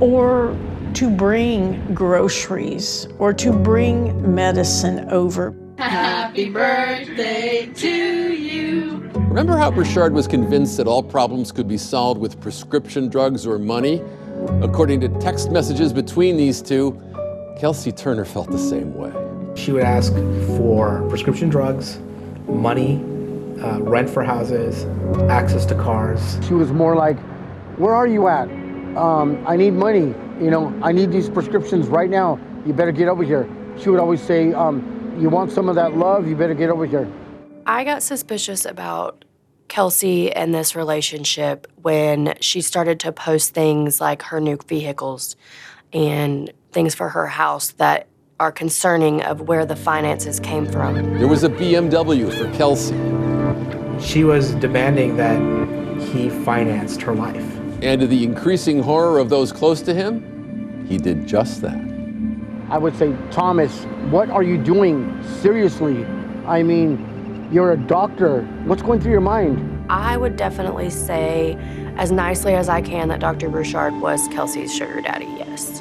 or 0.00 0.56
to 0.94 1.10
bring 1.10 1.94
groceries 1.94 3.06
or 3.18 3.32
to 3.34 3.52
bring 3.52 4.34
medicine 4.34 5.08
over. 5.10 5.54
Happy 5.78 6.50
birthday 6.50 7.70
to 7.74 8.32
you. 8.32 8.98
Remember 9.28 9.56
how 9.56 9.70
Burchard 9.70 10.12
was 10.12 10.26
convinced 10.26 10.76
that 10.78 10.86
all 10.86 11.02
problems 11.02 11.52
could 11.52 11.68
be 11.68 11.78
solved 11.78 12.20
with 12.20 12.40
prescription 12.40 13.08
drugs 13.08 13.46
or 13.46 13.58
money? 13.58 14.02
According 14.62 15.00
to 15.02 15.08
text 15.20 15.50
messages 15.50 15.92
between 15.92 16.36
these 16.36 16.62
two, 16.62 17.00
Kelsey 17.58 17.92
Turner 17.92 18.24
felt 18.24 18.50
the 18.50 18.58
same 18.58 18.94
way. 18.94 19.12
She 19.54 19.72
would 19.72 19.82
ask 19.82 20.12
for 20.56 21.04
prescription 21.08 21.48
drugs, 21.48 21.98
money, 22.48 22.96
uh, 23.62 23.80
rent 23.80 24.08
for 24.08 24.22
houses, 24.22 24.84
access 25.28 25.66
to 25.66 25.74
cars. 25.74 26.38
She 26.46 26.54
was 26.54 26.70
more 26.70 26.94
like, 26.94 27.18
"Where 27.76 27.94
are 27.94 28.06
you 28.06 28.28
at? 28.28 28.48
Um, 28.96 29.44
I 29.46 29.56
need 29.56 29.72
money. 29.72 30.14
You 30.40 30.50
know, 30.50 30.72
I 30.82 30.92
need 30.92 31.10
these 31.12 31.28
prescriptions 31.28 31.88
right 31.88 32.10
now. 32.10 32.38
You 32.64 32.72
better 32.72 32.92
get 32.92 33.08
over 33.08 33.22
here." 33.22 33.48
She 33.78 33.90
would 33.90 34.00
always 34.00 34.20
say, 34.20 34.52
um, 34.52 34.82
"You 35.18 35.28
want 35.28 35.52
some 35.52 35.68
of 35.68 35.74
that 35.74 35.96
love? 35.96 36.26
You 36.26 36.36
better 36.36 36.54
get 36.54 36.70
over 36.70 36.86
here." 36.86 37.08
I 37.66 37.84
got 37.84 38.02
suspicious 38.02 38.64
about 38.64 39.24
Kelsey 39.68 40.32
and 40.32 40.54
this 40.54 40.74
relationship 40.74 41.66
when 41.82 42.34
she 42.40 42.60
started 42.60 42.98
to 43.00 43.12
post 43.12 43.54
things 43.54 44.00
like 44.00 44.22
her 44.22 44.40
new 44.40 44.58
vehicles 44.66 45.36
and 45.92 46.50
things 46.72 46.94
for 46.94 47.10
her 47.10 47.26
house 47.26 47.72
that 47.72 48.06
are 48.40 48.52
concerning 48.52 49.22
of 49.22 49.42
where 49.42 49.66
the 49.66 49.76
finances 49.76 50.40
came 50.40 50.66
from. 50.66 50.94
There 51.18 51.28
was 51.28 51.44
a 51.44 51.48
BMW 51.48 52.30
for 52.30 52.50
Kelsey. 52.56 52.96
She 54.00 54.24
was 54.24 54.54
demanding 54.54 55.16
that 55.16 55.38
he 56.00 56.30
financed 56.30 57.02
her 57.02 57.14
life. 57.14 57.57
And 57.80 58.00
to 58.00 58.06
the 58.06 58.24
increasing 58.24 58.82
horror 58.82 59.18
of 59.18 59.28
those 59.28 59.52
close 59.52 59.82
to 59.82 59.94
him, 59.94 60.84
he 60.88 60.98
did 60.98 61.26
just 61.26 61.62
that. 61.62 61.76
I 62.70 62.76
would 62.76 62.96
say, 62.96 63.16
Thomas, 63.30 63.84
what 64.10 64.30
are 64.30 64.42
you 64.42 64.58
doing? 64.58 65.22
Seriously. 65.40 66.04
I 66.46 66.62
mean, 66.62 67.48
you're 67.52 67.72
a 67.72 67.76
doctor. 67.76 68.42
What's 68.64 68.82
going 68.82 69.00
through 69.00 69.12
your 69.12 69.20
mind? 69.20 69.86
I 69.88 70.16
would 70.16 70.36
definitely 70.36 70.90
say, 70.90 71.56
as 71.96 72.10
nicely 72.10 72.54
as 72.54 72.68
I 72.68 72.82
can, 72.82 73.08
that 73.08 73.20
Dr. 73.20 73.48
Burchard 73.48 73.94
was 73.94 74.26
Kelsey's 74.28 74.74
sugar 74.74 75.00
daddy, 75.00 75.26
yes. 75.38 75.80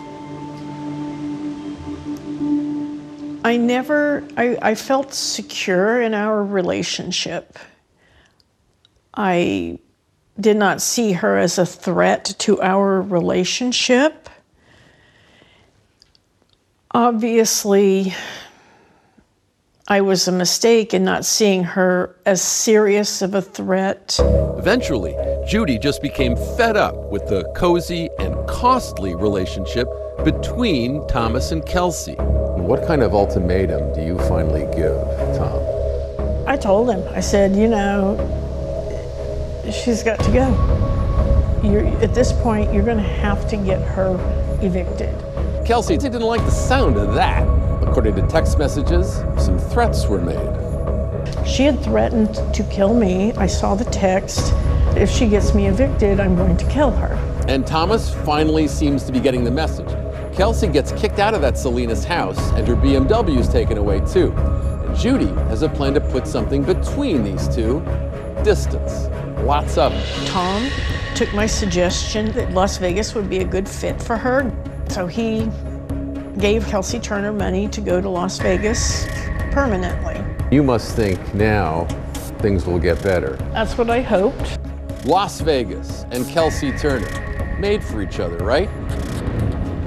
I 3.43 3.57
never, 3.57 4.27
I, 4.37 4.57
I 4.61 4.75
felt 4.75 5.13
secure 5.13 6.01
in 6.01 6.13
our 6.13 6.43
relationship. 6.43 7.57
I 9.13 9.79
did 10.39 10.57
not 10.57 10.81
see 10.81 11.13
her 11.13 11.37
as 11.37 11.57
a 11.57 11.65
threat 11.65 12.35
to 12.39 12.61
our 12.61 13.01
relationship. 13.01 14.29
Obviously, 16.91 18.13
I 19.87 20.01
was 20.01 20.27
a 20.27 20.31
mistake 20.31 20.93
in 20.93 21.03
not 21.03 21.25
seeing 21.25 21.63
her 21.63 22.15
as 22.25 22.41
serious 22.41 23.21
of 23.21 23.35
a 23.35 23.41
threat. 23.41 24.17
Eventually, 24.57 25.15
Judy 25.47 25.79
just 25.79 26.01
became 26.01 26.35
fed 26.57 26.75
up 26.75 26.95
with 27.09 27.27
the 27.27 27.43
cozy 27.55 28.09
and 28.19 28.35
costly 28.47 29.15
relationship 29.15 29.87
between 30.23 31.07
Thomas 31.07 31.51
and 31.51 31.65
Kelsey. 31.65 32.15
What 32.15 32.85
kind 32.85 33.01
of 33.01 33.13
ultimatum 33.13 33.93
do 33.93 34.01
you 34.01 34.17
finally 34.27 34.65
give, 34.75 34.97
Tom? 35.37 35.63
I 36.47 36.57
told 36.57 36.89
him, 36.89 37.07
I 37.15 37.21
said, 37.21 37.55
you 37.55 37.67
know, 37.67 38.15
she's 39.73 40.03
got 40.03 40.19
to 40.19 40.31
go. 40.31 41.61
You're, 41.63 41.85
at 42.01 42.13
this 42.13 42.31
point, 42.31 42.73
you're 42.73 42.83
going 42.83 42.97
to 42.97 43.03
have 43.03 43.47
to 43.49 43.57
get 43.57 43.81
her 43.81 44.15
evicted. 44.61 45.13
Kelsey 45.65 45.97
didn't 45.97 46.21
like 46.21 46.43
the 46.45 46.51
sound 46.51 46.97
of 46.97 47.13
that. 47.15 47.47
According 47.83 48.15
to 48.15 48.27
text 48.27 48.57
messages, 48.57 49.15
some 49.37 49.57
threats 49.57 50.07
were 50.07 50.21
made. 50.21 51.47
She 51.47 51.63
had 51.63 51.81
threatened 51.81 52.35
to 52.53 52.63
kill 52.71 52.93
me. 52.93 53.33
I 53.33 53.47
saw 53.47 53.75
the 53.75 53.85
text. 53.85 54.53
If 54.95 55.09
she 55.09 55.27
gets 55.27 55.53
me 55.53 55.67
evicted, 55.67 56.19
I'm 56.19 56.35
going 56.35 56.57
to 56.57 56.69
kill 56.69 56.91
her. 56.91 57.15
And 57.47 57.65
Thomas 57.65 58.13
finally 58.13 58.67
seems 58.67 59.03
to 59.03 59.11
be 59.11 59.19
getting 59.19 59.43
the 59.43 59.51
message. 59.51 59.89
Kelsey 60.33 60.67
gets 60.67 60.91
kicked 60.91 61.19
out 61.19 61.33
of 61.33 61.41
that 61.41 61.57
Salinas 61.57 62.03
house, 62.03 62.39
and 62.51 62.67
her 62.67 62.75
BMW 62.75 63.37
is 63.37 63.47
taken 63.49 63.77
away 63.77 63.99
too. 64.01 64.31
And 64.33 64.95
Judy 64.95 65.27
has 65.49 65.63
a 65.63 65.69
plan 65.69 65.93
to 65.95 66.01
put 66.01 66.27
something 66.27 66.63
between 66.63 67.23
these 67.23 67.47
two 67.47 67.79
distance. 68.43 69.07
Lots 69.45 69.77
of 69.77 69.93
it. 69.93 70.27
Tom 70.27 70.69
took 71.15 71.33
my 71.33 71.45
suggestion 71.45 72.31
that 72.33 72.51
Las 72.51 72.77
Vegas 72.77 73.15
would 73.15 73.29
be 73.29 73.39
a 73.39 73.45
good 73.45 73.67
fit 73.67 74.01
for 74.01 74.17
her. 74.17 74.51
So 74.89 75.07
he 75.07 75.49
gave 76.37 76.65
Kelsey 76.67 76.99
Turner 76.99 77.33
money 77.33 77.67
to 77.69 77.81
go 77.81 77.99
to 77.99 78.09
Las 78.09 78.39
Vegas 78.39 79.05
permanently. 79.51 80.23
You 80.51 80.63
must 80.63 80.95
think 80.95 81.33
now 81.33 81.85
things 82.39 82.65
will 82.65 82.79
get 82.79 83.01
better. 83.01 83.35
That's 83.51 83.77
what 83.77 83.89
I 83.89 84.01
hoped. 84.01 84.59
Las 85.05 85.41
Vegas 85.41 86.05
and 86.11 86.27
Kelsey 86.27 86.71
Turner 86.73 87.57
made 87.59 87.83
for 87.83 88.01
each 88.01 88.19
other, 88.19 88.37
right? 88.37 88.69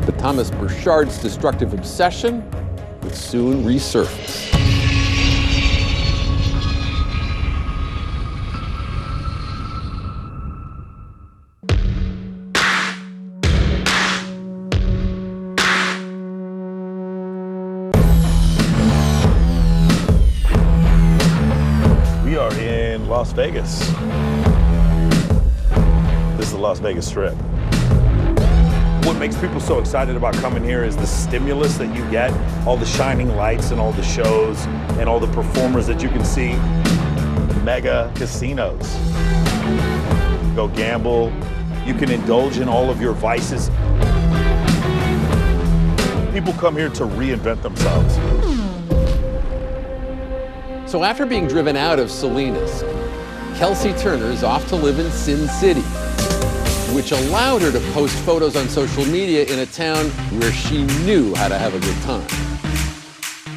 But 0.07 0.19
Thomas 0.19 0.51
Burchard's 0.51 1.19
destructive 1.19 1.75
obsession 1.75 2.49
would 3.03 3.15
soon 3.15 3.65
resurface. 3.65 4.60
Las 23.31 23.37
Vegas. 23.37 23.79
This 26.37 26.47
is 26.47 26.53
the 26.53 26.59
Las 26.59 26.81
Vegas 26.81 27.07
Strip. 27.07 27.35
What 29.05 29.19
makes 29.19 29.37
people 29.39 29.61
so 29.61 29.79
excited 29.79 30.17
about 30.17 30.35
coming 30.35 30.65
here 30.65 30.83
is 30.83 30.97
the 30.97 31.07
stimulus 31.07 31.77
that 31.79 31.95
you 31.95 32.03
get, 32.11 32.33
all 32.67 32.77
the 32.77 32.87
shining 32.87 33.37
lights 33.37 33.71
and 33.71 33.81
all 33.81 33.93
the 33.93 34.03
shows 34.03 34.65
and 34.99 35.09
all 35.09 35.21
the 35.21 35.29
performers 35.29 35.87
that 35.87 36.03
you 36.03 36.09
can 36.09 36.25
see. 36.25 36.55
Mega 37.63 38.13
casinos. 38.17 38.97
Go 40.57 40.67
gamble. 40.75 41.33
You 41.87 41.95
can 41.95 42.11
indulge 42.11 42.59
in 42.59 42.69
all 42.69 42.91
of 42.91 43.01
your 43.01 43.13
vices. 43.13 43.69
People 46.33 46.53
come 46.55 46.77
here 46.77 46.89
to 46.89 47.05
reinvent 47.05 47.63
themselves. 47.63 48.17
So 50.91 51.05
after 51.05 51.25
being 51.25 51.47
driven 51.47 51.77
out 51.77 52.01
of 52.01 52.11
Salinas, 52.11 52.83
Kelsey 53.61 53.93
Turner 53.93 54.25
is 54.25 54.43
off 54.43 54.67
to 54.69 54.75
live 54.75 54.99
in 54.99 55.11
Sin 55.11 55.47
City, 55.47 55.83
which 56.95 57.13
allowed 57.13 57.61
her 57.61 57.71
to 57.71 57.81
post 57.93 58.17
photos 58.21 58.57
on 58.57 58.67
social 58.71 59.05
media 59.05 59.45
in 59.45 59.59
a 59.59 59.67
town 59.67 60.07
where 60.41 60.51
she 60.51 60.85
knew 61.05 61.35
how 61.35 61.47
to 61.47 61.59
have 61.59 61.75
a 61.75 61.79
good 61.79 61.97
time. 62.01 62.27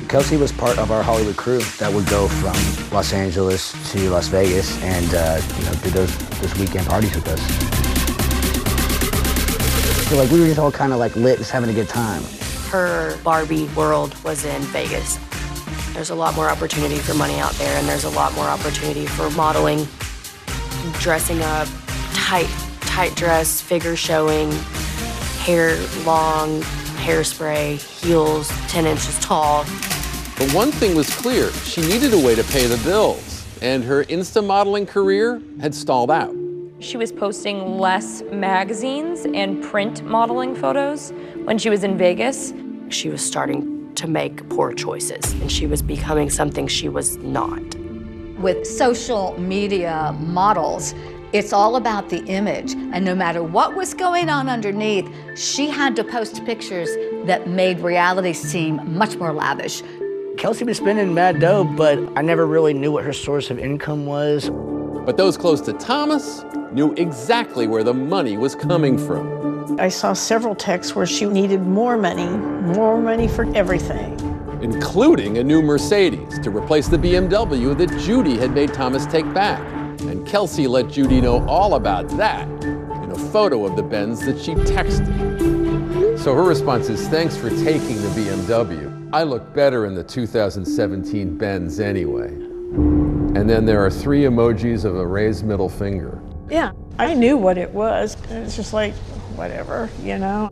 Kelsey 0.10 0.36
was 0.36 0.52
part 0.52 0.78
of 0.78 0.92
our 0.92 1.04
Hollywood 1.04 1.38
crew 1.38 1.62
that 1.80 1.90
would 1.94 2.06
go 2.08 2.28
from 2.28 2.54
Los 2.94 3.14
Angeles 3.14 3.72
to 3.94 4.10
Las 4.10 4.28
Vegas 4.28 4.78
and 4.84 5.14
uh, 5.14 5.42
you 5.58 5.64
know 5.64 5.74
do 5.76 5.90
those 5.92 6.18
those 6.42 6.54
weekend 6.60 6.86
parties 6.86 7.16
with 7.16 7.26
us. 7.30 7.40
So 10.10 10.18
like 10.18 10.30
we 10.30 10.42
were 10.42 10.48
just 10.48 10.60
all 10.60 10.70
kind 10.70 10.92
of 10.92 11.00
like 11.00 11.16
lit, 11.16 11.38
just 11.38 11.52
having 11.52 11.70
a 11.70 11.74
good 11.74 11.88
time. 11.88 12.22
Her 12.70 13.18
Barbie 13.24 13.68
world 13.68 14.22
was 14.26 14.44
in 14.44 14.64
Vegas. 14.64 15.18
There's 15.94 16.10
a 16.10 16.16
lot 16.16 16.36
more 16.36 16.50
opportunity 16.50 16.98
for 16.98 17.14
money 17.14 17.40
out 17.40 17.54
there, 17.54 17.78
and 17.78 17.88
there's 17.88 18.04
a 18.04 18.10
lot 18.10 18.34
more 18.34 18.46
opportunity 18.46 19.06
for 19.06 19.30
modeling, 19.30 19.88
dressing 21.00 21.40
up, 21.44 21.68
tight, 22.14 22.50
tight 22.82 23.16
dress, 23.16 23.62
figure 23.62 23.96
showing, 23.96 24.52
hair 25.38 25.78
long, 26.04 26.62
hairspray, 26.98 27.78
heels 28.02 28.50
10 28.70 28.88
inches 28.88 29.20
tall. 29.20 29.66
But 30.40 30.52
one 30.52 30.72
thing 30.72 30.96
was 30.96 31.16
clear 31.16 31.52
she 31.52 31.82
needed 31.82 32.12
a 32.14 32.20
way 32.20 32.34
to 32.34 32.44
pay 32.44 32.66
the 32.66 32.78
bills, 32.84 33.46
and 33.62 33.84
her 33.84 34.04
Insta 34.06 34.44
modeling 34.44 34.88
career 34.88 35.40
had 35.62 35.76
stalled 35.76 36.10
out. 36.10 36.36
She 36.80 36.98
was 36.98 37.12
posting 37.12 37.78
less 37.78 38.24
magazines 38.32 39.28
and 39.28 39.64
print 39.64 40.04
modeling 40.04 40.56
photos 40.56 41.12
when 41.44 41.60
she 41.60 41.70
was 41.70 41.84
in 41.84 42.00
Vegas. 42.00 42.52
She 42.90 43.10
was 43.10 43.24
starting 43.24 43.73
to 43.96 44.08
make 44.08 44.48
poor 44.50 44.74
choices, 44.74 45.34
and 45.34 45.52
she 45.52 45.68
was 45.68 45.82
becoming 45.82 46.30
something 46.30 46.68
she 46.68 46.90
was 46.90 47.18
not. 47.18 47.62
With 48.40 48.66
social 48.68 49.38
media 49.40 50.16
models, 50.20 50.94
it's 51.34 51.52
all 51.52 51.76
about 51.76 52.10
the 52.10 52.24
image. 52.26 52.74
And 52.74 53.04
no 53.04 53.16
matter 53.16 53.42
what 53.42 53.76
was 53.76 53.94
going 53.94 54.30
on 54.30 54.50
underneath, 54.50 55.10
she 55.36 55.68
had 55.68 55.96
to 55.96 56.04
post 56.04 56.46
pictures 56.46 56.90
that 57.26 57.48
made 57.48 57.80
reality 57.80 58.34
seem 58.34 58.98
much 58.98 59.16
more 59.18 59.34
lavish. 59.34 59.82
Kelsey 60.38 60.66
was 60.66 60.78
spending 60.78 61.14
mad 61.14 61.40
dough, 61.40 61.64
but 61.64 62.00
I 62.16 62.22
never 62.22 62.46
really 62.46 62.74
knew 62.74 62.92
what 62.92 63.04
her 63.04 63.14
source 63.14 63.50
of 63.50 63.58
income 63.58 64.06
was. 64.06 64.50
But 65.06 65.18
those 65.18 65.38
close 65.38 65.62
to 65.62 65.74
Thomas 65.74 66.44
knew 66.72 66.94
exactly 66.94 67.68
where 67.68 67.84
the 67.84 67.94
money 67.94 68.38
was 68.38 68.56
coming 68.56 68.98
from. 68.98 69.53
I 69.80 69.90
saw 69.90 70.14
several 70.14 70.56
texts 70.56 70.96
where 70.96 71.06
she 71.06 71.26
needed 71.26 71.62
more 71.62 71.98
money, 71.98 72.28
more 72.76 72.98
money 73.02 73.28
for 73.28 73.46
everything. 73.56 74.20
including 74.64 75.40
a 75.40 75.44
new 75.44 75.62
Mercedes 75.62 76.40
to 76.40 76.50
replace 76.50 76.88
the 76.88 76.98
BMW 76.98 77.78
that 77.78 77.90
Judy 78.00 78.38
had 78.38 78.54
made 78.54 78.74
Thomas 78.74 79.06
take 79.06 79.32
back. 79.34 79.60
And 80.02 80.26
Kelsey 80.26 80.68
let 80.68 80.88
Judy 80.90 81.20
know 81.20 81.46
all 81.48 81.76
about 81.76 82.08
that 82.18 82.48
in 82.64 83.12
a 83.12 83.18
photo 83.32 83.66
of 83.66 83.76
the 83.76 83.84
Benz 83.84 84.26
that 84.26 84.40
she 84.40 84.54
texted. 84.54 86.18
So 86.18 86.34
her 86.34 86.44
response 86.44 86.88
is 86.88 87.06
thanks 87.10 87.36
for 87.36 87.50
taking 87.50 88.02
the 88.02 88.08
BMW. 88.16 89.10
I 89.12 89.24
look 89.24 89.54
better 89.54 89.86
in 89.86 89.96
the 89.96 90.04
2017 90.04 91.38
Benz 91.38 91.82
anyway. 91.82 92.30
And 92.30 93.50
then 93.50 93.66
there 93.66 93.86
are 93.86 93.92
three 93.92 94.22
emojis 94.22 94.86
of 94.86 94.96
a 94.96 95.06
raised 95.06 95.44
middle 95.44 95.70
finger. 95.70 96.22
Yeah, 96.50 96.72
I 97.00 97.14
knew 97.14 97.36
what 97.36 97.58
it 97.58 97.72
was. 97.72 98.16
It's 98.30 98.56
just 98.56 98.72
like, 98.72 98.94
whatever, 99.36 99.90
you 100.02 100.18
know? 100.18 100.48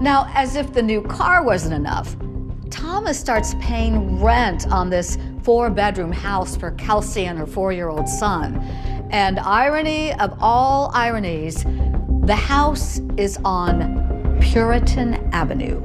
Now, 0.00 0.30
as 0.34 0.56
if 0.56 0.72
the 0.72 0.82
new 0.82 1.02
car 1.02 1.42
wasn't 1.42 1.74
enough, 1.74 2.16
Thomas 2.70 3.18
starts 3.18 3.54
paying 3.60 4.22
rent 4.22 4.66
on 4.68 4.90
this 4.90 5.16
four 5.42 5.70
bedroom 5.70 6.12
house 6.12 6.56
for 6.56 6.72
Kelsey 6.72 7.24
and 7.26 7.38
her 7.38 7.46
four 7.46 7.72
year 7.72 7.88
old 7.88 8.08
son. 8.08 8.56
And 9.10 9.38
irony 9.38 10.12
of 10.14 10.36
all 10.40 10.90
ironies, 10.94 11.64
the 12.24 12.36
house 12.36 13.00
is 13.16 13.38
on 13.44 14.38
Puritan 14.40 15.14
Avenue. 15.32 15.80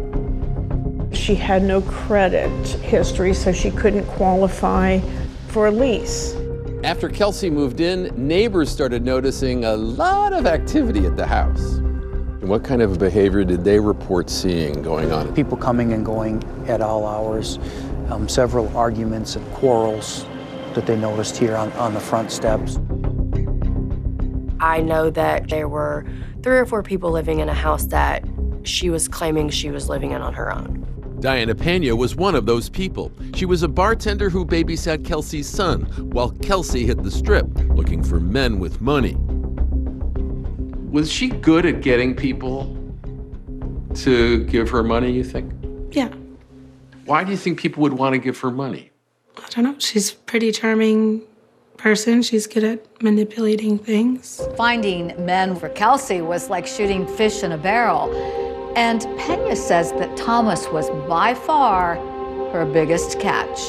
She 1.13 1.35
had 1.35 1.63
no 1.63 1.81
credit 1.81 2.49
history, 2.79 3.33
so 3.33 3.51
she 3.51 3.69
couldn't 3.69 4.05
qualify 4.07 4.99
for 5.49 5.67
a 5.67 5.71
lease. 5.71 6.33
After 6.83 7.09
Kelsey 7.09 7.51
moved 7.51 7.79
in, 7.79 8.11
neighbors 8.15 8.67
started 8.67 9.05
noticing 9.05 9.65
a 9.65 9.75
lot 9.75 10.33
of 10.33 10.47
activity 10.47 11.05
at 11.05 11.15
the 11.15 11.27
house. 11.27 11.75
And 11.75 12.49
what 12.49 12.63
kind 12.63 12.81
of 12.81 12.97
behavior 12.97 13.43
did 13.43 13.63
they 13.63 13.79
report 13.79 14.31
seeing 14.31 14.81
going 14.81 15.11
on? 15.11 15.31
People 15.35 15.57
coming 15.57 15.93
and 15.93 16.03
going 16.03 16.43
at 16.67 16.81
all 16.81 17.05
hours, 17.05 17.59
um, 18.09 18.27
several 18.27 18.75
arguments 18.75 19.35
and 19.35 19.45
quarrels 19.53 20.25
that 20.73 20.87
they 20.87 20.95
noticed 20.95 21.37
here 21.37 21.55
on, 21.55 21.71
on 21.73 21.93
the 21.93 21.99
front 21.99 22.31
steps. 22.31 22.79
I 24.59 24.81
know 24.81 25.11
that 25.11 25.49
there 25.49 25.67
were 25.67 26.03
three 26.41 26.57
or 26.57 26.65
four 26.65 26.81
people 26.81 27.11
living 27.11 27.41
in 27.41 27.49
a 27.49 27.53
house 27.53 27.85
that 27.87 28.25
she 28.63 28.89
was 28.89 29.07
claiming 29.07 29.49
she 29.49 29.69
was 29.69 29.87
living 29.87 30.13
in 30.13 30.21
on 30.23 30.33
her 30.33 30.51
own. 30.51 30.80
Diana 31.21 31.53
Pena 31.53 31.95
was 31.95 32.15
one 32.15 32.33
of 32.33 32.47
those 32.47 32.67
people. 32.67 33.11
She 33.35 33.45
was 33.45 33.61
a 33.61 33.67
bartender 33.67 34.31
who 34.31 34.43
babysat 34.43 35.05
Kelsey's 35.05 35.47
son 35.47 35.83
while 36.13 36.31
Kelsey 36.41 36.83
hit 36.87 37.03
the 37.03 37.11
strip 37.11 37.45
looking 37.75 38.03
for 38.03 38.19
men 38.19 38.57
with 38.57 38.81
money. 38.81 39.15
Was 40.89 41.11
she 41.11 41.29
good 41.29 41.67
at 41.67 41.81
getting 41.81 42.15
people 42.15 42.75
to 43.93 44.43
give 44.45 44.71
her 44.71 44.81
money, 44.81 45.11
you 45.11 45.23
think? 45.23 45.53
Yeah. 45.91 46.09
Why 47.05 47.23
do 47.23 47.29
you 47.29 47.37
think 47.37 47.59
people 47.59 47.83
would 47.83 47.93
want 47.93 48.13
to 48.13 48.19
give 48.19 48.39
her 48.39 48.49
money? 48.49 48.89
I 49.37 49.47
don't 49.49 49.63
know. 49.63 49.75
She's 49.77 50.13
a 50.13 50.15
pretty 50.15 50.51
charming 50.51 51.21
person. 51.77 52.23
She's 52.23 52.47
good 52.47 52.63
at 52.63 53.03
manipulating 53.03 53.77
things. 53.77 54.41
Finding 54.57 55.13
men 55.23 55.55
for 55.55 55.69
Kelsey 55.69 56.21
was 56.21 56.49
like 56.49 56.65
shooting 56.65 57.05
fish 57.05 57.43
in 57.43 57.51
a 57.51 57.59
barrel. 57.59 58.11
And 58.75 59.01
Pena 59.17 59.55
says 59.55 59.91
that 59.93 60.15
Thomas 60.15 60.67
was 60.69 60.89
by 61.07 61.33
far 61.33 61.95
her 62.51 62.65
biggest 62.65 63.19
catch. 63.19 63.59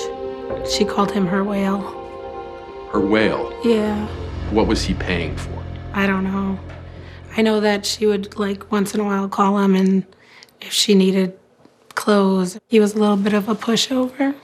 She 0.69 0.85
called 0.85 1.11
him 1.11 1.27
her 1.27 1.43
whale. 1.43 1.81
Her 2.93 3.01
whale? 3.01 3.53
Yeah. 3.65 4.07
What 4.51 4.67
was 4.67 4.85
he 4.85 4.95
paying 4.95 5.37
for? 5.37 5.63
I 5.93 6.07
don't 6.07 6.25
know. 6.25 6.59
I 7.37 7.43
know 7.43 7.61
that 7.61 7.85
she 7.85 8.07
would 8.07 8.39
like 8.39 8.71
once 8.71 8.95
in 8.95 9.01
a 9.01 9.05
while 9.05 9.29
call 9.29 9.59
him 9.59 9.75
and 9.75 10.07
if 10.61 10.73
she 10.73 10.95
needed 10.95 11.39
clothes, 11.95 12.59
he 12.69 12.79
was 12.79 12.95
a 12.95 12.99
little 12.99 13.17
bit 13.17 13.33
of 13.33 13.49
a 13.49 13.55
pushover. 13.55 14.35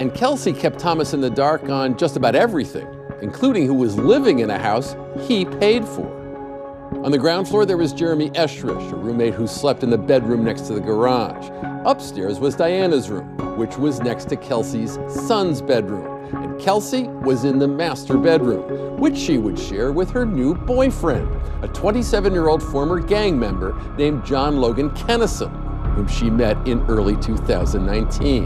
And 0.00 0.12
Kelsey 0.14 0.52
kept 0.52 0.78
Thomas 0.78 1.14
in 1.14 1.20
the 1.20 1.30
dark 1.30 1.68
on 1.68 1.96
just 1.96 2.16
about 2.16 2.34
everything, 2.34 2.86
including 3.22 3.66
who 3.66 3.74
was 3.74 3.96
living 3.96 4.40
in 4.40 4.50
a 4.50 4.58
house 4.58 4.96
he 5.20 5.44
paid 5.44 5.86
for. 5.86 6.21
On 7.04 7.10
the 7.10 7.18
ground 7.18 7.48
floor, 7.48 7.66
there 7.66 7.76
was 7.76 7.92
Jeremy 7.92 8.30
Eschrich, 8.30 8.92
a 8.92 8.94
roommate 8.94 9.34
who 9.34 9.48
slept 9.48 9.82
in 9.82 9.90
the 9.90 9.98
bedroom 9.98 10.44
next 10.44 10.68
to 10.68 10.74
the 10.74 10.80
garage. 10.80 11.50
Upstairs 11.84 12.38
was 12.38 12.54
Diana's 12.54 13.10
room, 13.10 13.58
which 13.58 13.76
was 13.76 13.98
next 13.98 14.28
to 14.28 14.36
Kelsey's 14.36 15.00
son's 15.08 15.60
bedroom. 15.60 16.06
And 16.32 16.60
Kelsey 16.60 17.08
was 17.08 17.42
in 17.42 17.58
the 17.58 17.66
master 17.66 18.16
bedroom, 18.16 19.00
which 19.00 19.16
she 19.18 19.38
would 19.38 19.58
share 19.58 19.90
with 19.90 20.10
her 20.12 20.24
new 20.24 20.54
boyfriend, 20.54 21.28
a 21.64 21.68
27 21.68 22.32
year 22.32 22.46
old 22.46 22.62
former 22.62 23.00
gang 23.00 23.36
member 23.36 23.76
named 23.98 24.24
John 24.24 24.58
Logan 24.58 24.90
Kennison, 24.90 25.50
whom 25.96 26.06
she 26.06 26.30
met 26.30 26.56
in 26.68 26.82
early 26.82 27.16
2019. 27.16 28.44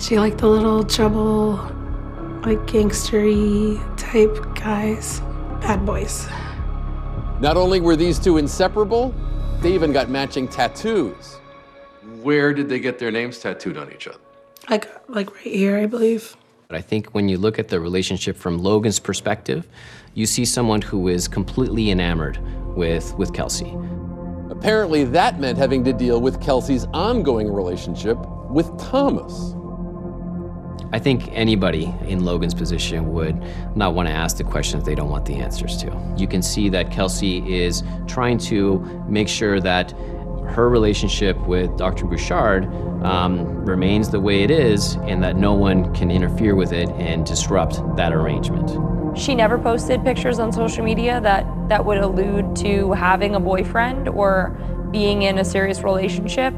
She 0.00 0.18
liked 0.18 0.38
the 0.38 0.48
little 0.48 0.82
trouble, 0.82 1.58
like 2.44 2.58
gangstery 2.66 3.78
type 3.96 4.36
guys, 4.56 5.20
bad 5.60 5.86
boys. 5.86 6.26
Not 7.40 7.58
only 7.58 7.80
were 7.80 7.96
these 7.96 8.18
two 8.18 8.38
inseparable, 8.38 9.14
they 9.60 9.74
even 9.74 9.92
got 9.92 10.08
matching 10.08 10.48
tattoos. 10.48 11.34
Where 12.22 12.54
did 12.54 12.68
they 12.68 12.78
get 12.78 12.98
their 12.98 13.10
names 13.10 13.38
tattooed 13.38 13.76
on 13.76 13.92
each 13.92 14.08
other? 14.08 14.18
Like 14.70 14.88
like 15.08 15.34
right 15.34 15.44
here, 15.44 15.78
I 15.78 15.86
believe. 15.86 16.36
But 16.68 16.78
I 16.78 16.80
think 16.80 17.08
when 17.08 17.28
you 17.28 17.38
look 17.38 17.58
at 17.58 17.68
the 17.68 17.78
relationship 17.78 18.36
from 18.36 18.58
Logan's 18.58 18.98
perspective, 18.98 19.68
you 20.14 20.26
see 20.26 20.44
someone 20.44 20.80
who 20.82 21.08
is 21.08 21.28
completely 21.28 21.90
enamored 21.90 22.38
with, 22.74 23.14
with 23.16 23.32
Kelsey. 23.32 23.76
Apparently, 24.50 25.04
that 25.04 25.38
meant 25.38 25.58
having 25.58 25.84
to 25.84 25.92
deal 25.92 26.20
with 26.20 26.40
Kelsey's 26.40 26.86
ongoing 26.86 27.52
relationship 27.52 28.18
with 28.50 28.66
Thomas. 28.78 29.54
I 30.92 30.98
think 30.98 31.28
anybody 31.32 31.92
in 32.06 32.24
Logan's 32.24 32.54
position 32.54 33.12
would 33.12 33.42
not 33.76 33.94
want 33.94 34.08
to 34.08 34.14
ask 34.14 34.36
the 34.36 34.44
questions 34.44 34.84
they 34.84 34.94
don't 34.94 35.10
want 35.10 35.26
the 35.26 35.34
answers 35.34 35.76
to. 35.78 36.14
You 36.16 36.28
can 36.28 36.42
see 36.42 36.68
that 36.70 36.90
Kelsey 36.90 37.38
is 37.54 37.82
trying 38.06 38.38
to 38.38 38.78
make 39.08 39.28
sure 39.28 39.60
that 39.60 39.92
her 40.48 40.68
relationship 40.68 41.36
with 41.46 41.76
Dr. 41.76 42.06
Burchard 42.06 42.66
um, 43.04 43.64
remains 43.64 44.10
the 44.10 44.20
way 44.20 44.42
it 44.42 44.50
is 44.50 44.94
and 45.02 45.22
that 45.22 45.36
no 45.36 45.54
one 45.54 45.92
can 45.92 46.10
interfere 46.10 46.54
with 46.54 46.72
it 46.72 46.88
and 46.90 47.26
disrupt 47.26 47.80
that 47.96 48.12
arrangement. 48.12 48.70
She 49.18 49.34
never 49.34 49.58
posted 49.58 50.04
pictures 50.04 50.38
on 50.38 50.52
social 50.52 50.84
media 50.84 51.20
that, 51.20 51.46
that 51.68 51.84
would 51.84 51.98
allude 51.98 52.54
to 52.56 52.92
having 52.92 53.34
a 53.34 53.40
boyfriend 53.40 54.08
or 54.08 54.50
being 54.92 55.22
in 55.22 55.38
a 55.38 55.44
serious 55.44 55.82
relationship. 55.82 56.54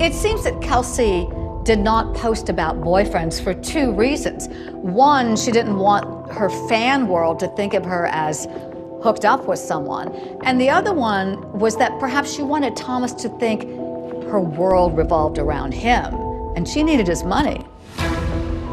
It 0.00 0.14
seems 0.14 0.42
that 0.44 0.60
Kelsey 0.60 1.28
did 1.64 1.78
not 1.78 2.14
post 2.14 2.48
about 2.48 2.80
boyfriends 2.80 3.42
for 3.42 3.54
two 3.54 3.92
reasons. 3.92 4.48
One, 4.72 5.36
she 5.36 5.52
didn't 5.52 5.78
want 5.78 6.32
her 6.32 6.50
fan 6.68 7.06
world 7.06 7.38
to 7.40 7.48
think 7.48 7.74
of 7.74 7.84
her 7.84 8.06
as 8.06 8.48
hooked 9.02 9.24
up 9.24 9.46
with 9.46 9.58
someone. 9.58 10.08
And 10.44 10.60
the 10.60 10.70
other 10.70 10.92
one 10.92 11.58
was 11.58 11.76
that 11.76 11.98
perhaps 12.00 12.32
she 12.34 12.42
wanted 12.42 12.76
Thomas 12.76 13.12
to 13.14 13.28
think 13.38 13.62
her 14.30 14.40
world 14.40 14.96
revolved 14.96 15.38
around 15.38 15.72
him 15.72 16.14
and 16.56 16.68
she 16.68 16.82
needed 16.82 17.06
his 17.06 17.22
money. 17.22 17.58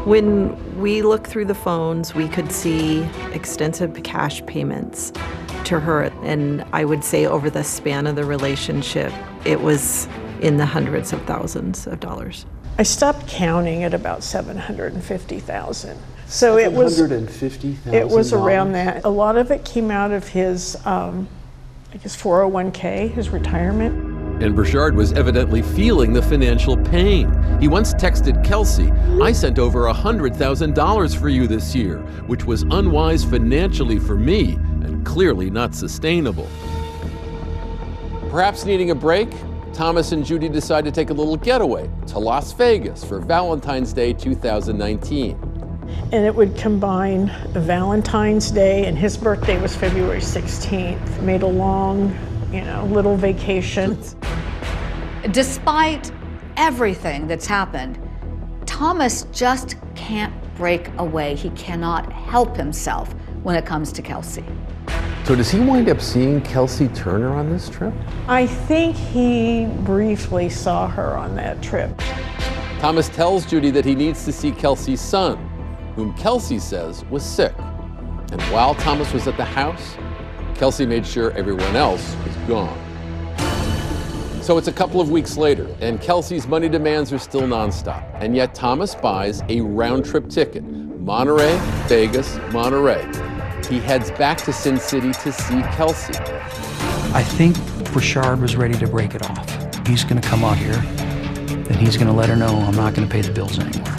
When 0.04 0.80
we 0.80 1.02
looked 1.02 1.26
through 1.26 1.44
the 1.44 1.54
phones, 1.54 2.14
we 2.14 2.26
could 2.26 2.50
see 2.50 3.02
extensive 3.32 4.02
cash 4.02 4.44
payments 4.46 5.12
to 5.64 5.78
her. 5.78 6.04
And 6.22 6.64
I 6.72 6.84
would 6.84 7.04
say 7.04 7.26
over 7.26 7.50
the 7.50 7.62
span 7.62 8.06
of 8.06 8.16
the 8.16 8.24
relationship, 8.24 9.12
it 9.44 9.60
was 9.60 10.08
in 10.40 10.56
the 10.56 10.66
hundreds 10.66 11.12
of 11.12 11.22
thousands 11.22 11.86
of 11.86 12.00
dollars. 12.00 12.46
I 12.80 12.82
stopped 12.82 13.26
counting 13.26 13.84
at 13.84 13.92
about 13.92 14.22
750,000. 14.22 15.98
So 16.26 16.56
it 16.56 16.72
was 16.72 16.98
$750,000? 16.98 17.92
It 17.92 18.08
was 18.08 18.32
around 18.32 18.72
that. 18.72 19.04
A 19.04 19.08
lot 19.10 19.36
of 19.36 19.50
it 19.50 19.66
came 19.66 19.90
out 19.90 20.12
of 20.12 20.26
his 20.26 20.78
um, 20.86 21.28
I 21.92 21.98
guess 21.98 22.16
401k, 22.16 23.10
his 23.10 23.28
retirement. 23.28 24.42
And 24.42 24.56
Burchard 24.56 24.96
was 24.96 25.12
evidently 25.12 25.60
feeling 25.60 26.14
the 26.14 26.22
financial 26.22 26.74
pain. 26.74 27.30
He 27.60 27.68
once 27.68 27.92
texted 27.92 28.42
Kelsey, 28.42 28.90
I 29.22 29.32
sent 29.32 29.58
over 29.58 29.80
$100,000 29.80 31.20
for 31.20 31.28
you 31.28 31.46
this 31.46 31.74
year, 31.74 31.98
which 32.28 32.46
was 32.46 32.62
unwise 32.70 33.26
financially 33.26 33.98
for 33.98 34.16
me 34.16 34.54
and 34.54 35.04
clearly 35.04 35.50
not 35.50 35.74
sustainable. 35.74 36.48
Perhaps 38.30 38.64
needing 38.64 38.90
a 38.90 38.94
break, 38.94 39.28
Thomas 39.72 40.12
and 40.12 40.24
Judy 40.24 40.48
decide 40.48 40.84
to 40.84 40.90
take 40.90 41.10
a 41.10 41.14
little 41.14 41.36
getaway 41.36 41.88
to 42.08 42.18
Las 42.18 42.52
Vegas 42.52 43.04
for 43.04 43.20
Valentine's 43.20 43.92
Day 43.92 44.12
2019. 44.12 45.38
And 46.12 46.24
it 46.26 46.34
would 46.34 46.56
combine 46.56 47.28
Valentine's 47.50 48.50
Day 48.50 48.86
and 48.86 48.98
his 48.98 49.16
birthday 49.16 49.60
was 49.60 49.74
February 49.76 50.20
16th. 50.20 51.22
Made 51.22 51.42
a 51.42 51.46
long, 51.46 52.16
you 52.52 52.62
know, 52.62 52.84
little 52.86 53.16
vacation. 53.16 53.98
Despite 55.30 56.10
everything 56.56 57.26
that's 57.26 57.46
happened, 57.46 57.98
Thomas 58.66 59.26
just 59.32 59.76
can't 59.94 60.34
break 60.56 60.90
away. 60.98 61.36
He 61.36 61.50
cannot 61.50 62.12
help 62.12 62.56
himself 62.56 63.12
when 63.42 63.56
it 63.56 63.66
comes 63.66 63.92
to 63.92 64.02
Kelsey. 64.02 64.44
So 65.24 65.36
does 65.36 65.50
he 65.50 65.60
wind 65.60 65.88
up 65.88 66.00
seeing 66.00 66.40
Kelsey 66.40 66.88
Turner 66.88 67.32
on 67.32 67.50
this 67.50 67.68
trip? 67.68 67.94
I 68.26 68.46
think 68.46 68.96
he 68.96 69.66
briefly 69.84 70.48
saw 70.48 70.88
her 70.88 71.16
on 71.16 71.36
that 71.36 71.62
trip. 71.62 71.96
Thomas 72.80 73.08
tells 73.08 73.46
Judy 73.46 73.70
that 73.70 73.84
he 73.84 73.94
needs 73.94 74.24
to 74.24 74.32
see 74.32 74.50
Kelsey's 74.50 75.00
son, 75.00 75.36
whom 75.94 76.14
Kelsey 76.14 76.58
says 76.58 77.04
was 77.06 77.22
sick. 77.22 77.54
And 78.32 78.40
while 78.44 78.74
Thomas 78.74 79.12
was 79.12 79.28
at 79.28 79.36
the 79.36 79.44
house, 79.44 79.96
Kelsey 80.54 80.86
made 80.86 81.06
sure 81.06 81.30
everyone 81.32 81.76
else 81.76 82.16
was 82.26 82.34
gone. 82.48 82.78
So 84.42 84.58
it's 84.58 84.68
a 84.68 84.72
couple 84.72 85.00
of 85.00 85.10
weeks 85.10 85.36
later, 85.36 85.68
and 85.80 86.00
Kelsey's 86.00 86.48
money 86.48 86.68
demands 86.68 87.12
are 87.12 87.18
still 87.18 87.42
nonstop. 87.42 88.02
And 88.20 88.34
yet 88.34 88.54
Thomas 88.54 88.94
buys 88.94 89.42
a 89.48 89.60
round 89.60 90.06
trip 90.06 90.28
ticket 90.28 90.64
Monterey, 90.64 91.56
Vegas, 91.86 92.36
Monterey. 92.50 93.29
He 93.70 93.78
heads 93.78 94.10
back 94.10 94.38
to 94.38 94.52
Sin 94.52 94.80
City 94.80 95.12
to 95.12 95.30
see 95.30 95.62
Kelsey. 95.62 96.14
I 97.14 97.22
think 97.22 97.56
Burchard 97.92 98.40
was 98.40 98.56
ready 98.56 98.76
to 98.76 98.88
break 98.88 99.14
it 99.14 99.22
off. 99.22 99.86
He's 99.86 100.02
going 100.02 100.20
to 100.20 100.28
come 100.28 100.42
out 100.42 100.58
here 100.58 100.74
and 100.74 101.76
he's 101.76 101.96
going 101.96 102.08
to 102.08 102.12
let 102.12 102.28
her 102.28 102.34
know 102.34 102.48
I'm 102.48 102.74
not 102.74 102.94
going 102.94 103.08
to 103.08 103.12
pay 103.12 103.20
the 103.20 103.30
bills 103.30 103.60
anymore. 103.60 103.94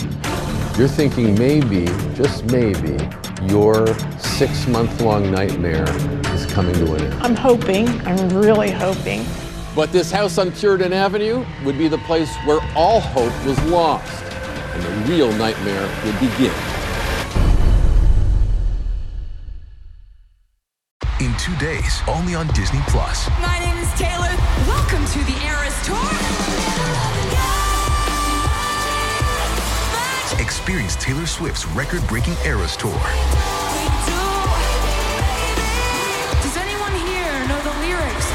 You're 0.78 0.90
thinking 0.90 1.40
maybe, 1.40 1.86
just 2.16 2.44
maybe, 2.52 2.98
your 3.44 3.88
six 4.20 4.68
month 4.68 5.00
long 5.00 5.32
nightmare 5.32 5.90
is 6.34 6.46
coming 6.48 6.74
to 6.76 6.96
an 6.96 7.04
end. 7.04 7.14
I'm 7.24 7.36
hoping, 7.36 7.88
I'm 8.02 8.28
really 8.38 8.72
hoping. 8.72 9.26
But 9.74 9.94
this 9.94 10.12
house 10.12 10.38
on 10.38 10.52
Puritan 10.52 10.92
Avenue 10.92 11.46
would 11.64 11.78
be 11.78 11.88
the 11.88 12.00
place 12.00 12.36
where 12.44 12.60
all 12.76 13.00
hope 13.00 13.34
was 13.46 13.58
lost 13.68 14.22
and 14.22 14.84
the 14.84 15.14
real 15.14 15.32
nightmare 15.32 15.90
would 16.04 16.20
begin. 16.20 16.71
In 21.32 21.38
two 21.38 21.56
days, 21.58 22.02
only 22.08 22.36
on 22.36 22.48
Disney 22.48 22.80
Plus. 22.88 23.30
My 23.40 23.58
name 23.60 23.78
is 23.78 23.90
Taylor. 23.94 24.32
Welcome 24.68 25.06
to 25.06 25.20
the 25.24 25.38
Eras 25.46 25.76
Tour. 25.86 26.10
Experience 30.42 30.96
Taylor 30.98 31.26
Swift's 31.26 31.66
record-breaking 31.68 32.34
Eras 32.46 32.76
Tour. 32.76 32.92
Does 36.42 36.58
anyone 36.58 36.96
here 37.08 37.48
know 37.48 37.60
the 37.64 37.76
lyrics? 37.80 38.28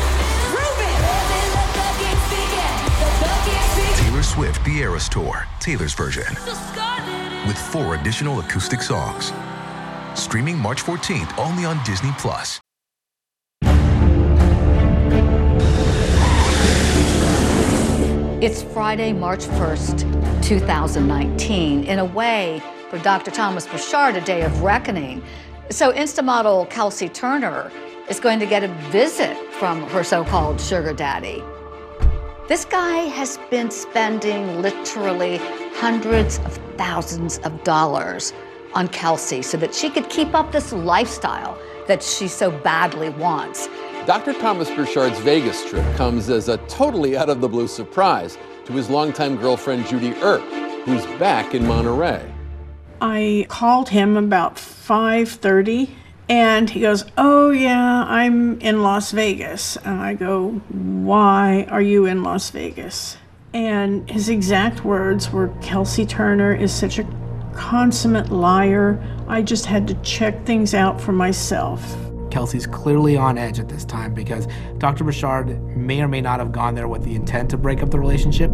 Taylor 4.00 4.22
Swift 4.22 4.64
The 4.64 4.78
Eras 4.78 5.08
Tour, 5.08 5.46
Taylor's 5.60 5.94
version. 5.94 6.34
With 7.46 7.58
four 7.58 7.94
additional 7.96 8.40
acoustic 8.40 8.80
songs. 8.80 9.32
Streaming 10.14 10.58
March 10.58 10.82
14th 10.82 11.36
only 11.38 11.66
on 11.66 11.82
Disney 11.84 12.12
Plus. 12.18 12.60
It's 18.42 18.62
Friday, 18.62 19.14
March 19.14 19.46
1st, 19.46 20.42
2019. 20.42 21.84
In 21.84 21.98
a 21.98 22.04
way, 22.04 22.62
for 22.90 22.98
Dr. 22.98 23.30
Thomas 23.30 23.66
Burchard, 23.66 24.14
a 24.14 24.20
day 24.20 24.42
of 24.42 24.60
reckoning. 24.60 25.22
So, 25.70 25.90
Instamodel 25.90 26.68
Kelsey 26.68 27.08
Turner 27.08 27.72
is 28.10 28.20
going 28.20 28.38
to 28.40 28.44
get 28.44 28.62
a 28.62 28.68
visit 28.90 29.34
from 29.54 29.84
her 29.84 30.04
so 30.04 30.22
called 30.22 30.60
sugar 30.60 30.92
daddy. 30.92 31.42
This 32.46 32.66
guy 32.66 33.04
has 33.08 33.38
been 33.50 33.70
spending 33.70 34.60
literally 34.60 35.38
hundreds 35.76 36.38
of 36.40 36.58
thousands 36.76 37.38
of 37.38 37.64
dollars 37.64 38.34
on 38.74 38.88
Kelsey 38.88 39.40
so 39.40 39.56
that 39.56 39.74
she 39.74 39.88
could 39.88 40.10
keep 40.10 40.34
up 40.34 40.52
this 40.52 40.74
lifestyle 40.74 41.58
that 41.86 42.02
she 42.02 42.28
so 42.28 42.50
badly 42.50 43.10
wants. 43.10 43.68
Dr. 44.06 44.32
Thomas 44.34 44.70
Burchard's 44.70 45.18
Vegas 45.20 45.68
trip 45.68 45.84
comes 45.96 46.30
as 46.30 46.48
a 46.48 46.58
totally 46.68 47.16
out 47.16 47.28
of 47.28 47.40
the 47.40 47.48
blue 47.48 47.66
surprise 47.66 48.38
to 48.64 48.72
his 48.72 48.88
longtime 48.88 49.36
girlfriend 49.36 49.86
Judy 49.86 50.14
Earp, 50.22 50.42
who's 50.84 51.04
back 51.18 51.54
in 51.54 51.66
Monterey. 51.66 52.22
I 53.00 53.46
called 53.48 53.88
him 53.88 54.16
about 54.16 54.56
5:30 54.56 55.90
and 56.28 56.70
he 56.70 56.80
goes, 56.80 57.04
"Oh 57.16 57.50
yeah, 57.50 58.04
I'm 58.08 58.58
in 58.60 58.82
Las 58.82 59.12
Vegas." 59.12 59.76
And 59.84 60.00
I 60.00 60.14
go, 60.14 60.60
"Why 60.70 61.66
are 61.70 61.82
you 61.82 62.06
in 62.06 62.22
Las 62.22 62.50
Vegas?" 62.50 63.16
And 63.52 64.08
his 64.10 64.28
exact 64.28 64.84
words 64.84 65.32
were, 65.32 65.50
"Kelsey 65.60 66.04
Turner 66.04 66.52
is 66.52 66.72
such 66.72 66.98
a 66.98 67.06
consummate 67.54 68.30
liar. 68.30 68.98
I 69.28 69.42
just 69.42 69.66
had 69.66 69.88
to 69.88 69.94
check 70.02 70.44
things 70.46 70.74
out 70.74 71.00
for 71.00 71.12
myself." 71.12 71.96
Kelsey's 72.30 72.66
clearly 72.66 73.16
on 73.16 73.38
edge 73.38 73.58
at 73.58 73.68
this 73.68 73.84
time 73.84 74.12
because 74.12 74.46
Dr. 74.78 75.04
Burchard 75.04 75.60
may 75.76 76.02
or 76.02 76.08
may 76.08 76.20
not 76.20 76.38
have 76.38 76.52
gone 76.52 76.74
there 76.74 76.88
with 76.88 77.02
the 77.02 77.14
intent 77.14 77.50
to 77.50 77.56
break 77.56 77.82
up 77.82 77.90
the 77.90 77.98
relationship. 77.98 78.50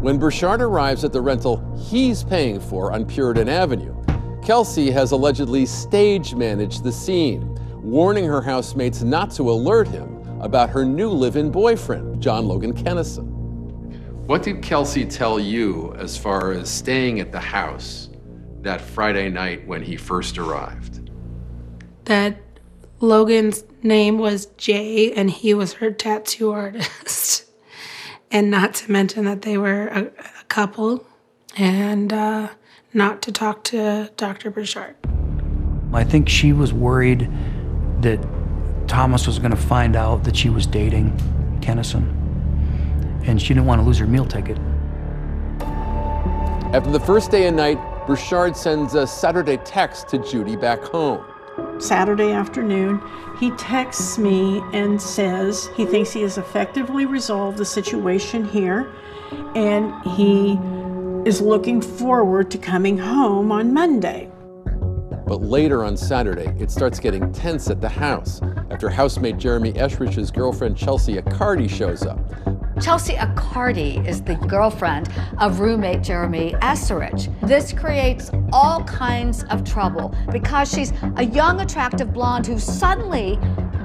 When 0.00 0.18
Burchard 0.18 0.62
arrives 0.62 1.02
at 1.02 1.12
the 1.12 1.20
rental 1.20 1.60
he's 1.76 2.22
paying 2.22 2.60
for 2.60 2.92
on 2.92 3.04
Puritan 3.04 3.48
Avenue, 3.48 3.94
Kelsey 4.42 4.90
has 4.92 5.10
allegedly 5.10 5.66
stage 5.66 6.34
managed 6.34 6.84
the 6.84 6.92
scene, 6.92 7.58
warning 7.82 8.24
her 8.24 8.40
housemates 8.40 9.02
not 9.02 9.30
to 9.32 9.50
alert 9.50 9.88
him 9.88 10.22
about 10.40 10.70
her 10.70 10.84
new 10.84 11.10
live 11.10 11.36
in 11.36 11.50
boyfriend, 11.50 12.22
John 12.22 12.46
Logan 12.46 12.72
Kennison. 12.72 13.27
What 14.28 14.42
did 14.42 14.60
Kelsey 14.60 15.06
tell 15.06 15.40
you 15.40 15.94
as 15.96 16.18
far 16.18 16.52
as 16.52 16.68
staying 16.68 17.18
at 17.18 17.32
the 17.32 17.40
house 17.40 18.10
that 18.60 18.78
Friday 18.78 19.30
night 19.30 19.66
when 19.66 19.82
he 19.82 19.96
first 19.96 20.36
arrived? 20.36 21.10
That 22.04 22.38
Logan's 23.00 23.64
name 23.82 24.18
was 24.18 24.44
Jay 24.58 25.14
and 25.14 25.30
he 25.30 25.54
was 25.54 25.72
her 25.72 25.90
tattoo 25.90 26.50
artist. 26.50 27.46
and 28.30 28.50
not 28.50 28.74
to 28.74 28.92
mention 28.92 29.24
that 29.24 29.40
they 29.40 29.56
were 29.56 29.86
a, 29.86 30.02
a 30.02 30.44
couple 30.50 31.06
and 31.56 32.12
uh, 32.12 32.50
not 32.92 33.22
to 33.22 33.32
talk 33.32 33.64
to 33.64 34.10
Dr. 34.18 34.50
Burchard. 34.50 34.94
I 35.94 36.04
think 36.04 36.28
she 36.28 36.52
was 36.52 36.74
worried 36.74 37.30
that 38.02 38.22
Thomas 38.88 39.26
was 39.26 39.38
going 39.38 39.52
to 39.52 39.56
find 39.56 39.96
out 39.96 40.24
that 40.24 40.36
she 40.36 40.50
was 40.50 40.66
dating 40.66 41.16
Kennison. 41.62 42.27
And 43.28 43.40
she 43.40 43.48
didn't 43.48 43.66
want 43.66 43.80
to 43.82 43.86
lose 43.86 43.98
her 43.98 44.06
meal 44.06 44.24
ticket. 44.24 44.58
After 46.72 46.90
the 46.90 47.00
first 47.00 47.30
day 47.30 47.46
and 47.46 47.56
night, 47.56 47.78
Burchard 48.06 48.56
sends 48.56 48.94
a 48.94 49.06
Saturday 49.06 49.58
text 49.58 50.08
to 50.08 50.18
Judy 50.18 50.56
back 50.56 50.82
home. 50.82 51.22
Saturday 51.78 52.32
afternoon, 52.32 53.02
he 53.38 53.50
texts 53.52 54.16
me 54.16 54.62
and 54.72 55.00
says 55.00 55.68
he 55.76 55.84
thinks 55.84 56.10
he 56.10 56.22
has 56.22 56.38
effectively 56.38 57.04
resolved 57.04 57.58
the 57.58 57.66
situation 57.66 58.46
here 58.48 58.90
and 59.54 59.92
he 60.16 60.58
is 61.28 61.42
looking 61.42 61.82
forward 61.82 62.50
to 62.50 62.56
coming 62.56 62.96
home 62.96 63.52
on 63.52 63.74
Monday. 63.74 64.30
But 65.26 65.42
later 65.42 65.84
on 65.84 65.98
Saturday, 65.98 66.54
it 66.58 66.70
starts 66.70 66.98
getting 66.98 67.30
tense 67.32 67.68
at 67.68 67.82
the 67.82 67.90
house 67.90 68.40
after 68.70 68.88
housemate 68.88 69.36
Jeremy 69.36 69.74
Eshrich's 69.74 70.30
girlfriend 70.30 70.78
Chelsea 70.78 71.16
Accardi 71.16 71.68
shows 71.68 72.06
up. 72.06 72.18
Chelsea 72.80 73.14
Accardi 73.14 74.06
is 74.06 74.22
the 74.22 74.36
girlfriend 74.36 75.08
of 75.38 75.58
roommate 75.58 76.00
Jeremy 76.00 76.52
Esserich. 76.62 77.28
This 77.40 77.72
creates 77.72 78.30
all 78.52 78.84
kinds 78.84 79.42
of 79.44 79.64
trouble 79.64 80.14
because 80.30 80.70
she's 80.72 80.92
a 81.16 81.24
young, 81.24 81.60
attractive 81.60 82.12
blonde 82.12 82.46
who 82.46 82.58
suddenly 82.58 83.36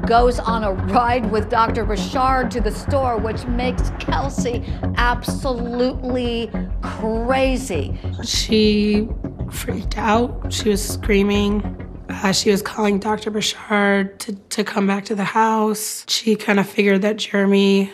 goes 0.05 0.37
on 0.37 0.63
a 0.63 0.73
ride 0.93 1.31
with 1.31 1.49
Dr. 1.49 1.85
Burchard 1.85 2.51
to 2.51 2.61
the 2.61 2.69
store, 2.69 3.17
which 3.17 3.45
makes 3.45 3.89
Kelsey 3.99 4.63
absolutely 4.97 6.51
crazy. 6.83 7.99
She 8.23 9.07
freaked 9.49 9.97
out. 9.97 10.53
She 10.53 10.69
was 10.69 10.87
screaming. 10.87 11.79
Uh, 12.09 12.31
she 12.31 12.51
was 12.51 12.61
calling 12.61 12.99
Dr. 12.99 13.31
Burchard 13.31 14.19
to, 14.19 14.35
to 14.35 14.63
come 14.63 14.85
back 14.85 15.05
to 15.05 15.15
the 15.15 15.23
house. 15.23 16.05
She 16.07 16.35
kind 16.35 16.59
of 16.59 16.69
figured 16.69 17.01
that 17.01 17.17
Jeremy 17.17 17.91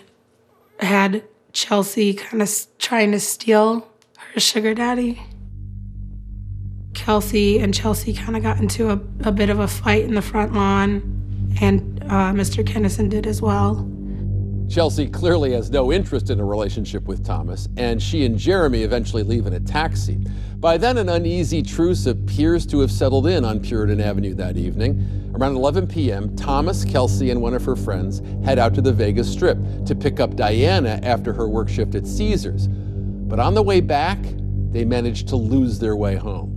had 0.79 1.23
Chelsea 1.53 2.13
kind 2.13 2.41
of 2.41 2.49
trying 2.77 3.11
to 3.11 3.19
steal 3.19 3.87
her 4.17 4.39
sugar 4.39 4.73
daddy. 4.73 5.21
Kelsey 6.93 7.59
and 7.59 7.73
Chelsea 7.73 8.13
kind 8.13 8.35
of 8.35 8.43
got 8.43 8.57
into 8.57 8.89
a, 8.89 8.99
a 9.27 9.31
bit 9.31 9.49
of 9.49 9.59
a 9.59 9.67
fight 9.67 10.03
in 10.03 10.15
the 10.15 10.21
front 10.21 10.53
lawn, 10.53 11.55
and 11.61 12.03
uh, 12.03 12.31
Mr. 12.33 12.63
Kennison 12.63 13.09
did 13.09 13.25
as 13.25 13.41
well. 13.41 13.89
Chelsea 14.69 15.07
clearly 15.07 15.53
has 15.53 15.71
no 15.71 15.91
interest 15.91 16.29
in 16.29 16.39
a 16.39 16.45
relationship 16.45 17.05
with 17.05 17.25
Thomas, 17.25 17.67
and 17.75 18.01
she 18.01 18.23
and 18.23 18.37
Jeremy 18.37 18.83
eventually 18.83 19.23
leave 19.23 19.47
in 19.47 19.53
a 19.53 19.59
taxi. 19.59 20.19
By 20.57 20.77
then, 20.77 20.99
an 20.99 21.09
uneasy 21.09 21.63
truce 21.63 22.05
appears 22.05 22.67
to 22.67 22.79
have 22.81 22.91
settled 22.91 23.25
in 23.25 23.43
on 23.43 23.61
Puritan 23.61 23.99
Avenue 23.99 24.35
that 24.35 24.57
evening. 24.57 25.31
Around 25.33 25.55
11 25.55 25.87
p.m., 25.87 26.35
Thomas, 26.35 26.85
Kelsey, 26.85 27.31
and 27.31 27.41
one 27.41 27.55
of 27.55 27.65
her 27.65 27.75
friends 27.75 28.21
head 28.45 28.59
out 28.59 28.75
to 28.75 28.81
the 28.81 28.93
Vegas 28.93 29.31
Strip 29.31 29.57
to 29.85 29.95
pick 29.95 30.19
up 30.19 30.35
Diana 30.35 30.99
after 31.01 31.33
her 31.33 31.47
work 31.47 31.69
shift 31.69 31.95
at 31.95 32.05
Caesars. 32.05 32.67
But 32.67 33.39
on 33.39 33.55
the 33.55 33.63
way 33.63 33.81
back, 33.81 34.19
they 34.71 34.85
manage 34.85 35.25
to 35.25 35.35
lose 35.35 35.79
their 35.79 35.95
way 35.95 36.15
home. 36.15 36.55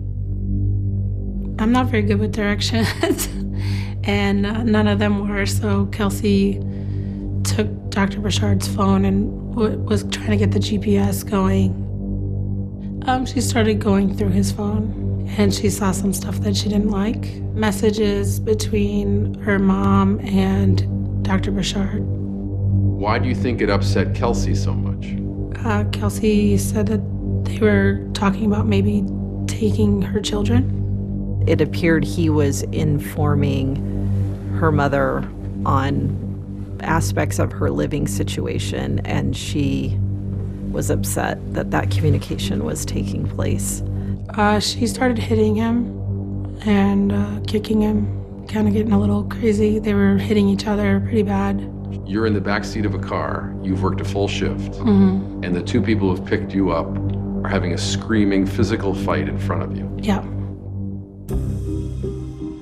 I'm 1.59 1.73
not 1.73 1.87
very 1.87 2.03
good 2.03 2.19
with 2.19 2.33
directions, 2.33 2.89
and 4.05 4.45
uh, 4.45 4.65
none 4.65 4.87
of 4.87 4.99
them 4.99 5.29
were, 5.29 5.47
so 5.47 5.87
Kelsey 5.87 6.61
took 7.45 7.91
Dr. 7.91 8.21
Burchard's 8.21 8.69
phone 8.69 9.05
and 9.05 9.55
w- 9.55 9.79
was 9.79 10.05
trying 10.05 10.31
to 10.31 10.37
get 10.37 10.53
the 10.53 10.59
GPS 10.59 11.29
going. 11.29 11.71
Um, 13.07 13.27
she 13.27 13.41
started 13.41 13.81
going 13.81 14.17
through 14.17 14.31
his 14.31 14.53
phone 14.53 15.27
and 15.37 15.53
she 15.53 15.71
saw 15.71 15.93
some 15.93 16.13
stuff 16.13 16.37
that 16.41 16.57
she 16.57 16.69
didn't 16.69 16.91
like 16.91 17.35
messages 17.55 18.39
between 18.39 19.35
her 19.41 19.59
mom 19.59 20.21
and 20.21 21.25
Dr. 21.25 21.51
Burchard. 21.51 22.03
Why 22.03 23.19
do 23.19 23.29
you 23.29 23.35
think 23.35 23.61
it 23.61 23.71
upset 23.71 24.15
Kelsey 24.15 24.55
so 24.55 24.73
much? 24.73 25.17
Uh, 25.65 25.85
Kelsey 25.91 26.57
said 26.59 26.87
that 26.87 27.01
they 27.45 27.59
were 27.59 28.09
talking 28.15 28.47
about 28.47 28.67
maybe 28.67 29.05
taking 29.47 30.03
her 30.03 30.21
children. 30.21 31.45
It 31.47 31.61
appeared 31.61 32.05
he 32.05 32.31
was 32.31 32.63
informing 32.65 33.77
her 34.59 34.71
mother 34.71 35.29
on 35.67 36.22
aspects 36.83 37.39
of 37.39 37.53
her 37.53 37.71
living 37.71 38.07
situation, 38.07 39.01
and 39.05 39.37
she 39.37 39.97
was 40.71 40.91
upset 40.91 41.39
that 41.55 41.71
that 41.71 41.91
communication 41.91 42.65
was 42.65 42.85
taking 42.85 43.27
place. 43.29 43.83
Uh, 44.31 44.59
she 44.59 44.87
started 44.87 45.19
hitting 45.19 45.55
him 45.55 45.87
and 46.65 47.13
uh, 47.13 47.41
kicking 47.47 47.81
him, 47.83 48.47
kind 48.47 48.67
of 48.69 48.73
getting 48.75 48.93
a 48.93 48.99
little 48.99 49.25
crazy. 49.25 49.79
They 49.79 49.95
were 49.95 50.17
hitting 50.17 50.49
each 50.49 50.67
other 50.67 51.01
pretty 51.01 51.23
bad. 51.25 51.61
You're 52.07 52.27
in 52.27 52.33
the 52.35 52.41
back 52.41 52.65
seat 52.65 52.87
of 52.87 52.95
a 52.95 52.99
car, 52.99 53.55
you've 53.63 53.83
worked 53.83 54.01
a 54.01 54.05
full 54.05 54.29
shift, 54.29 54.73
Mhm. 54.81 55.45
and 55.45 55.55
the 55.55 55.63
two 55.63 55.83
people 55.83 56.09
who've 56.15 56.25
picked 56.25 56.55
you 56.55 56.71
up 56.71 56.87
are 57.45 57.49
having 57.49 57.73
a 57.75 57.79
screaming 57.79 58.47
physical 58.47 58.95
fight 58.95 59.29
in 59.29 59.37
front 59.39 59.63
of 59.63 59.77
you. 59.77 59.91
Yeah. 59.99 60.23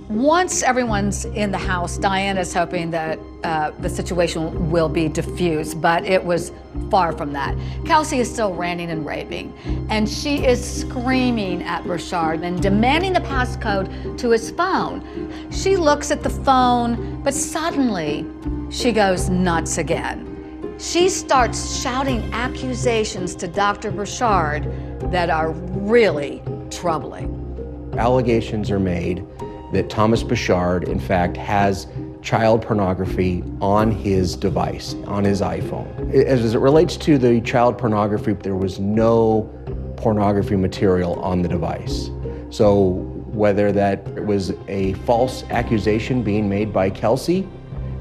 Once 0.08 0.62
everyone's 0.62 1.24
in 1.26 1.50
the 1.50 1.58
house, 1.58 1.96
Diana's 1.98 2.52
hoping 2.52 2.90
that 2.90 3.18
uh, 3.44 3.70
the 3.78 3.88
situation 3.88 4.70
will 4.70 4.88
be 4.88 5.08
diffused, 5.08 5.80
but 5.80 6.04
it 6.04 6.22
was 6.22 6.52
far 6.90 7.12
from 7.12 7.32
that. 7.32 7.56
Kelsey 7.86 8.18
is 8.18 8.30
still 8.30 8.54
ranting 8.54 8.90
and 8.90 9.06
raving, 9.06 9.52
and 9.88 10.08
she 10.08 10.44
is 10.44 10.62
screaming 10.62 11.62
at 11.62 11.84
Burchard 11.84 12.42
and 12.42 12.60
demanding 12.60 13.12
the 13.12 13.20
passcode 13.20 14.18
to 14.18 14.30
his 14.30 14.50
phone. 14.50 15.50
She 15.50 15.76
looks 15.76 16.10
at 16.10 16.22
the 16.22 16.30
phone, 16.30 17.22
but 17.22 17.34
suddenly 17.34 18.26
she 18.70 18.92
goes 18.92 19.30
nuts 19.30 19.78
again. 19.78 20.76
She 20.78 21.08
starts 21.08 21.80
shouting 21.80 22.22
accusations 22.32 23.34
to 23.36 23.48
Dr. 23.48 23.90
Burchard 23.90 24.64
that 25.10 25.28
are 25.28 25.50
really 25.52 26.42
troubling. 26.70 27.36
Allegations 27.98 28.70
are 28.70 28.80
made 28.80 29.26
that 29.72 29.90
Thomas 29.90 30.22
Burchard, 30.22 30.84
in 30.88 30.98
fact, 30.98 31.36
has 31.36 31.86
child 32.22 32.62
pornography 32.62 33.42
on 33.60 33.90
his 33.90 34.36
device, 34.36 34.94
on 35.06 35.24
his 35.24 35.40
iPhone. 35.40 36.12
As 36.14 36.54
it 36.54 36.58
relates 36.58 36.96
to 36.98 37.18
the 37.18 37.40
child 37.40 37.78
pornography, 37.78 38.32
there 38.34 38.56
was 38.56 38.78
no 38.78 39.42
pornography 39.96 40.56
material 40.56 41.14
on 41.20 41.42
the 41.42 41.48
device. 41.48 42.10
So 42.50 42.90
whether 43.32 43.72
that 43.72 44.24
was 44.26 44.52
a 44.68 44.94
false 45.04 45.44
accusation 45.50 46.22
being 46.22 46.48
made 46.48 46.72
by 46.72 46.90
Kelsey 46.90 47.48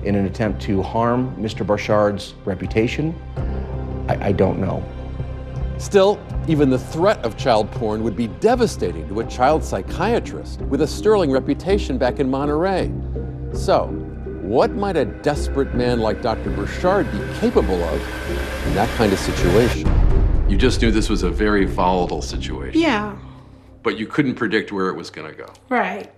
in 0.04 0.16
an 0.16 0.26
attempt 0.26 0.62
to 0.64 0.82
harm 0.82 1.36
Mr. 1.36 1.66
Burchard's 1.66 2.34
reputation, 2.46 3.14
I, 4.08 4.30
I 4.30 4.32
don't 4.32 4.60
know. 4.60 4.84
Still, 5.78 6.20
even 6.48 6.70
the 6.70 6.80
threat 6.80 7.24
of 7.24 7.38
child 7.38 7.72
porn 7.72 8.04
would 8.04 8.16
be 8.16 8.28
devastating 8.28 9.08
to 9.08 9.20
a 9.22 9.26
child 9.26 9.64
psychiatrist 9.64 10.62
with 10.64 10.82
a 10.82 10.88
sterling 10.88 11.32
reputation 11.32 11.98
back 11.98 12.20
in 12.20 12.30
Monterey. 12.30 12.92
So, 13.54 13.88
what 14.50 14.72
might 14.72 14.98
a 14.98 15.06
desperate 15.06 15.76
man 15.76 16.00
like 16.00 16.24
Dr. 16.24 16.50
Burchard 16.50 17.06
be 17.12 17.20
capable 17.40 17.84
of 17.84 18.02
in 18.66 18.74
that 18.74 18.90
kind 18.98 19.14
of 19.14 19.20
situation? 19.20 19.88
You 20.50 20.58
just 20.58 20.82
knew 20.82 20.90
this 20.90 21.08
was 21.08 21.22
a 21.22 21.30
very 21.30 21.66
volatile 21.66 22.24
situation. 22.24 22.82
Yeah, 22.82 23.16
But 23.84 24.00
you 24.00 24.08
couldn't 24.08 24.34
predict 24.34 24.72
where 24.72 24.90
it 24.90 24.96
was 24.96 25.12
going 25.12 25.30
to 25.30 25.38
go. 25.38 25.54
right. 25.70 26.12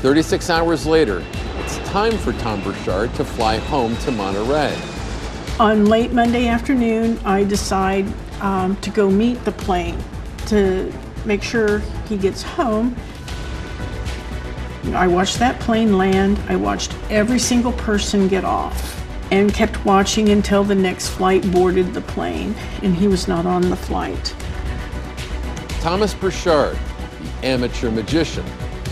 36 0.00 0.50
hours 0.50 0.86
later, 0.86 1.24
it's 1.60 1.78
time 1.88 2.18
for 2.18 2.32
Tom 2.32 2.60
Burchard 2.64 3.14
to 3.14 3.24
fly 3.24 3.58
home 3.58 3.96
to 3.98 4.10
Monterey. 4.10 4.76
On 5.60 5.84
late 5.86 6.12
Monday 6.12 6.48
afternoon, 6.48 7.20
I 7.24 7.44
decide 7.44 8.12
um, 8.40 8.74
to 8.78 8.90
go 8.90 9.08
meet 9.08 9.42
the 9.44 9.52
plane 9.52 9.96
to 10.46 10.92
make 11.24 11.44
sure 11.44 11.78
he 12.08 12.16
gets 12.16 12.42
home. 12.42 12.96
I 14.92 15.06
watched 15.06 15.38
that 15.38 15.58
plane 15.60 15.96
land. 15.96 16.38
I 16.48 16.56
watched 16.56 16.94
every 17.10 17.38
single 17.38 17.72
person 17.72 18.28
get 18.28 18.44
off 18.44 19.02
and 19.30 19.52
kept 19.52 19.84
watching 19.84 20.28
until 20.28 20.62
the 20.62 20.74
next 20.74 21.08
flight 21.08 21.50
boarded 21.50 21.94
the 21.94 22.00
plane, 22.02 22.54
and 22.82 22.94
he 22.94 23.08
was 23.08 23.26
not 23.26 23.46
on 23.46 23.62
the 23.62 23.76
flight. 23.76 24.34
Thomas 25.80 26.14
Burchard, 26.14 26.78
the 27.20 27.46
amateur 27.46 27.90
magician, 27.90 28.44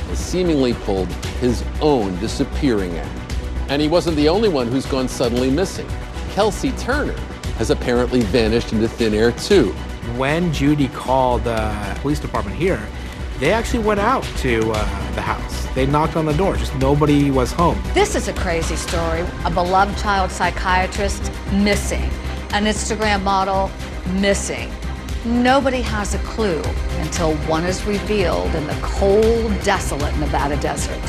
has 0.08 0.18
seemingly 0.18 0.74
pulled 0.74 1.12
his 1.40 1.62
own 1.80 2.18
disappearing 2.18 2.96
act. 2.98 3.34
And 3.68 3.80
he 3.80 3.88
wasn't 3.88 4.16
the 4.16 4.28
only 4.28 4.48
one 4.48 4.68
who's 4.68 4.86
gone 4.86 5.08
suddenly 5.08 5.50
missing. 5.50 5.88
Kelsey 6.30 6.72
Turner 6.72 7.18
has 7.56 7.70
apparently 7.70 8.20
vanished 8.22 8.72
into 8.72 8.88
thin 8.88 9.14
air 9.14 9.32
too. 9.32 9.72
When 10.16 10.52
Judy 10.52 10.88
called 10.88 11.44
the 11.44 11.98
police 12.00 12.18
department 12.18 12.56
here, 12.56 12.84
they 13.38 13.52
actually 13.52 13.84
went 13.84 14.00
out 14.00 14.24
to 14.38 14.70
uh, 14.70 15.14
the 15.14 15.20
house. 15.20 15.66
They 15.74 15.86
knocked 15.86 16.16
on 16.16 16.26
the 16.26 16.34
door, 16.34 16.56
just 16.56 16.74
nobody 16.76 17.30
was 17.30 17.52
home. 17.52 17.82
This 17.94 18.14
is 18.14 18.28
a 18.28 18.32
crazy 18.34 18.76
story. 18.76 19.24
A 19.44 19.50
beloved 19.50 19.98
child 19.98 20.30
psychiatrist 20.30 21.32
missing, 21.52 22.10
an 22.52 22.64
Instagram 22.64 23.22
model 23.22 23.70
missing. 24.20 24.70
Nobody 25.24 25.80
has 25.82 26.14
a 26.14 26.18
clue 26.18 26.62
until 26.98 27.36
one 27.46 27.64
is 27.64 27.84
revealed 27.84 28.54
in 28.54 28.66
the 28.66 28.78
cold, 28.82 29.52
desolate 29.62 30.16
Nevada 30.18 30.56
desert. 30.56 31.00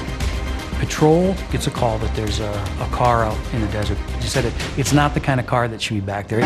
Patrol 0.79 1.33
gets 1.51 1.67
a 1.67 1.71
call 1.71 1.97
that 1.99 2.13
there's 2.15 2.39
a, 2.39 2.51
a 2.79 2.87
car 2.91 3.23
out 3.23 3.37
in 3.53 3.61
the 3.61 3.67
desert. 3.67 3.97
She 4.21 4.27
said 4.27 4.45
it, 4.45 4.53
it's 4.77 4.93
not 4.93 5.13
the 5.13 5.19
kind 5.19 5.39
of 5.39 5.47
car 5.47 5.67
that 5.67 5.81
should 5.81 5.95
be 5.95 6.01
back 6.01 6.27
there. 6.27 6.41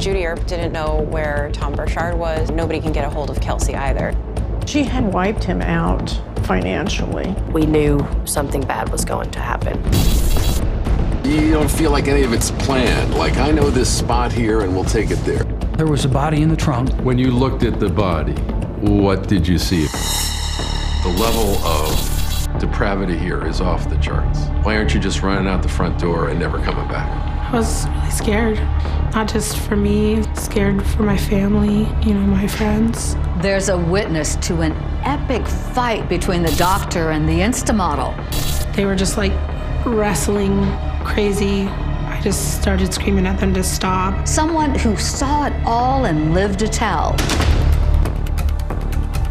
Judy 0.00 0.24
Earp 0.24 0.46
didn't 0.46 0.72
know 0.72 1.02
where 1.10 1.50
Tom 1.52 1.74
Burchard 1.74 2.18
was. 2.18 2.50
Nobody 2.50 2.80
can 2.80 2.90
get 2.90 3.04
a 3.04 3.10
hold 3.10 3.28
of 3.28 3.38
Kelsey 3.42 3.74
either. 3.74 4.16
She 4.66 4.82
had 4.82 5.12
wiped 5.12 5.44
him 5.44 5.60
out 5.60 6.18
financially. 6.44 7.34
We 7.52 7.66
knew 7.66 8.06
something 8.24 8.62
bad 8.62 8.88
was 8.88 9.04
going 9.04 9.30
to 9.32 9.40
happen. 9.40 9.76
You 11.22 11.50
don't 11.52 11.70
feel 11.70 11.90
like 11.90 12.08
any 12.08 12.22
of 12.22 12.32
it's 12.32 12.50
planned. 12.50 13.14
Like, 13.14 13.36
I 13.36 13.50
know 13.50 13.68
this 13.68 13.94
spot 13.94 14.32
here 14.32 14.62
and 14.62 14.74
we'll 14.74 14.84
take 14.84 15.10
it 15.10 15.22
there. 15.26 15.44
There 15.76 15.86
was 15.86 16.06
a 16.06 16.08
body 16.08 16.40
in 16.40 16.48
the 16.48 16.56
trunk. 16.56 16.90
When 17.02 17.18
you 17.18 17.30
looked 17.30 17.62
at 17.62 17.78
the 17.78 17.90
body, 17.90 18.32
what 18.80 19.28
did 19.28 19.46
you 19.46 19.58
see? 19.58 19.86
The 21.02 21.14
level 21.18 21.56
of 21.66 22.58
depravity 22.58 23.18
here 23.18 23.46
is 23.46 23.60
off 23.60 23.88
the 23.90 23.98
charts. 23.98 24.46
Why 24.64 24.76
aren't 24.76 24.94
you 24.94 25.00
just 25.00 25.20
running 25.22 25.46
out 25.46 25.62
the 25.62 25.68
front 25.68 25.98
door 26.00 26.30
and 26.30 26.40
never 26.40 26.58
coming 26.58 26.88
back? 26.88 27.52
I 27.52 27.56
was 27.56 27.86
really 27.88 28.10
scared, 28.10 28.58
not 29.12 29.28
just 29.28 29.58
for 29.58 29.76
me, 29.76 30.22
scared 30.34 30.84
for 30.86 31.02
my 31.02 31.16
family, 31.16 31.80
you 32.06 32.14
know, 32.14 32.20
my 32.20 32.46
friends. 32.46 33.16
There's 33.38 33.68
a 33.68 33.76
witness 33.76 34.36
to 34.36 34.60
an 34.60 34.72
epic 35.04 35.46
fight 35.46 36.08
between 36.08 36.42
the 36.42 36.52
doctor 36.52 37.10
and 37.10 37.28
the 37.28 37.40
Instamodel. 37.40 38.14
They 38.74 38.84
were 38.84 38.94
just 38.94 39.16
like 39.16 39.32
wrestling 39.84 40.64
crazy. 41.04 41.62
I 41.62 42.20
just 42.22 42.60
started 42.60 42.92
screaming 42.94 43.26
at 43.26 43.40
them 43.40 43.52
to 43.54 43.64
stop. 43.64 44.28
Someone 44.28 44.74
who 44.74 44.96
saw 44.96 45.46
it 45.46 45.52
all 45.64 46.04
and 46.04 46.32
lived 46.32 46.60
to 46.60 46.68
tell. 46.68 47.16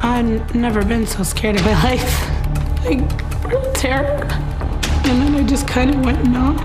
I've 0.02 0.56
never 0.56 0.84
been 0.84 1.06
so 1.06 1.24
scared 1.24 1.56
in 1.56 1.64
my 1.64 1.84
life. 1.84 2.30
Like, 2.84 3.74
terror. 3.74 4.28
And 5.06 5.22
then 5.22 5.36
I 5.36 5.44
just 5.48 5.68
kind 5.68 5.92
of 5.96 6.04
went 6.04 6.26
numb. 6.26 6.58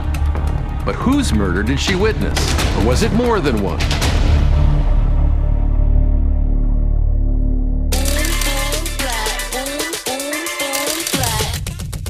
But 0.85 0.97
whose 0.97 1.33
murder 1.33 1.63
did 1.63 1.79
she 1.79 1.95
witness? 1.95 2.64
Or 2.77 2.87
was 2.87 3.03
it 3.03 3.13
more 3.13 3.41
than 3.41 3.63
one? 3.63 3.79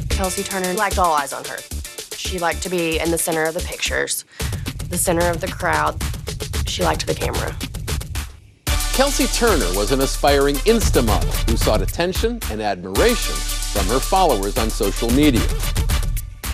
Kelsey 0.08 0.42
Turner 0.42 0.72
liked 0.74 0.98
all 0.98 1.12
eyes 1.12 1.32
on 1.32 1.44
her. 1.44 1.58
She 2.16 2.38
liked 2.38 2.62
to 2.62 2.70
be 2.70 2.98
in 2.98 3.10
the 3.10 3.18
center 3.18 3.44
of 3.44 3.54
the 3.54 3.60
pictures, 3.60 4.24
the 4.88 4.96
center 4.96 5.28
of 5.30 5.40
the 5.40 5.48
crowd. 5.48 6.02
She 6.66 6.82
liked 6.82 7.06
the 7.06 7.14
camera. 7.14 7.54
Kelsey 8.94 9.26
Turner 9.26 9.66
was 9.76 9.92
an 9.92 10.00
aspiring 10.00 10.54
Insta 10.66 11.04
model 11.04 11.30
who 11.48 11.56
sought 11.56 11.82
attention 11.82 12.40
and 12.50 12.62
admiration 12.62 13.34
from 13.34 13.86
her 13.88 13.98
followers 13.98 14.56
on 14.56 14.70
social 14.70 15.10
media. 15.10 15.42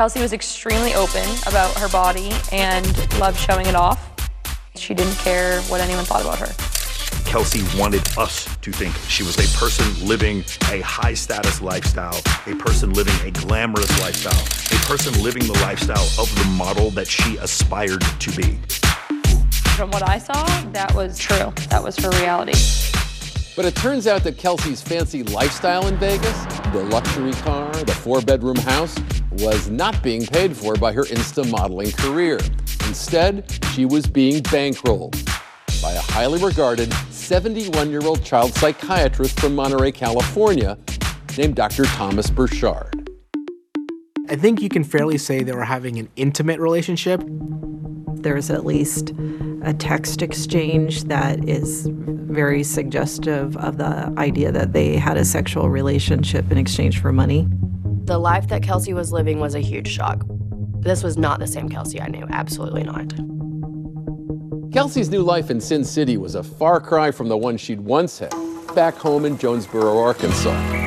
Kelsey 0.01 0.23
was 0.23 0.33
extremely 0.33 0.95
open 0.95 1.29
about 1.47 1.77
her 1.77 1.87
body 1.91 2.31
and 2.53 2.87
loved 3.19 3.39
showing 3.39 3.67
it 3.67 3.75
off. 3.75 4.11
She 4.75 4.95
didn't 4.95 5.17
care 5.17 5.61
what 5.65 5.83
anyone 5.83 6.07
thought 6.07 6.23
about 6.23 6.39
her. 6.39 6.55
Kelsey 7.27 7.61
wanted 7.79 8.01
us 8.17 8.47
to 8.63 8.73
think 8.73 8.95
she 9.11 9.23
was 9.23 9.37
a 9.37 9.59
person 9.59 9.85
living 10.09 10.43
a 10.71 10.81
high 10.81 11.13
status 11.13 11.61
lifestyle, 11.61 12.19
a 12.47 12.55
person 12.55 12.95
living 12.95 13.13
a 13.27 13.31
glamorous 13.31 13.91
lifestyle, 14.01 14.41
a 14.75 14.83
person 14.87 15.23
living 15.23 15.43
the 15.43 15.59
lifestyle 15.65 16.09
of 16.19 16.35
the 16.35 16.47
model 16.57 16.89
that 16.93 17.07
she 17.07 17.37
aspired 17.37 18.01
to 18.01 18.31
be. 18.35 18.59
From 19.77 19.91
what 19.91 20.09
I 20.09 20.17
saw, 20.17 20.47
that 20.73 20.95
was 20.95 21.19
true. 21.19 21.53
That 21.69 21.83
was 21.85 21.99
her 21.99 22.09
reality. 22.23 22.59
But 23.57 23.65
it 23.65 23.75
turns 23.75 24.07
out 24.07 24.23
that 24.25 24.39
Kelsey's 24.39 24.81
fancy 24.81 25.23
lifestyle 25.25 25.87
in 25.89 25.97
Vegas, 25.97 26.45
the 26.73 26.87
luxury 26.91 27.33
car, 27.33 27.73
the 27.85 27.93
four 27.93 28.21
bedroom 28.21 28.57
house, 28.57 28.97
was 29.33 29.69
not 29.69 30.03
being 30.03 30.25
paid 30.25 30.57
for 30.57 30.77
by 30.77 30.93
her 30.93 31.05
Insta 31.05 31.49
modeling 31.51 31.91
career. 31.93 32.39
Instead, 32.87 33.51
she 33.75 33.85
was 33.85 34.07
being 34.07 34.43
bankrolled 34.45 35.13
by 35.83 35.93
a 35.93 36.01
highly 36.01 36.43
regarded 36.43 36.93
71 37.11 37.91
year 37.91 38.03
old 38.03 38.25
child 38.25 38.55
psychiatrist 38.55 39.39
from 39.41 39.55
Monterey, 39.55 39.93
California, 39.93 40.79
named 41.37 41.57
Dr. 41.57 41.85
Thomas 41.85 42.31
Burchard. 42.31 43.11
I 44.31 44.37
think 44.37 44.63
you 44.63 44.69
can 44.69 44.85
fairly 44.85 45.19
say 45.19 45.43
they 45.43 45.53
were 45.53 45.65
having 45.65 45.99
an 45.99 46.09
intimate 46.15 46.61
relationship. 46.61 47.21
There's 47.27 48.49
at 48.49 48.65
least 48.65 49.13
a 49.63 49.75
text 49.75 50.23
exchange 50.23 51.05
that 51.05 51.49
is 51.49 51.89
very 51.91 52.63
suggestive 52.63 53.57
of 53.57 53.79
the 53.79 54.15
idea 54.19 54.53
that 54.53 54.73
they 54.73 54.95
had 54.97 55.17
a 55.17 55.25
sexual 55.25 55.69
relationship 55.69 56.49
in 56.53 56.59
exchange 56.59 57.01
for 57.01 57.11
money. 57.11 57.49
The 58.05 58.19
life 58.19 58.47
that 58.51 58.63
Kelsey 58.63 58.95
was 58.95 59.11
living 59.11 59.41
was 59.41 59.57
a 59.57 59.61
huge 59.61 59.89
shock. 59.89 60.25
This 60.79 61.03
was 61.03 61.19
not 61.19 61.41
the 61.41 61.49
same 61.49 61.69
Kelsey 61.69 62.01
I 62.01 62.07
knew, 62.07 62.25
absolutely 62.31 62.85
not. 62.85 63.13
Kelsey's 64.73 65.11
new 65.11 65.25
life 65.25 65.51
in 65.51 65.61
Sin 65.61 65.85
City 65.85 66.17
was 66.17 66.37
a 66.37 66.45
far 66.45 66.81
cry 66.81 67.11
from 67.11 67.29
the 67.29 67.37
one 67.37 67.57
she'd 67.57 67.81
once 67.81 68.21
had 68.21 68.33
back 68.77 68.95
home 68.95 69.25
in 69.25 69.37
Jonesboro, 69.37 69.99
Arkansas. 69.99 70.80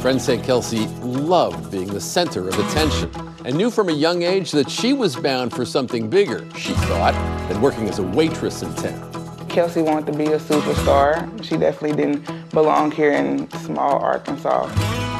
Friends 0.00 0.24
St. 0.24 0.44
Kelsey 0.44 0.86
loved 1.00 1.70
being 1.70 1.88
the 1.88 2.00
center 2.00 2.48
of 2.48 2.58
attention 2.58 3.10
and 3.44 3.56
knew 3.56 3.70
from 3.70 3.88
a 3.88 3.92
young 3.92 4.22
age 4.22 4.52
that 4.52 4.70
she 4.70 4.92
was 4.92 5.16
bound 5.16 5.52
for 5.52 5.64
something 5.64 6.08
bigger, 6.08 6.46
she 6.56 6.72
thought, 6.74 7.14
than 7.48 7.60
working 7.60 7.88
as 7.88 7.98
a 7.98 8.02
waitress 8.02 8.62
in 8.62 8.72
town. 8.74 9.48
Kelsey 9.48 9.82
wanted 9.82 10.12
to 10.12 10.18
be 10.18 10.26
a 10.26 10.38
superstar. 10.38 11.26
She 11.42 11.56
definitely 11.56 11.96
didn't 11.96 12.50
belong 12.50 12.90
here 12.90 13.12
in 13.12 13.50
small 13.62 13.98
Arkansas. 13.98 14.70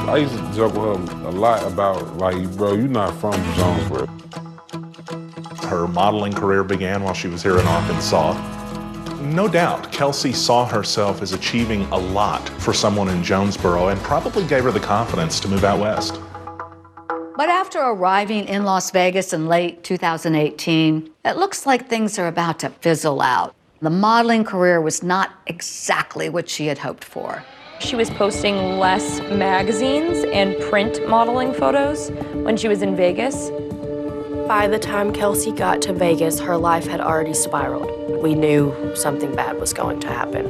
I 0.07 0.17
used 0.17 0.37
to 0.37 0.53
joke 0.53 0.73
with 0.73 1.09
her 1.09 1.27
a 1.27 1.31
lot 1.31 1.69
about, 1.69 2.17
like, 2.17 2.49
bro, 2.55 2.73
you're 2.73 2.87
not 2.87 3.13
from 3.19 3.33
Jonesboro. 3.55 4.07
Her 5.67 5.87
modeling 5.87 6.33
career 6.33 6.63
began 6.63 7.03
while 7.03 7.13
she 7.13 7.27
was 7.27 7.43
here 7.43 7.59
in 7.59 7.65
Arkansas. 7.65 8.56
No 9.27 9.49
doubt, 9.49 9.91
Kelsey 9.91 10.31
saw 10.31 10.65
herself 10.65 11.21
as 11.21 11.33
achieving 11.33 11.81
a 11.91 11.97
lot 11.97 12.47
for 12.61 12.73
someone 12.73 13.09
in 13.09 13.21
Jonesboro 13.21 13.89
and 13.89 13.99
probably 13.99 14.47
gave 14.47 14.63
her 14.63 14.71
the 14.71 14.79
confidence 14.79 15.41
to 15.41 15.49
move 15.49 15.65
out 15.65 15.81
west. 15.81 16.21
But 17.35 17.49
after 17.49 17.79
arriving 17.79 18.45
in 18.45 18.63
Las 18.63 18.89
Vegas 18.91 19.33
in 19.33 19.47
late 19.47 19.83
2018, 19.83 21.11
it 21.25 21.35
looks 21.35 21.65
like 21.65 21.89
things 21.89 22.17
are 22.17 22.27
about 22.27 22.59
to 22.59 22.69
fizzle 22.69 23.21
out. 23.21 23.53
The 23.81 23.89
modeling 23.89 24.45
career 24.45 24.79
was 24.79 25.03
not 25.03 25.33
exactly 25.45 26.29
what 26.29 26.47
she 26.47 26.67
had 26.67 26.77
hoped 26.77 27.03
for. 27.03 27.43
She 27.79 27.97
was 27.97 28.09
posting 28.09 28.79
less 28.79 29.19
magazines 29.29 30.25
and 30.31 30.57
print 30.61 31.05
modeling 31.07 31.53
photos 31.53 32.11
when 32.33 32.55
she 32.55 32.69
was 32.69 32.81
in 32.81 32.95
Vegas. 32.95 33.51
By 34.47 34.67
the 34.67 34.79
time 34.79 35.11
Kelsey 35.11 35.51
got 35.51 35.81
to 35.81 35.91
Vegas, 35.91 36.39
her 36.39 36.55
life 36.55 36.87
had 36.87 37.01
already 37.01 37.33
spiraled. 37.33 38.23
We 38.23 38.33
knew 38.33 38.93
something 38.95 39.35
bad 39.35 39.59
was 39.59 39.73
going 39.73 39.99
to 39.99 40.07
happen. 40.07 40.45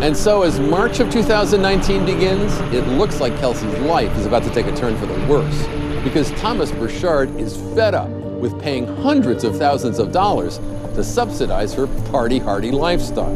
And 0.00 0.16
so, 0.16 0.42
as 0.42 0.60
March 0.60 1.00
of 1.00 1.10
2019 1.10 2.06
begins, 2.06 2.52
it 2.72 2.86
looks 2.86 3.20
like 3.20 3.36
Kelsey's 3.40 3.76
life 3.80 4.16
is 4.16 4.24
about 4.24 4.44
to 4.44 4.50
take 4.50 4.66
a 4.66 4.76
turn 4.76 4.96
for 4.98 5.06
the 5.06 5.14
worse 5.26 5.66
because 6.04 6.30
Thomas 6.40 6.70
Burchard 6.70 7.34
is 7.40 7.56
fed 7.74 7.94
up 7.94 8.08
with 8.08 8.56
paying 8.62 8.86
hundreds 8.98 9.42
of 9.42 9.58
thousands 9.58 9.98
of 9.98 10.12
dollars 10.12 10.58
to 10.94 11.02
subsidize 11.02 11.74
her 11.74 11.88
party 12.12 12.38
hardy 12.38 12.70
lifestyle. 12.70 13.34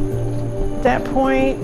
At 0.77 0.85
that 0.85 1.05
point, 1.07 1.59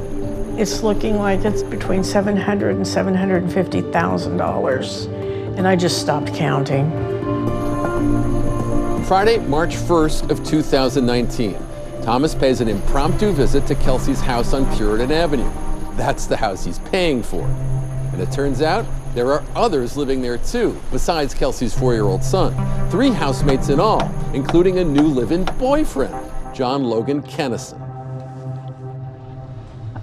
it's 0.58 0.82
looking 0.82 1.18
like 1.18 1.44
it's 1.44 1.62
between 1.62 2.00
$700 2.00 2.70
and 2.70 2.84
$750,000. 2.84 5.56
And 5.56 5.68
I 5.68 5.76
just 5.76 6.00
stopped 6.00 6.34
counting. 6.34 6.90
Friday, 9.06 9.38
March 9.38 9.76
1st 9.76 10.30
of 10.30 10.44
2019, 10.44 11.56
Thomas 12.02 12.34
pays 12.34 12.60
an 12.60 12.66
impromptu 12.66 13.30
visit 13.30 13.64
to 13.68 13.76
Kelsey's 13.76 14.20
house 14.20 14.52
on 14.52 14.66
Puritan 14.76 15.12
Avenue. 15.12 15.48
That's 15.92 16.26
the 16.26 16.36
house 16.36 16.64
he's 16.64 16.80
paying 16.80 17.22
for. 17.22 17.44
And 18.12 18.20
it 18.20 18.32
turns 18.32 18.62
out 18.62 18.84
there 19.14 19.30
are 19.32 19.44
others 19.54 19.96
living 19.96 20.22
there 20.22 20.38
too, 20.38 20.76
besides 20.90 21.34
Kelsey's 21.34 21.72
four-year-old 21.72 22.24
son. 22.24 22.52
Three 22.90 23.10
housemates 23.10 23.68
in 23.68 23.78
all, 23.78 24.12
including 24.34 24.80
a 24.80 24.84
new 24.84 25.06
live-in 25.06 25.44
boyfriend, 25.56 26.12
John 26.52 26.82
Logan 26.82 27.22
Kennison. 27.22 27.80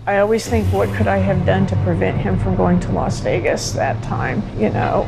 I 0.07 0.19
always 0.19 0.47
think, 0.47 0.71
what 0.71 0.87
could 0.95 1.07
I 1.07 1.17
have 1.17 1.45
done 1.45 1.67
to 1.67 1.75
prevent 1.83 2.21
him 2.21 2.39
from 2.39 2.55
going 2.55 2.79
to 2.79 2.91
Las 2.93 3.19
Vegas 3.19 3.73
that 3.73 4.01
time, 4.01 4.41
you 4.57 4.69
know? 4.69 5.05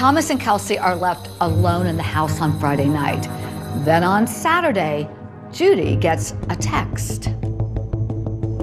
Thomas 0.00 0.30
and 0.30 0.40
Kelsey 0.40 0.78
are 0.78 0.96
left 0.96 1.28
alone 1.42 1.86
in 1.86 1.98
the 1.98 2.02
house 2.02 2.40
on 2.40 2.58
Friday 2.58 2.86
night. 2.86 3.20
Then 3.84 4.02
on 4.02 4.26
Saturday, 4.26 5.06
Judy 5.52 5.94
gets 5.94 6.32
a 6.48 6.56
text. 6.56 7.26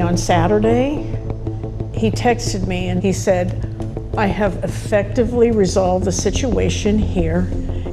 On 0.01 0.17
Saturday, 0.17 1.03
he 1.93 2.09
texted 2.09 2.65
me 2.65 2.87
and 2.87 3.03
he 3.03 3.13
said, 3.13 3.63
I 4.17 4.25
have 4.25 4.63
effectively 4.63 5.51
resolved 5.51 6.05
the 6.05 6.11
situation 6.11 6.97
here, 6.97 7.47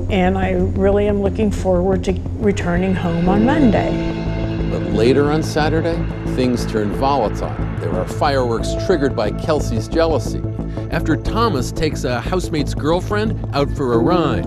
and 0.08 0.38
I 0.38 0.52
really 0.52 1.06
am 1.06 1.20
looking 1.20 1.50
forward 1.50 2.02
to 2.04 2.18
returning 2.36 2.94
home 2.94 3.28
on 3.28 3.44
Monday. 3.44 3.90
But 4.70 4.94
later 4.94 5.30
on 5.30 5.42
Saturday, 5.42 6.02
things 6.34 6.64
turn 6.64 6.92
volatile. 6.92 7.54
There 7.80 7.92
are 7.92 8.08
fireworks 8.08 8.70
triggered 8.86 9.14
by 9.14 9.32
Kelsey's 9.32 9.86
jealousy 9.86 10.40
after 10.94 11.16
Thomas 11.16 11.72
takes 11.72 12.04
a 12.04 12.20
housemate's 12.20 12.72
girlfriend 12.72 13.52
out 13.52 13.68
for 13.68 13.94
a 13.94 13.98
ride. 13.98 14.44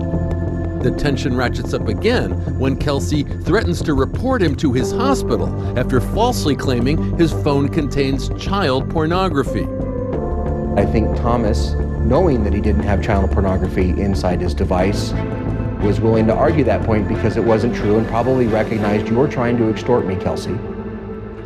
The 0.82 0.90
tension 0.92 1.36
ratchets 1.36 1.74
up 1.74 1.88
again 1.88 2.30
when 2.58 2.74
Kelsey 2.74 3.24
threatens 3.24 3.82
to 3.82 3.92
report 3.92 4.40
him 4.40 4.56
to 4.56 4.72
his 4.72 4.90
hospital 4.90 5.78
after 5.78 6.00
falsely 6.00 6.56
claiming 6.56 7.18
his 7.18 7.32
phone 7.32 7.68
contains 7.68 8.30
child 8.42 8.88
pornography. 8.88 9.64
I 10.80 10.86
think 10.86 11.14
Thomas, 11.18 11.72
knowing 12.00 12.42
that 12.44 12.54
he 12.54 12.62
didn't 12.62 12.84
have 12.84 13.04
child 13.04 13.30
pornography 13.30 13.90
inside 14.00 14.40
his 14.40 14.54
device, 14.54 15.12
was 15.82 16.00
willing 16.00 16.26
to 16.28 16.34
argue 16.34 16.64
that 16.64 16.82
point 16.86 17.08
because 17.08 17.36
it 17.36 17.44
wasn't 17.44 17.76
true 17.76 17.98
and 17.98 18.06
probably 18.06 18.46
recognized 18.46 19.08
you're 19.08 19.28
trying 19.28 19.58
to 19.58 19.68
extort 19.68 20.06
me, 20.06 20.16
Kelsey. 20.16 20.58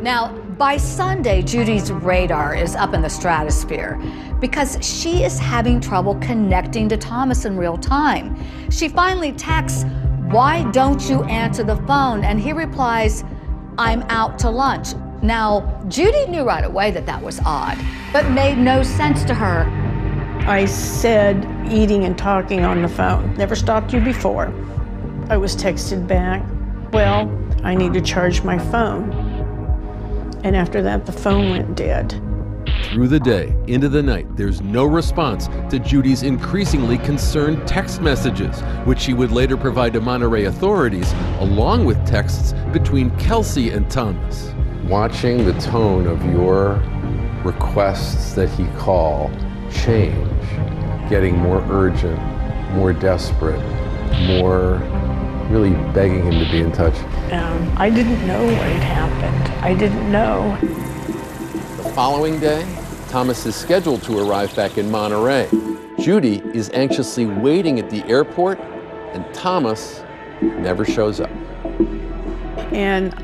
Now, 0.01 0.33
by 0.57 0.77
Sunday, 0.77 1.41
Judy's 1.41 1.91
radar 1.91 2.55
is 2.55 2.75
up 2.75 2.93
in 2.93 3.01
the 3.01 3.09
stratosphere 3.09 3.99
because 4.39 4.77
she 4.81 5.23
is 5.23 5.39
having 5.39 5.79
trouble 5.79 6.15
connecting 6.15 6.87
to 6.89 6.97
Thomas 6.97 7.45
in 7.45 7.57
real 7.57 7.77
time. 7.77 8.37
She 8.69 8.89
finally 8.89 9.31
texts, 9.31 9.85
Why 10.29 10.69
don't 10.71 11.01
you 11.09 11.23
answer 11.23 11.63
the 11.63 11.77
phone? 11.87 12.23
And 12.23 12.39
he 12.39 12.53
replies, 12.53 13.23
I'm 13.77 14.03
out 14.03 14.37
to 14.39 14.49
lunch. 14.49 14.89
Now, 15.21 15.81
Judy 15.87 16.27
knew 16.27 16.43
right 16.43 16.65
away 16.65 16.91
that 16.91 17.05
that 17.05 17.21
was 17.21 17.39
odd, 17.45 17.77
but 18.11 18.29
made 18.31 18.57
no 18.57 18.83
sense 18.83 19.23
to 19.25 19.33
her. 19.33 19.65
I 20.47 20.65
said 20.65 21.47
eating 21.71 22.03
and 22.03 22.17
talking 22.17 22.65
on 22.65 22.81
the 22.81 22.89
phone. 22.89 23.33
Never 23.35 23.55
stopped 23.55 23.93
you 23.93 24.01
before. 24.01 24.53
I 25.29 25.37
was 25.37 25.55
texted 25.55 26.05
back, 26.05 26.43
Well, 26.91 27.31
I 27.63 27.75
need 27.75 27.93
to 27.93 28.01
charge 28.01 28.43
my 28.43 28.59
phone. 28.59 29.32
And 30.43 30.55
after 30.55 30.81
that, 30.81 31.05
the 31.05 31.11
phone 31.11 31.51
went 31.51 31.75
dead. 31.75 32.21
Through 32.91 33.07
the 33.07 33.19
day, 33.19 33.55
into 33.67 33.89
the 33.89 34.03
night, 34.03 34.35
there's 34.35 34.61
no 34.61 34.85
response 34.85 35.47
to 35.69 35.79
Judy's 35.79 36.23
increasingly 36.23 36.97
concerned 36.97 37.65
text 37.67 38.01
messages, 38.01 38.61
which 38.85 38.99
she 38.99 39.13
would 39.13 39.31
later 39.31 39.57
provide 39.57 39.93
to 39.93 40.01
Monterey 40.01 40.45
authorities, 40.45 41.11
along 41.39 41.85
with 41.85 42.05
texts 42.05 42.53
between 42.71 43.09
Kelsey 43.17 43.71
and 43.71 43.89
Thomas. 43.89 44.53
Watching 44.85 45.45
the 45.45 45.53
tone 45.53 46.07
of 46.07 46.23
your 46.25 46.75
requests 47.43 48.33
that 48.33 48.49
he 48.49 48.65
call 48.77 49.31
change, 49.71 50.41
getting 51.09 51.37
more 51.37 51.65
urgent, 51.69 52.19
more 52.73 52.93
desperate, 52.93 53.61
more 54.27 54.77
really 55.49 55.71
begging 55.93 56.23
him 56.23 56.43
to 56.43 56.51
be 56.51 56.59
in 56.59 56.71
touch. 56.71 56.95
Um, 57.33 57.73
I 57.77 57.89
didn't 57.89 58.27
know 58.27 58.45
what 58.45 58.53
had 58.53 58.83
happened. 58.83 59.65
I 59.65 59.73
didn't 59.73 60.11
know. 60.11 60.55
The 61.77 61.89
following 61.95 62.39
day, 62.39 62.63
Thomas 63.09 63.47
is 63.47 63.55
scheduled 63.55 64.03
to 64.03 64.19
arrive 64.19 64.55
back 64.55 64.77
in 64.77 64.91
Monterey. 64.91 65.49
Judy 65.99 66.43
is 66.53 66.69
anxiously 66.75 67.25
waiting 67.25 67.79
at 67.79 67.89
the 67.89 68.03
airport, 68.03 68.59
and 69.13 69.25
Thomas 69.33 70.03
never 70.41 70.85
shows 70.85 71.19
up. 71.19 71.31
And 72.71 73.15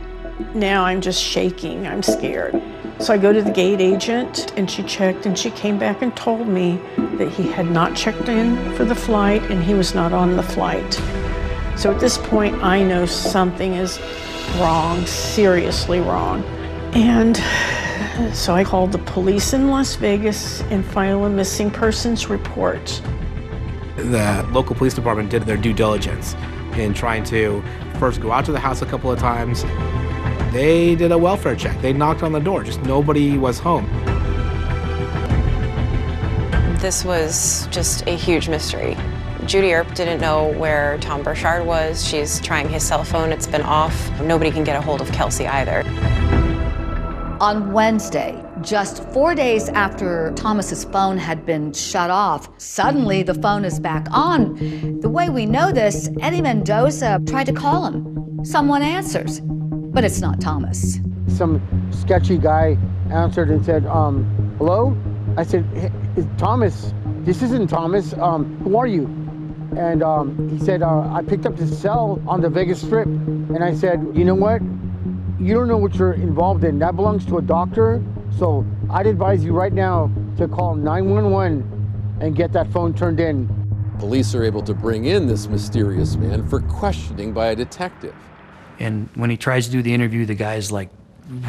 now 0.55 0.85
I'm 0.85 1.01
just 1.01 1.21
shaking. 1.21 1.85
I'm 1.85 2.01
scared. 2.01 2.59
So 2.99 3.13
I 3.13 3.17
go 3.19 3.31
to 3.31 3.43
the 3.43 3.51
gate 3.51 3.79
agent, 3.79 4.51
and 4.57 4.71
she 4.71 4.81
checked, 4.81 5.27
and 5.27 5.37
she 5.37 5.51
came 5.51 5.77
back 5.77 6.01
and 6.01 6.15
told 6.15 6.47
me 6.47 6.81
that 7.19 7.29
he 7.29 7.43
had 7.43 7.69
not 7.69 7.95
checked 7.95 8.27
in 8.27 8.73
for 8.73 8.85
the 8.85 8.95
flight 8.95 9.43
and 9.51 9.61
he 9.61 9.75
was 9.75 9.93
not 9.93 10.13
on 10.13 10.35
the 10.35 10.43
flight. 10.43 10.99
So 11.77 11.91
at 11.91 11.99
this 11.99 12.17
point, 12.17 12.55
I 12.63 12.83
know 12.83 13.05
something 13.05 13.73
is 13.73 13.99
wrong, 14.57 15.05
seriously 15.05 15.99
wrong. 15.99 16.43
And 16.93 17.37
so 18.35 18.53
I 18.53 18.63
called 18.63 18.91
the 18.91 18.97
police 18.99 19.53
in 19.53 19.69
Las 19.69 19.95
Vegas 19.95 20.61
and 20.63 20.83
filed 20.83 21.25
a 21.25 21.29
missing 21.29 21.71
persons 21.71 22.27
report. 22.29 23.01
The 23.95 24.47
local 24.51 24.75
police 24.75 24.93
department 24.93 25.29
did 25.29 25.43
their 25.43 25.57
due 25.57 25.73
diligence 25.73 26.35
in 26.75 26.93
trying 26.93 27.23
to 27.25 27.63
first 27.99 28.21
go 28.21 28.31
out 28.31 28.45
to 28.45 28.51
the 28.51 28.59
house 28.59 28.81
a 28.81 28.85
couple 28.85 29.11
of 29.11 29.19
times. 29.19 29.63
They 30.53 30.95
did 30.95 31.11
a 31.11 31.17
welfare 31.17 31.55
check. 31.55 31.79
They 31.81 31.93
knocked 31.93 32.23
on 32.23 32.31
the 32.31 32.39
door, 32.39 32.63
just 32.63 32.81
nobody 32.81 33.37
was 33.37 33.59
home. 33.59 33.85
This 36.79 37.03
was 37.05 37.67
just 37.71 38.07
a 38.07 38.15
huge 38.15 38.47
mystery. 38.49 38.97
Judy 39.49 39.73
Earp 39.73 39.95
didn't 39.95 40.21
know 40.21 40.53
where 40.59 40.99
Tom 40.99 41.23
Burchard 41.23 41.65
was. 41.65 42.07
She's 42.07 42.39
trying 42.39 42.69
his 42.69 42.83
cell 42.83 43.03
phone, 43.03 43.31
it's 43.31 43.47
been 43.47 43.63
off. 43.63 43.97
Nobody 44.21 44.51
can 44.51 44.63
get 44.63 44.75
a 44.75 44.81
hold 44.81 45.01
of 45.01 45.11
Kelsey 45.11 45.47
either. 45.47 45.81
On 47.41 47.73
Wednesday, 47.73 48.39
just 48.61 49.03
four 49.05 49.33
days 49.33 49.67
after 49.69 50.31
Thomas's 50.35 50.83
phone 50.83 51.17
had 51.17 51.47
been 51.47 51.73
shut 51.73 52.11
off, 52.11 52.47
suddenly 52.61 53.23
the 53.23 53.33
phone 53.33 53.65
is 53.65 53.79
back 53.79 54.05
on. 54.11 54.99
The 54.99 55.09
way 55.09 55.29
we 55.29 55.47
know 55.47 55.71
this, 55.71 56.11
Eddie 56.21 56.43
Mendoza 56.43 57.19
tried 57.25 57.47
to 57.47 57.53
call 57.53 57.87
him. 57.87 58.45
Someone 58.45 58.83
answers, 58.83 59.41
but 59.41 60.03
it's 60.03 60.21
not 60.21 60.39
Thomas. 60.39 60.99
Some 61.27 61.59
sketchy 61.89 62.37
guy 62.37 62.77
answered 63.09 63.49
and 63.49 63.65
said, 63.65 63.87
um, 63.87 64.25
hello? 64.59 64.95
I 65.37 65.43
said, 65.43 65.65
"Hey, 65.73 65.91
Thomas. 66.37 66.93
This 67.21 67.41
isn't 67.41 67.67
Thomas. 67.67 68.13
Um, 68.13 68.57
who 68.63 68.77
are 68.77 68.87
you? 68.87 69.07
And 69.77 70.03
um, 70.03 70.49
he 70.49 70.63
said, 70.63 70.81
uh, 70.81 71.11
I 71.13 71.21
picked 71.21 71.45
up 71.45 71.55
this 71.55 71.79
cell 71.79 72.21
on 72.27 72.41
the 72.41 72.49
Vegas 72.49 72.81
Strip. 72.81 73.05
And 73.07 73.63
I 73.63 73.73
said, 73.73 74.05
you 74.13 74.25
know 74.25 74.35
what? 74.35 74.61
You 75.39 75.53
don't 75.53 75.67
know 75.67 75.77
what 75.77 75.95
you're 75.95 76.13
involved 76.13 76.63
in. 76.63 76.79
That 76.79 76.95
belongs 76.95 77.25
to 77.27 77.37
a 77.37 77.41
doctor. 77.41 78.03
So 78.37 78.65
I'd 78.89 79.07
advise 79.07 79.43
you 79.43 79.53
right 79.53 79.73
now 79.73 80.11
to 80.37 80.47
call 80.47 80.75
911 80.75 82.17
and 82.21 82.35
get 82.35 82.51
that 82.53 82.71
phone 82.71 82.93
turned 82.93 83.19
in. 83.19 83.47
Police 83.99 84.33
are 84.33 84.43
able 84.43 84.61
to 84.63 84.73
bring 84.73 85.05
in 85.05 85.27
this 85.27 85.47
mysterious 85.47 86.15
man 86.15 86.47
for 86.47 86.61
questioning 86.61 87.33
by 87.33 87.47
a 87.47 87.55
detective. 87.55 88.15
And 88.79 89.09
when 89.15 89.29
he 89.29 89.37
tries 89.37 89.65
to 89.65 89.71
do 89.71 89.81
the 89.81 89.93
interview, 89.93 90.25
the 90.25 90.35
guy's 90.35 90.71
like 90.71 90.89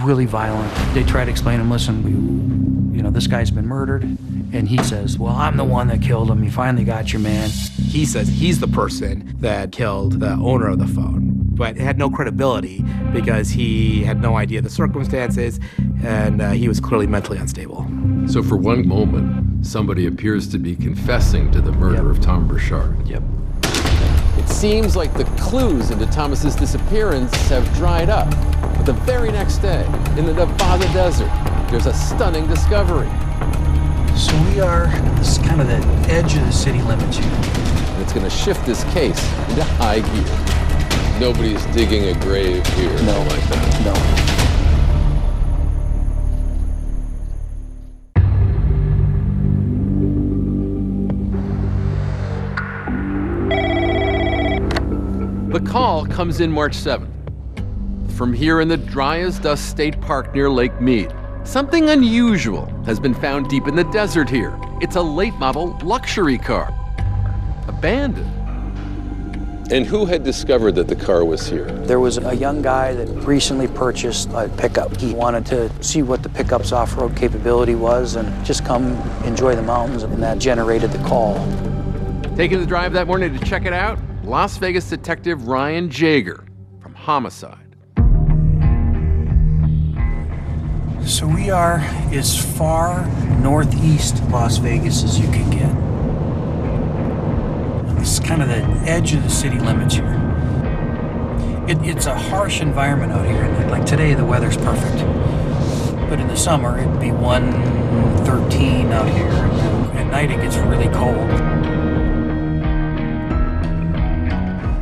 really 0.03 0.27
violent. 0.27 0.73
They 0.95 1.05
try 1.05 1.25
to 1.25 1.31
explain 1.31 1.59
to 1.59 1.65
him, 1.65 1.71
listen, 1.71 2.03
we, 2.03 2.97
you 2.97 3.03
know, 3.03 3.11
this 3.11 3.27
guy's 3.27 3.51
been 3.51 3.67
murdered. 3.67 4.03
And 4.53 4.69
he 4.69 4.83
says, 4.83 5.19
well, 5.19 5.35
I'm 5.35 5.57
the 5.57 5.65
one 5.65 5.89
that 5.89 6.03
killed 6.03 6.31
him. 6.31 6.43
You 6.43 6.51
finally 6.51 6.85
got 6.85 7.13
your 7.13 7.21
man. 7.21 7.51
He 7.51 8.05
says 8.05 8.29
he's 8.29 8.61
the 8.61 8.69
person 8.69 9.37
that 9.41 9.73
killed 9.73 10.21
the 10.21 10.33
owner 10.33 10.69
of 10.69 10.79
the 10.79 10.87
phone, 10.87 11.33
but 11.55 11.77
it 11.77 11.83
had 11.83 11.99
no 11.99 12.11
credibility 12.11 12.85
because 13.13 13.51
he 13.51 14.03
had 14.03 14.21
no 14.21 14.37
idea 14.37 14.61
the 14.61 14.71
circumstances 14.71 15.61
and 16.03 16.41
uh, 16.41 16.51
he 16.51 16.69
was 16.69 16.81
clearly 16.81 17.07
mentally 17.07 17.39
unstable. 17.39 17.89
So 18.27 18.43
for 18.43 18.57
one 18.57 18.87
moment, 18.89 19.67
somebody 19.67 20.07
appears 20.07 20.49
to 20.49 20.59
be 20.59 20.75
confessing 20.75 21.51
to 21.53 21.61
the 21.61 21.73
murder 21.73 22.11
of 22.11 22.21
Tom 22.21 22.49
Burchard. 22.49 23.07
Yep. 23.07 23.23
It 24.39 24.49
seems 24.49 24.97
like 24.97 25.13
the 25.15 25.25
clues 25.39 25.91
into 25.91 26.07
Thomas's 26.07 26.57
disappearance 26.57 27.33
have 27.49 27.71
dried 27.75 28.09
up. 28.09 28.31
But 28.77 28.85
the 28.87 28.95
very 28.95 29.31
next 29.31 29.59
day, 29.59 29.85
in 30.17 30.27
the 30.27 30.33
Nevada 30.33 30.85
desert, 30.93 31.31
there's 31.71 31.87
a 31.87 31.95
stunning 31.95 32.47
discovery. 32.47 33.11
So 34.21 34.37
we 34.51 34.61
are, 34.61 34.87
this 35.17 35.39
is 35.39 35.39
kind 35.39 35.63
of 35.63 35.67
the 35.67 35.79
edge 36.13 36.37
of 36.37 36.45
the 36.45 36.53
city 36.53 36.83
limits 36.83 37.17
here. 37.17 37.27
And 37.27 38.03
it's 38.03 38.13
going 38.13 38.29
to 38.29 38.31
shift 38.31 38.67
this 38.67 38.85
case 38.93 39.19
into 39.49 39.65
high 39.65 40.01
gear. 40.01 41.19
Nobody's 41.19 41.65
digging 41.75 42.05
a 42.05 42.21
grave 42.21 42.67
here. 42.75 42.93
No. 43.05 43.19
Like 43.19 43.43
that. 43.49 43.81
No. 43.83 43.95
The 55.51 55.61
call 55.61 56.05
comes 56.05 56.41
in 56.41 56.53
March 56.53 56.77
7th. 56.77 57.09
From 58.13 58.35
here 58.35 58.61
in 58.61 58.69
the 58.69 58.77
dry 58.77 59.21
as 59.21 59.39
dust 59.39 59.71
state 59.71 59.99
park 60.03 60.35
near 60.35 60.51
Lake 60.51 60.79
Mead, 60.79 61.11
something 61.45 61.91
unusual 61.91 62.67
has 62.85 63.01
been 63.01 63.15
found 63.15 63.49
deep 63.49 63.67
in 63.67 63.75
the 63.75 63.85
desert 63.85 64.29
here. 64.29 64.59
It's 64.81 64.97
a 64.97 65.03
late 65.03 65.35
model 65.35 65.79
luxury 65.83 66.39
car, 66.39 66.75
abandoned. 67.67 68.37
And 69.73 69.87
who 69.87 70.05
had 70.05 70.25
discovered 70.25 70.73
that 70.73 70.89
the 70.89 70.97
car 70.97 71.25
was 71.25 71.47
here? 71.47 71.67
There 71.67 72.01
was 72.01 72.19
a 72.19 72.35
young 72.35 72.61
guy 72.61 72.93
that 72.93 73.07
recently 73.25 73.69
purchased 73.69 74.29
a 74.33 74.49
pickup. 74.57 74.97
He 74.97 75.15
wanted 75.15 75.47
to 75.47 75.83
see 75.83 76.03
what 76.03 76.25
the 76.25 76.29
pickup's 76.29 76.73
off-road 76.73 77.17
capability 77.17 77.77
was 77.77 78.17
and 78.17 78.45
just 78.45 78.65
come 78.65 78.95
enjoy 79.25 79.55
the 79.55 79.63
mountains, 79.63 80.03
and 80.03 80.21
that 80.23 80.39
generated 80.39 80.91
the 80.91 80.99
call. 81.05 81.35
Taking 82.35 82.59
the 82.59 82.67
drive 82.67 82.93
that 82.95 83.07
morning 83.07 83.39
to 83.39 83.45
check 83.45 83.65
it 83.65 83.73
out, 83.73 83.99
Las 84.25 84.57
Vegas 84.57 84.89
detective 84.89 85.47
Ryan 85.47 85.89
Jaeger 85.89 86.45
from 86.81 86.95
Homicide. 86.95 87.70
So 91.07 91.27
we 91.27 91.51
are 91.51 91.79
as 92.13 92.37
far 92.57 93.07
northeast 93.41 94.23
Las 94.31 94.59
Vegas 94.59 95.03
as 95.03 95.19
you 95.19 95.27
can 95.27 95.51
get. 95.51 95.75
This 97.99 98.13
is 98.15 98.21
kind 98.21 98.43
of 98.43 98.49
the 98.49 98.63
edge 98.89 99.13
of 99.15 99.23
the 99.23 99.31
city 99.31 99.59
limits 99.59 99.95
here. 99.95 100.17
It, 101.69 101.79
it's 101.83 102.07
a 102.07 102.15
harsh 102.17 102.61
environment 102.61 103.13
out 103.13 103.27
here. 103.27 103.43
and 103.43 103.71
Like 103.71 103.85
today, 103.87 104.15
the 104.15 104.25
weather's 104.25 104.57
perfect. 104.57 104.99
But 106.09 106.21
in 106.21 106.29
the 106.29 106.37
summer, 106.37 106.79
it'd 106.79 107.01
be 107.01 107.13
113 107.13 108.93
out 108.93 109.09
here. 109.09 109.27
And 109.27 109.99
at 109.99 110.07
night, 110.07 110.31
it 110.31 110.41
gets 110.41 110.57
really 110.57 110.89
cold. 110.89 111.31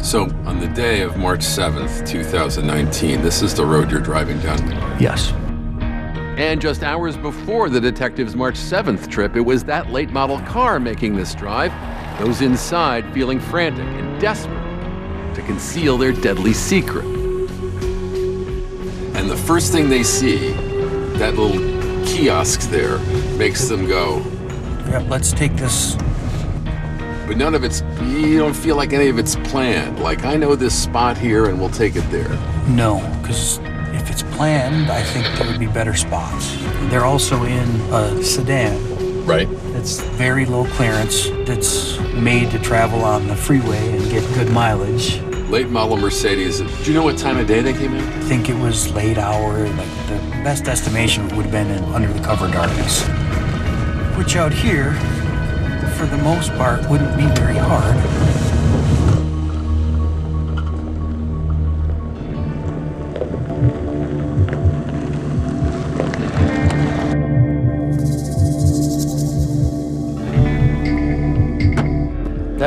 So, 0.04 0.22
on 0.46 0.58
the 0.58 0.68
day 0.68 1.02
of 1.02 1.16
March 1.16 1.40
7th, 1.40 2.06
2019, 2.08 3.20
this 3.20 3.42
is 3.42 3.54
the 3.54 3.66
road 3.66 3.90
you're 3.90 4.00
driving 4.00 4.38
down. 4.40 4.58
Yes. 5.00 5.32
And 6.38 6.60
just 6.60 6.84
hours 6.84 7.16
before 7.16 7.68
the 7.68 7.80
detective's 7.80 8.36
March 8.36 8.54
7th 8.54 9.10
trip, 9.10 9.34
it 9.34 9.40
was 9.40 9.64
that 9.64 9.90
late 9.90 10.10
model 10.10 10.38
car 10.42 10.78
making 10.78 11.16
this 11.16 11.34
drive. 11.34 11.72
Those 12.20 12.42
inside 12.42 13.12
feeling 13.12 13.40
frantic 13.40 13.88
and 13.88 14.20
desperate 14.20 15.34
to 15.34 15.42
conceal 15.42 15.98
their 15.98 16.12
deadly 16.12 16.52
secret. 16.52 17.04
And 19.16 19.28
the 19.28 19.36
first 19.36 19.72
thing 19.72 19.88
they 19.88 20.04
see, 20.04 20.52
that 21.18 21.34
little 21.34 21.58
kiosk 22.06 22.70
there, 22.70 22.98
makes 23.36 23.66
them 23.68 23.88
go, 23.88 24.18
Yep, 24.90 25.08
let's 25.08 25.32
take 25.32 25.56
this. 25.56 25.96
but 27.26 27.36
none 27.36 27.56
of 27.56 27.64
it's, 27.64 27.82
you 28.00 28.38
don't 28.38 28.54
feel 28.54 28.76
like 28.76 28.92
any 28.92 29.08
of 29.08 29.18
it's 29.18 29.34
planned. 29.34 29.98
Like, 29.98 30.24
I 30.24 30.36
know 30.36 30.54
this 30.54 30.80
spot 30.80 31.18
here 31.18 31.46
and 31.46 31.58
we'll 31.58 31.68
take 31.68 31.96
it 31.96 32.08
there. 32.12 32.30
No, 32.68 33.00
because 33.22 33.58
if 34.08 34.12
it's 34.12 34.36
planned, 34.36 34.90
I 34.90 35.02
think 35.02 35.26
there 35.36 35.46
would 35.46 35.60
be 35.60 35.66
better 35.66 35.94
spots. 35.94 36.56
They're 36.88 37.04
also 37.04 37.44
in 37.44 37.68
a 37.92 38.22
sedan. 38.22 39.26
Right. 39.26 39.46
It's 39.76 40.00
very 40.00 40.46
low 40.46 40.64
clearance, 40.64 41.28
that's 41.46 41.98
made 42.14 42.50
to 42.52 42.58
travel 42.58 43.04
on 43.04 43.26
the 43.28 43.36
freeway 43.36 43.96
and 43.96 44.10
get 44.10 44.22
good 44.34 44.50
mileage. 44.50 45.20
Late 45.50 45.68
model 45.68 45.98
Mercedes. 45.98 46.60
Do 46.60 46.90
you 46.90 46.94
know 46.94 47.04
what 47.04 47.18
time 47.18 47.36
of 47.36 47.46
day 47.46 47.60
they 47.60 47.74
came 47.74 47.94
in? 47.94 48.02
I 48.02 48.20
think 48.20 48.48
it 48.48 48.56
was 48.56 48.90
late 48.92 49.18
hour, 49.18 49.68
like 49.68 50.06
the 50.06 50.18
best 50.42 50.68
estimation 50.68 51.28
would 51.36 51.44
have 51.44 51.52
been 51.52 51.70
in 51.70 51.84
under 51.92 52.10
the 52.10 52.20
cover 52.20 52.50
darkness. 52.50 53.02
Which 54.16 54.36
out 54.36 54.52
here, 54.52 54.92
for 55.98 56.06
the 56.06 56.18
most 56.18 56.50
part, 56.54 56.88
wouldn't 56.88 57.14
be 57.16 57.26
very 57.38 57.56
hard. 57.58 58.47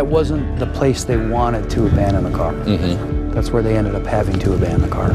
That 0.01 0.07
wasn't 0.07 0.57
the 0.57 0.65
place 0.65 1.03
they 1.03 1.15
wanted 1.15 1.69
to 1.69 1.85
abandon 1.85 2.23
the 2.23 2.35
car. 2.35 2.53
Mm-hmm. 2.53 3.29
That's 3.33 3.51
where 3.51 3.61
they 3.61 3.77
ended 3.77 3.93
up 3.93 4.03
having 4.03 4.39
to 4.39 4.53
abandon 4.55 4.81
the 4.81 4.87
car. 4.87 5.11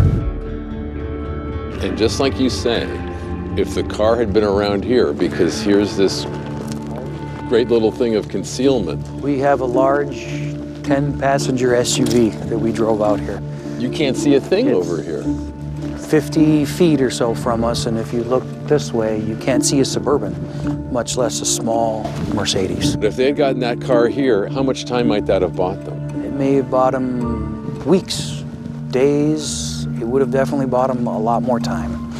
And 1.84 1.99
just 1.99 2.20
like 2.20 2.39
you 2.39 2.49
say, 2.49 2.82
if 3.57 3.74
the 3.74 3.82
car 3.82 4.14
had 4.14 4.32
been 4.32 4.45
around 4.45 4.84
here, 4.84 5.12
because 5.12 5.61
here's 5.61 5.97
this 5.97 6.24
great 7.49 7.66
little 7.68 7.91
thing 7.91 8.14
of 8.14 8.28
concealment, 8.28 9.05
We 9.20 9.41
have 9.41 9.61
a 9.61 9.64
large 9.64 10.20
10 10.84 11.18
passenger 11.18 11.70
SUV 11.70 12.30
that 12.49 12.57
we 12.57 12.70
drove 12.70 13.03
out 13.03 13.18
here. 13.18 13.43
you 13.80 13.91
can't 13.91 14.16
see 14.16 14.37
a 14.37 14.41
thing 14.41 14.68
It's- 14.68 14.76
over 14.89 15.03
here. 15.03 15.24
50 15.99 16.64
feet 16.64 17.01
or 17.03 17.11
so 17.11 17.34
from 17.34 17.64
us, 17.64 17.87
and 17.87 17.99
if 17.99 18.12
you 18.12 18.22
look 18.22 18.45
this 18.69 18.93
way, 18.93 19.21
you 19.21 19.37
can't 19.37 19.64
see 19.64 19.81
a 19.81 19.85
Suburban, 19.85 20.93
much 20.93 21.17
less 21.17 21.41
a 21.41 21.45
small 21.45 22.11
Mercedes. 22.35 22.97
But 22.97 23.07
if 23.07 23.17
they 23.17 23.27
had 23.27 23.37
gotten 23.37 23.61
that 23.61 23.81
car 23.81 24.09
here, 24.09 24.49
how 24.49 24.62
much 24.62 24.85
time 24.85 25.09
might 25.09 25.27
that 25.27 25.43
have 25.43 25.57
bought 25.57 25.85
them? 25.85 26.25
It 26.25 26.33
may 26.33 26.55
have 26.55 26.71
bought 26.71 26.93
them 26.93 27.85
weeks, 27.85 28.45
days. 28.91 29.87
It 30.01 30.07
would 30.07 30.21
have 30.21 30.31
definitely 30.31 30.67
bought 30.67 30.89
them 30.89 31.07
a 31.07 31.19
lot 31.19 31.43
more 31.43 31.61
time. 31.61 32.12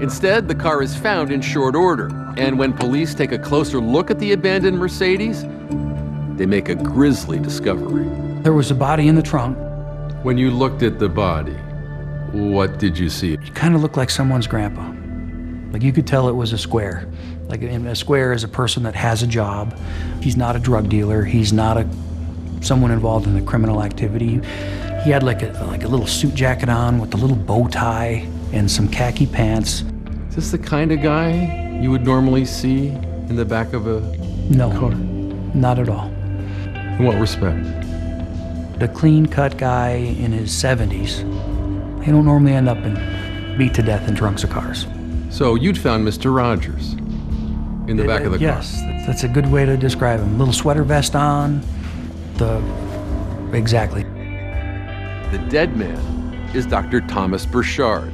Instead, 0.00 0.48
the 0.48 0.54
car 0.54 0.82
is 0.82 0.96
found 0.96 1.30
in 1.30 1.40
short 1.40 1.76
order. 1.76 2.10
And 2.36 2.58
when 2.58 2.72
police 2.72 3.14
take 3.14 3.32
a 3.32 3.38
closer 3.38 3.78
look 3.78 4.10
at 4.10 4.18
the 4.18 4.32
abandoned 4.32 4.78
Mercedes, 4.78 5.42
they 6.36 6.46
make 6.46 6.68
a 6.68 6.74
grisly 6.74 7.38
discovery. 7.38 8.08
There 8.42 8.54
was 8.54 8.70
a 8.70 8.74
body 8.74 9.08
in 9.08 9.14
the 9.14 9.22
trunk. 9.22 9.56
When 10.24 10.38
you 10.38 10.50
looked 10.50 10.82
at 10.82 10.98
the 10.98 11.08
body, 11.08 11.56
what 12.32 12.78
did 12.78 12.98
you 12.98 13.08
see? 13.08 13.36
He 13.42 13.50
kind 13.50 13.74
of 13.74 13.82
looked 13.82 13.96
like 13.96 14.10
someone's 14.10 14.46
grandpa. 14.46 14.92
Like 15.72 15.82
you 15.82 15.92
could 15.92 16.06
tell 16.06 16.28
it 16.28 16.32
was 16.34 16.52
a 16.52 16.58
square. 16.58 17.08
Like 17.48 17.62
a 17.62 17.94
square 17.94 18.32
is 18.32 18.44
a 18.44 18.48
person 18.48 18.82
that 18.84 18.94
has 18.94 19.22
a 19.22 19.26
job. 19.26 19.76
He's 20.20 20.36
not 20.36 20.56
a 20.56 20.58
drug 20.58 20.88
dealer. 20.88 21.24
He's 21.24 21.52
not 21.52 21.76
a 21.76 21.88
someone 22.60 22.90
involved 22.92 23.26
in 23.26 23.34
the 23.34 23.42
criminal 23.42 23.82
activity. 23.82 24.40
He 25.04 25.10
had 25.10 25.22
like 25.22 25.42
a 25.42 25.48
like 25.66 25.84
a 25.84 25.88
little 25.88 26.06
suit 26.06 26.34
jacket 26.34 26.68
on 26.68 26.98
with 26.98 27.12
a 27.14 27.16
little 27.16 27.36
bow 27.36 27.66
tie. 27.68 28.26
and 28.52 28.70
some 28.70 28.86
khaki 28.88 29.26
pants. 29.26 29.82
Is 30.28 30.36
this 30.36 30.50
the 30.50 30.58
kind 30.58 30.92
of 30.92 31.00
guy 31.02 31.78
you 31.82 31.90
would 31.90 32.04
normally 32.04 32.44
see 32.44 32.88
in 33.28 33.36
the 33.36 33.44
back 33.46 33.72
of 33.72 33.86
a 33.86 34.00
No, 34.50 34.70
car? 34.78 34.90
not 35.54 35.78
at 35.78 35.88
all. 35.88 36.08
In 36.98 37.04
what 37.04 37.18
respect? 37.18 37.64
A 38.82 38.88
clean 38.88 39.24
cut 39.24 39.56
guy 39.56 39.92
in 39.94 40.32
his 40.32 40.50
70s. 40.50 41.24
They 42.04 42.10
don't 42.10 42.24
normally 42.24 42.52
end 42.52 42.68
up 42.68 42.78
in 42.78 42.94
beat 43.56 43.74
to 43.74 43.82
death 43.82 44.08
in 44.08 44.16
trunks 44.16 44.42
of 44.42 44.50
cars. 44.50 44.88
So 45.30 45.54
you'd 45.54 45.78
found 45.78 46.06
Mr. 46.06 46.34
Rogers 46.34 46.94
in 47.88 47.96
the 47.96 48.04
back 48.04 48.22
of 48.22 48.32
the 48.32 48.38
car? 48.38 48.46
yes, 48.48 48.80
that's 49.06 49.22
a 49.22 49.28
good 49.28 49.50
way 49.50 49.64
to 49.64 49.76
describe 49.76 50.18
him. 50.18 50.36
Little 50.36 50.52
sweater 50.52 50.82
vest 50.82 51.14
on, 51.14 51.62
the 52.38 52.56
exactly. 53.52 54.02
The 55.30 55.38
dead 55.48 55.76
man 55.76 55.96
is 56.54 56.66
Dr. 56.66 57.02
Thomas 57.02 57.46
Burchard, 57.46 58.12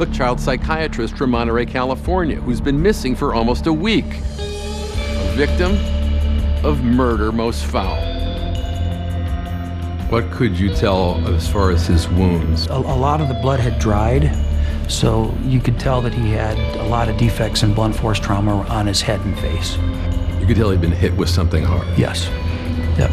a 0.00 0.06
child 0.06 0.40
psychiatrist 0.40 1.18
from 1.18 1.30
Monterey, 1.30 1.66
California, 1.66 2.40
who's 2.40 2.60
been 2.60 2.80
missing 2.80 3.14
for 3.14 3.34
almost 3.34 3.66
a 3.66 3.72
week. 3.72 4.06
A 4.06 5.32
victim 5.36 5.72
of 6.64 6.82
murder 6.82 7.32
most 7.32 7.66
foul. 7.66 8.13
What 10.14 10.30
could 10.30 10.56
you 10.56 10.72
tell 10.72 11.26
as 11.26 11.48
far 11.48 11.72
as 11.72 11.88
his 11.88 12.08
wounds? 12.08 12.68
A, 12.68 12.74
a 12.74 12.96
lot 12.96 13.20
of 13.20 13.26
the 13.26 13.34
blood 13.34 13.58
had 13.58 13.80
dried, 13.80 14.30
so 14.88 15.36
you 15.42 15.58
could 15.58 15.76
tell 15.80 16.00
that 16.02 16.14
he 16.14 16.30
had 16.30 16.56
a 16.78 16.86
lot 16.86 17.08
of 17.08 17.16
defects 17.16 17.64
and 17.64 17.74
blunt 17.74 17.96
force 17.96 18.20
trauma 18.20 18.60
on 18.68 18.86
his 18.86 19.02
head 19.02 19.18
and 19.22 19.36
face. 19.40 19.76
You 20.38 20.46
could 20.46 20.56
tell 20.56 20.70
he'd 20.70 20.80
been 20.80 20.92
hit 20.92 21.16
with 21.16 21.28
something 21.28 21.64
hard. 21.64 21.88
Yes. 21.98 22.28
Yep. 22.96 23.10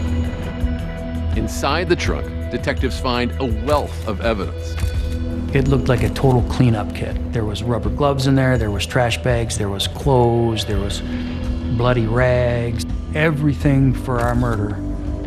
Inside 1.36 1.90
the 1.90 1.96
trunk, 1.96 2.28
detectives 2.52 3.00
find 3.00 3.32
a 3.42 3.46
wealth 3.66 4.08
of 4.08 4.22
evidence. 4.22 4.76
It 5.56 5.68
looked 5.70 5.90
like 5.90 6.04
a 6.04 6.10
total 6.10 6.44
cleanup 6.52 6.94
kit. 6.94 7.18
There 7.34 7.46
was 7.46 7.64
rubber 7.64 7.90
gloves 7.90 8.28
in 8.28 8.36
there, 8.36 8.60
there 8.60 8.70
was 8.70 8.86
trash 8.86 9.18
bags, 9.24 9.58
there 9.58 9.70
was 9.70 9.88
clothes, 9.88 10.66
there 10.66 10.78
was 10.78 11.02
bloody 11.76 12.06
rags. 12.06 12.86
Everything 13.16 13.92
for 13.92 14.20
our 14.20 14.36
murder 14.36 14.80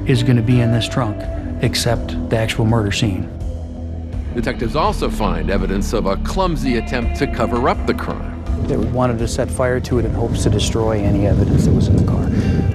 is 0.07 0.22
going 0.22 0.37
to 0.37 0.43
be 0.43 0.61
in 0.61 0.70
this 0.70 0.89
trunk 0.89 1.20
except 1.63 2.29
the 2.31 2.37
actual 2.37 2.65
murder 2.65 2.93
scene. 2.93 3.31
Detectives 4.35 4.75
also 4.75 5.09
find 5.09 5.51
evidence 5.51 5.93
of 5.93 6.07
a 6.07 6.17
clumsy 6.19 6.77
attempt 6.77 7.17
to 7.19 7.27
cover 7.27 7.69
up 7.69 7.87
the 7.87 7.95
crime. 7.95 8.43
They 8.67 8.77
wanted 8.77 9.19
to 9.19 9.29
set 9.29 9.51
fire 9.51 9.79
to 9.81 9.99
it 9.99 10.05
in 10.05 10.13
hopes 10.13 10.43
to 10.43 10.51
destroy 10.51 10.99
any 10.99 11.27
evidence 11.27 11.67
that 11.67 11.73
was 11.73 11.89
in 11.89 11.97
the 11.97 12.05
car 12.05 12.25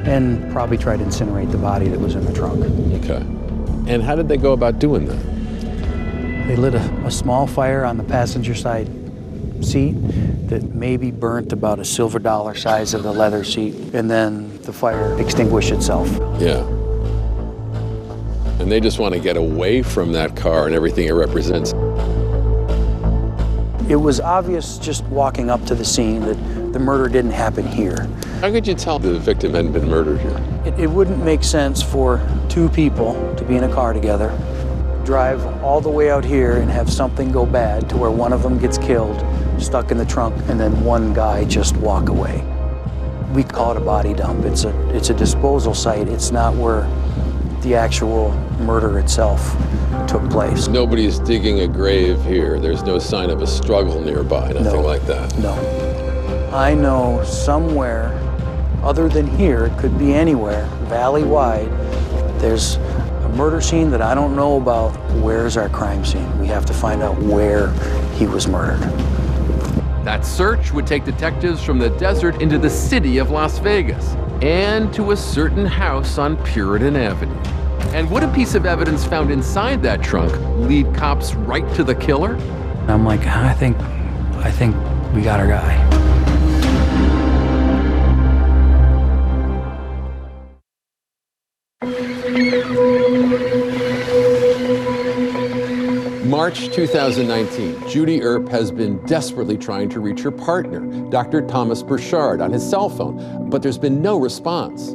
and 0.07 0.51
probably 0.51 0.77
try 0.77 0.95
to 0.95 1.03
incinerate 1.03 1.51
the 1.51 1.57
body 1.57 1.87
that 1.89 1.99
was 1.99 2.15
in 2.15 2.25
the 2.25 2.33
trunk. 2.33 2.63
Okay. 3.03 3.25
And 3.91 4.03
how 4.03 4.15
did 4.15 4.27
they 4.27 4.37
go 4.37 4.53
about 4.53 4.79
doing 4.79 5.05
that? 5.05 6.47
They 6.47 6.55
lit 6.55 6.75
a, 6.75 7.05
a 7.05 7.11
small 7.11 7.45
fire 7.47 7.83
on 7.83 7.97
the 7.97 8.03
passenger 8.03 8.55
side 8.55 8.87
seat 9.61 9.93
that 10.47 10.63
maybe 10.73 11.11
burnt 11.11 11.51
about 11.51 11.79
a 11.79 11.85
silver 11.85 12.19
dollar 12.19 12.55
size 12.55 12.93
of 12.93 13.03
the 13.03 13.11
leather 13.11 13.43
seat, 13.43 13.75
and 13.93 14.09
then 14.09 14.61
the 14.61 14.73
fire 14.73 15.19
extinguished 15.19 15.71
itself. 15.71 16.07
Yeah. 16.39 16.63
And 18.59 18.71
they 18.71 18.79
just 18.79 18.99
want 18.99 19.13
to 19.13 19.19
get 19.19 19.37
away 19.37 19.81
from 19.81 20.11
that 20.11 20.35
car 20.35 20.65
and 20.65 20.75
everything 20.75 21.07
it 21.07 21.13
represents. 21.13 21.73
It 23.89 23.95
was 23.95 24.19
obvious 24.19 24.77
just 24.77 25.03
walking 25.05 25.49
up 25.49 25.65
to 25.65 25.75
the 25.75 25.85
scene 25.85 26.21
that 26.21 26.35
the 26.73 26.79
murder 26.79 27.09
didn't 27.09 27.31
happen 27.31 27.65
here. 27.65 28.07
How 28.41 28.51
could 28.51 28.67
you 28.67 28.75
tell 28.75 28.99
the 28.99 29.17
victim 29.17 29.53
hadn't 29.53 29.71
been 29.71 29.89
murdered 29.89 30.19
here? 30.19 30.37
It, 30.65 30.79
it 30.81 30.89
wouldn't 30.89 31.23
make 31.23 31.43
sense 31.43 31.81
for 31.81 32.21
two 32.49 32.69
people 32.69 33.13
to 33.35 33.43
be 33.43 33.55
in 33.55 33.63
a 33.63 33.73
car 33.73 33.93
together, 33.93 34.29
drive 35.05 35.43
all 35.63 35.81
the 35.81 35.89
way 35.89 36.11
out 36.11 36.23
here 36.23 36.57
and 36.57 36.69
have 36.69 36.91
something 36.91 37.31
go 37.31 37.45
bad 37.45 37.89
to 37.89 37.97
where 37.97 38.11
one 38.11 38.31
of 38.31 38.43
them 38.43 38.59
gets 38.59 38.77
killed, 38.77 39.25
stuck 39.59 39.89
in 39.89 39.97
the 39.97 40.05
trunk, 40.05 40.35
and 40.49 40.59
then 40.59 40.83
one 40.83 41.13
guy 41.13 41.43
just 41.45 41.75
walk 41.77 42.09
away. 42.09 42.43
We 43.33 43.43
call 43.43 43.71
it 43.71 43.77
a 43.77 43.83
body 43.83 44.13
dump. 44.13 44.45
It's 44.45 44.65
a, 44.65 44.95
it's 44.95 45.09
a 45.09 45.13
disposal 45.13 45.73
site. 45.73 46.07
It's 46.07 46.31
not 46.31 46.53
where 46.55 46.83
the 47.61 47.75
actual 47.75 48.31
murder 48.59 48.99
itself 48.99 49.55
took 50.07 50.27
place. 50.29 50.67
Nobody's 50.67 51.19
digging 51.19 51.61
a 51.61 51.67
grave 51.67 52.23
here. 52.23 52.59
There's 52.59 52.83
no 52.83 52.99
sign 52.99 53.29
of 53.29 53.41
a 53.41 53.47
struggle 53.47 54.01
nearby, 54.01 54.49
nothing 54.53 54.63
No. 54.63 54.81
like 54.81 55.05
that. 55.07 55.37
No. 55.39 55.53
I 56.53 56.73
know 56.73 57.23
somewhere 57.23 58.17
other 58.83 59.09
than 59.09 59.27
here, 59.27 59.65
it 59.65 59.77
could 59.77 59.97
be 59.99 60.13
anywhere, 60.13 60.65
valley 60.87 61.23
wide, 61.23 61.69
there's 62.39 62.75
a 62.75 63.31
murder 63.35 63.59
scene 63.59 63.91
that 63.91 64.01
I 64.01 64.15
don't 64.15 64.35
know 64.35 64.55
about. 64.57 64.91
Where's 65.21 65.57
our 65.57 65.67
crime 65.69 66.05
scene? 66.05 66.39
We 66.39 66.47
have 66.47 66.65
to 66.67 66.73
find 66.73 67.03
out 67.03 67.19
where 67.21 67.69
he 68.13 68.25
was 68.25 68.47
murdered. 68.47 68.79
That 70.05 70.25
search 70.25 70.71
would 70.71 70.87
take 70.87 71.03
detectives 71.03 71.61
from 71.61 71.77
the 71.77 71.89
desert 71.91 72.41
into 72.41 72.57
the 72.57 72.69
city 72.69 73.17
of 73.17 73.31
Las 73.31 73.59
Vegas 73.59 74.15
and 74.41 74.93
to 74.93 75.11
a 75.11 75.17
certain 75.17 75.65
house 75.65 76.17
on 76.17 76.37
Puritan 76.43 76.95
Avenue. 76.95 77.33
And 77.93 78.09
would 78.11 78.23
a 78.23 78.33
piece 78.33 78.55
of 78.55 78.65
evidence 78.65 79.05
found 79.05 79.31
inside 79.31 79.81
that 79.83 80.01
trunk 80.01 80.31
lead 80.59 80.93
cops 80.95 81.33
right 81.33 81.67
to 81.75 81.83
the 81.83 81.95
killer? 81.95 82.35
I'm 82.87 83.05
like, 83.05 83.25
I 83.25 83.53
think, 83.53 83.77
I 84.37 84.51
think 84.51 84.75
we 85.13 85.21
got 85.21 85.39
our 85.39 85.47
guy. 85.47 85.98
March 96.49 96.73
2019, 96.73 97.87
Judy 97.87 98.23
Earp 98.23 98.49
has 98.49 98.71
been 98.71 98.97
desperately 99.05 99.55
trying 99.55 99.87
to 99.87 99.99
reach 99.99 100.21
her 100.21 100.31
partner, 100.31 100.79
Dr. 101.11 101.45
Thomas 101.45 101.83
Burchard, 101.83 102.41
on 102.41 102.51
his 102.51 102.67
cell 102.67 102.89
phone, 102.89 103.51
but 103.51 103.61
there's 103.61 103.77
been 103.77 104.01
no 104.01 104.19
response. 104.19 104.93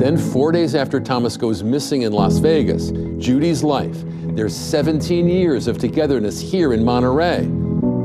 Then, 0.00 0.16
four 0.18 0.50
days 0.50 0.74
after 0.74 0.98
Thomas 0.98 1.36
goes 1.36 1.62
missing 1.62 2.02
in 2.02 2.12
Las 2.12 2.38
Vegas, 2.38 2.90
Judy's 3.18 3.62
life, 3.62 3.96
their 4.34 4.48
17 4.48 5.28
years 5.28 5.68
of 5.68 5.78
togetherness 5.78 6.40
here 6.40 6.72
in 6.72 6.84
Monterey, 6.84 7.48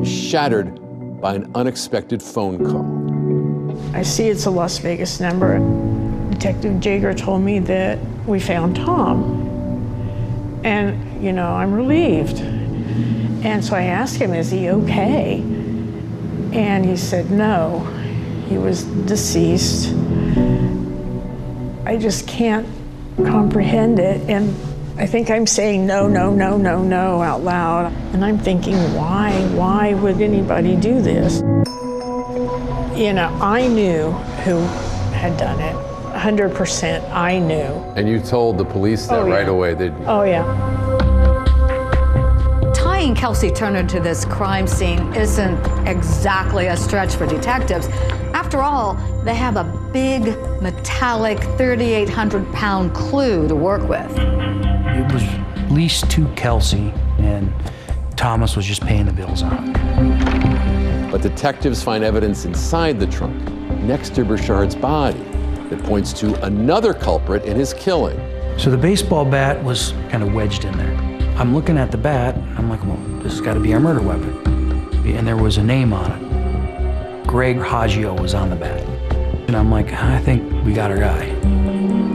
is 0.04 0.08
shattered 0.08 1.20
by 1.20 1.34
an 1.34 1.50
unexpected 1.56 2.22
phone 2.22 2.64
call. 2.64 3.96
I 3.96 4.04
see 4.04 4.28
it's 4.28 4.46
a 4.46 4.52
Las 4.52 4.78
Vegas 4.78 5.20
number. 5.20 5.58
Detective 6.30 6.80
Jaeger 6.80 7.16
told 7.16 7.42
me 7.42 7.58
that 7.58 7.98
we 8.28 8.40
found 8.40 8.76
Tom. 8.76 9.50
And, 10.64 11.11
you 11.22 11.32
know, 11.34 11.48
I'm 11.54 11.72
relieved. 11.74 12.40
And 12.40 13.64
so 13.64 13.76
I 13.76 13.84
asked 13.84 14.18
him, 14.18 14.34
is 14.34 14.52
he 14.52 14.70
okay? 14.70 15.40
And 16.54 16.86
he 16.86 16.98
said, 16.98 17.32
no, 17.32 17.80
he 18.48 18.58
was 18.58 18.84
deceased. 18.84 19.94
I 21.86 21.98
just 21.98 22.28
can't 22.28 22.68
comprehend 23.18 24.00
it. 24.00 24.30
And 24.30 24.50
I 25.00 25.06
think 25.06 25.30
I'm 25.30 25.48
saying 25.48 25.86
no, 25.86 26.08
no, 26.08 26.32
no, 26.34 26.58
no, 26.58 26.84
no 26.84 27.22
out 27.22 27.42
loud. 27.44 27.92
And 28.14 28.24
I'm 28.24 28.38
thinking, 28.38 28.76
why? 28.96 29.32
Why 29.56 29.94
would 29.96 30.22
anybody 30.22 30.76
do 30.76 31.02
this? 31.02 31.40
You 32.98 33.14
know, 33.14 33.30
I 33.42 33.68
knew 33.68 34.12
who 34.44 34.60
had 35.14 35.38
done 35.38 35.60
it. 35.60 35.76
100% 36.16 37.10
I 37.12 37.40
knew. 37.40 37.56
And 37.96 38.08
you 38.08 38.20
told 38.20 38.58
the 38.58 38.66
police 38.66 39.08
that 39.08 39.20
Oh, 39.20 39.26
yeah. 39.26 39.34
right 39.34 39.48
away, 39.50 39.74
didn't 39.74 40.00
you? 40.02 40.06
Oh, 40.06 40.24
yeah. 40.24 40.44
Tying 43.22 43.34
Kelsey 43.34 43.52
Turner 43.52 43.88
to 43.88 44.00
this 44.00 44.26
crime 44.26 44.66
scene 44.66 45.14
isn't 45.14 45.88
exactly 45.88 46.68
a 46.68 46.76
stretch 46.76 47.14
for 47.14 47.28
detectives. 47.28 47.88
After 48.34 48.64
all, 48.64 48.96
they 49.24 49.36
have 49.36 49.58
a 49.58 49.64
big, 49.94 50.24
metallic, 50.60 51.40
3,800 51.40 52.52
pound 52.52 52.96
clue 52.96 53.48
to 53.48 53.56
work 53.56 53.88
with. 53.88 54.10
It 54.18 55.14
was 55.14 55.24
leased 55.72 56.10
to 56.12 56.28
Kelsey, 56.34 56.92
and 57.20 57.54
Thomas 58.18 58.56
was 58.56 58.66
just 58.66 58.82
paying 58.82 59.06
the 59.06 59.14
bills 59.14 59.44
on 59.44 59.70
it. 59.70 61.12
But 61.12 61.22
detectives 61.22 61.84
find 61.84 62.04
evidence 62.04 62.46
inside 62.46 63.00
the 63.00 63.06
trunk, 63.06 63.40
next 63.84 64.16
to 64.16 64.26
Burchard's 64.26 64.76
body, 64.76 65.22
that 65.70 65.84
points 65.84 66.12
to 66.14 66.44
another 66.44 66.92
culprit 66.92 67.46
in 67.46 67.56
his 67.56 67.72
killing. 67.76 68.18
So 68.58 68.72
the 68.72 68.78
baseball 68.78 69.26
bat 69.26 69.64
was 69.64 69.92
kind 70.10 70.24
of 70.24 70.34
wedged 70.34 70.66
in 70.66 70.76
there. 70.76 71.01
I'm 71.38 71.54
looking 71.56 71.78
at 71.78 71.92
the 71.92 71.98
bat, 71.98 72.36
and 72.36 72.58
I'm 72.58 72.70
like, 72.70 72.84
well, 72.84 72.98
this 73.24 73.34
has 73.34 73.42
got 73.42 73.56
to 73.56 73.60
be 73.60 73.74
our 73.74 73.80
murder 73.80 74.02
weapon. 74.02 74.38
And 75.06 75.28
there 75.28 75.38
was 75.38 75.58
a 75.58 75.64
name 75.64 75.94
on 75.94 76.12
it. 76.12 77.28
Greg 77.28 77.58
Haggio 77.58 78.14
was 78.14 78.34
on 78.34 78.50
the 78.50 78.56
bat. 78.56 78.82
And 79.48 79.56
I'm 79.56 79.72
like, 79.72 79.92
I 79.94 80.20
think 80.20 80.64
we 80.66 80.74
got 80.74 80.92
our 80.92 80.98
guy. 80.98 81.30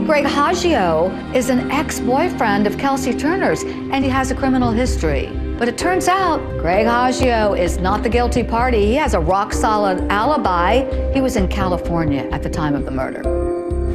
Greg 0.05 0.25
Haggio 0.25 1.09
is 1.33 1.49
an 1.49 1.69
ex 1.69 1.99
boyfriend 1.99 2.65
of 2.65 2.77
Kelsey 2.77 3.13
Turner's, 3.13 3.63
and 3.63 4.03
he 4.03 4.09
has 4.09 4.31
a 4.31 4.35
criminal 4.35 4.71
history. 4.71 5.27
But 5.57 5.67
it 5.67 5.77
turns 5.77 6.07
out 6.07 6.39
Greg 6.59 6.85
Haggio 6.85 7.53
is 7.53 7.77
not 7.79 8.03
the 8.03 8.09
guilty 8.09 8.43
party. 8.43 8.85
He 8.85 8.95
has 8.95 9.13
a 9.15 9.19
rock 9.19 9.51
solid 9.51 9.99
alibi. 10.09 11.11
He 11.13 11.19
was 11.19 11.35
in 11.35 11.47
California 11.47 12.29
at 12.31 12.43
the 12.43 12.49
time 12.49 12.75
of 12.75 12.85
the 12.85 12.91
murder. 12.91 13.21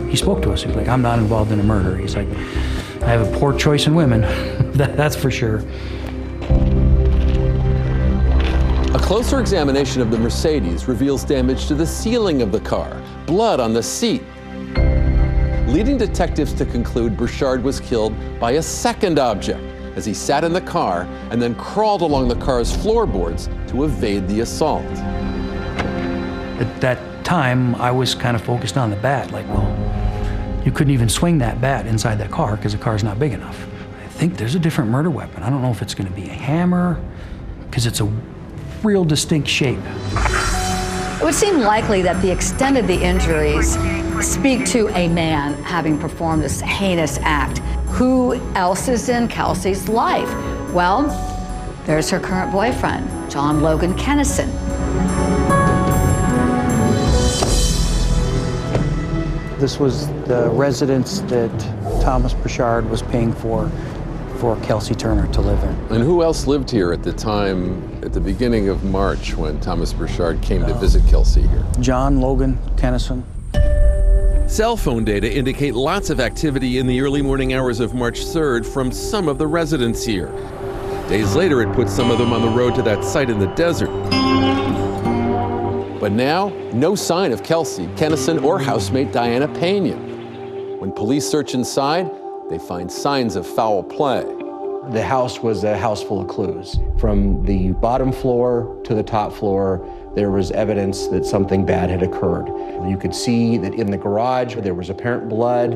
He 0.09 0.17
spoke 0.17 0.43
to 0.43 0.53
us. 0.53 0.63
He 0.63 0.69
was 0.69 0.77
like, 0.77 0.89
I'm 0.89 1.01
not 1.01 1.19
involved 1.19 1.53
in 1.53 1.61
a 1.61 1.65
murder. 1.65 1.97
He's 1.97 2.15
like, 2.15 2.29
I 3.03 3.07
have 3.07 3.27
a 3.27 3.39
poor 3.39 3.57
choice 3.57 3.87
in 3.87 3.95
women. 3.95 4.23
that, 4.77 4.97
that's 4.97 5.17
for 5.17 5.31
sure. 5.31 5.63
A 8.95 8.99
closer 8.99 9.41
examination 9.41 10.03
of 10.03 10.11
the 10.11 10.19
Mercedes 10.19 10.89
reveals 10.89 11.25
damage 11.25 11.67
to 11.67 11.75
the 11.75 11.87
ceiling 11.87 12.43
of 12.43 12.53
the 12.53 12.61
car, 12.61 13.03
blood 13.27 13.61
on 13.61 13.73
the 13.73 13.83
seat, 13.83 14.23
leading 15.67 15.97
detectives 15.97 16.53
to 16.55 16.67
conclude 16.67 17.17
Burchard 17.17 17.63
was 17.63 17.81
killed 17.81 18.15
by 18.39 18.53
a 18.53 18.63
second 18.63 19.19
object 19.19 19.61
as 19.97 20.05
he 20.05 20.15
sat 20.15 20.45
in 20.45 20.53
the 20.53 20.61
car 20.61 21.03
and 21.31 21.41
then 21.41 21.55
crawled 21.55 22.03
along 22.03 22.29
the 22.29 22.37
car's 22.37 22.75
floorboards 22.75 23.49
to 23.69 23.85
evade 23.85 24.29
the 24.29 24.41
assault. 24.41 24.85
At 26.61 26.81
that 26.81 27.25
time, 27.25 27.75
I 27.77 27.91
was 27.91 28.15
kind 28.15 28.37
of 28.37 28.43
focused 28.43 28.77
on 28.77 28.91
the 28.91 28.97
bat, 28.97 29.33
like, 29.33 29.47
well, 29.49 29.69
you 30.65 30.73
couldn't 30.73 30.93
even 30.93 31.09
swing 31.09 31.39
that 31.39 31.61
bat 31.61 31.87
inside 31.87 32.17
that 32.17 32.31
car 32.31 32.57
because 32.57 32.73
the 32.73 32.79
car's 32.79 33.03
not 33.03 33.19
big 33.19 33.33
enough. 33.33 33.67
I 34.23 34.25
think 34.25 34.39
there's 34.39 34.55
a 34.55 34.61
different 34.61 34.89
murder 34.89 35.11
weapon. 35.11 35.43
I 35.43 35.51
don't 35.51 35.63
know 35.63 35.73
if 35.73 35.83
it's 35.83 35.97
going 35.97 36.09
to 36.09 36.15
be 36.15 36.29
a 36.29 36.33
hammer 36.33 37.03
because 37.63 37.87
it's 37.87 38.01
a 38.01 38.05
real 38.85 39.05
distinct 39.05 39.49
shape. 39.49 39.81
It 39.81 41.25
would 41.25 41.35
seem 41.35 41.59
likely 41.59 42.03
that 42.03 42.23
the 42.23 42.31
extent 42.31 42.77
of 42.77 42.87
the 42.87 43.03
injuries 43.03 43.77
speak 44.25 44.65
to 44.67 44.87
a 44.91 45.09
man 45.09 45.61
having 45.65 45.99
performed 45.99 46.41
this 46.41 46.61
heinous 46.61 47.19
act. 47.23 47.59
Who 47.97 48.35
else 48.55 48.87
is 48.87 49.09
in 49.09 49.27
Kelsey's 49.27 49.89
life? 49.89 50.33
Well, 50.73 51.09
there's 51.85 52.09
her 52.11 52.21
current 52.21 52.53
boyfriend, 52.53 53.29
John 53.29 53.61
Logan 53.61 53.93
Kennison. 53.95 54.53
This 59.59 59.81
was 59.81 60.07
the 60.27 60.49
residence 60.53 61.23
that 61.23 61.51
Thomas 62.01 62.35
Burchard 62.35 62.89
was 62.89 63.03
paying 63.03 63.33
for 63.33 63.69
for 64.43 64.57
Kelsey 64.57 64.97
Turner 64.97 65.33
to 65.35 65.41
live 65.41 65.63
in. 65.63 65.95
And 65.95 66.03
who 66.03 66.25
else 66.25 66.49
lived 66.49 66.69
here 66.69 66.93
at 66.93 67.05
the 67.05 67.13
time, 67.13 68.01
at 68.03 68.13
the 68.13 68.19
beginning 68.19 68.69
of 68.69 68.83
March, 68.83 69.37
when 69.37 69.61
Thomas 69.61 69.93
Burchard 69.93 70.43
came 70.43 70.63
to 70.63 70.75
uh, 70.75 70.79
visit 70.79 71.07
Kelsey 71.07 71.43
here? 71.43 71.65
John 71.79 72.21
Logan 72.21 72.59
Kennison. 72.75 73.23
Cell 74.51 74.77
phone 74.77 75.05
data 75.05 75.33
indicate 75.33 75.77
lots 75.77 76.11
of 76.11 76.19
activity 76.19 76.79
in 76.79 76.89
the 76.89 77.01
early 77.01 77.23
morning 77.23 77.55
hours 77.55 77.79
of 77.79 77.95
March 77.95 78.19
3rd 78.19 78.67
from 78.67 78.91
some 78.91 79.29
of 79.29 79.39
the 79.39 79.47
residents 79.47 80.05
here. 80.05 80.33
Days 81.09 81.37
later, 81.37 81.63
it 81.63 81.73
put 81.77 81.89
some 81.89 82.11
of 82.11 82.19
them 82.19 82.33
on 82.33 82.43
the 82.43 82.51
road 82.51 82.75
to 82.75 82.83
that 82.83 83.05
site 83.05 83.31
in 83.31 83.39
the 83.39 83.47
desert. 83.55 83.91
But 86.01 86.11
now, 86.11 86.49
no 86.73 86.97
sign 86.97 87.31
of 87.31 87.45
Kelsey, 87.45 87.87
Kennison, 87.95 88.43
or 88.43 88.59
housemate 88.59 89.13
Diana 89.13 89.47
Pena. 89.47 89.95
When 90.79 90.91
police 90.91 91.31
search 91.31 91.55
inside, 91.55 92.11
they 92.53 92.59
find 92.59 92.93
signs 92.93 93.35
of 93.35 93.47
foul 93.47 93.83
play. 93.83 94.23
The 94.91 95.03
house 95.03 95.41
was 95.41 95.65
a 95.65 95.75
house 95.79 96.03
full 96.03 96.21
of 96.21 96.29
clues. 96.29 96.77
From 96.99 97.43
the 97.47 97.73
bottom 97.73 98.13
floor 98.13 98.79
to 98.85 98.95
the 98.95 99.03
top 99.03 99.33
floor, 99.33 99.81
there 100.15 100.31
was 100.31 100.51
evidence 100.51 101.07
that 101.07 101.25
something 101.25 101.65
bad 101.65 101.89
had 101.89 102.03
occurred. 102.03 102.49
You 102.87 102.99
could 102.99 103.15
see 103.15 103.57
that 103.57 103.73
in 103.73 103.91
the 103.91 103.97
garage 103.97 104.57
there 104.57 104.75
was 104.75 104.91
apparent 104.91 105.31
blood. 105.31 105.73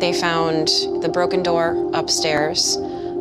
They 0.00 0.12
found 0.12 0.66
the 1.02 1.10
broken 1.12 1.44
door 1.44 1.88
upstairs, 1.94 2.76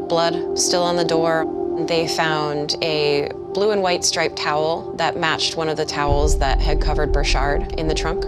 blood 0.09 0.57
still 0.57 0.82
on 0.82 0.95
the 0.95 1.05
door. 1.05 1.45
They 1.88 2.07
found 2.07 2.78
a 2.82 3.30
blue 3.53 3.72
and 3.72 3.84
white 3.84 4.03
striped 4.03 4.38
towel 4.38 4.91
that 4.95 5.18
matched 5.18 5.55
one 5.55 5.70
of 5.70 5.78
the 5.78 5.86
towels 5.86 6.39
that 6.39 6.59
had 6.59 6.82
covered 6.82 7.13
Burchard 7.13 7.74
in 7.74 7.88
the 7.88 7.93
trunk. 7.93 8.26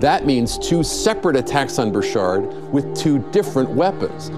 That 0.00 0.26
means 0.26 0.58
two 0.58 0.82
separate 0.82 1.36
attacks 1.36 1.78
on 1.78 1.90
Burchard 1.90 2.70
with 2.70 2.94
two 2.94 3.18
different 3.30 3.70
weapons. 3.70 4.28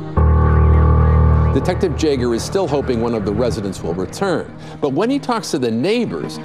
Detective 1.52 1.96
Jaeger 1.96 2.32
is 2.34 2.44
still 2.44 2.68
hoping 2.68 3.00
one 3.00 3.12
of 3.12 3.24
the 3.24 3.32
residents 3.32 3.82
will 3.82 3.94
return. 3.94 4.56
But 4.80 4.90
when 4.90 5.10
he 5.10 5.18
talks 5.18 5.50
to 5.50 5.58
the 5.58 5.70
neighbors, 5.70 6.38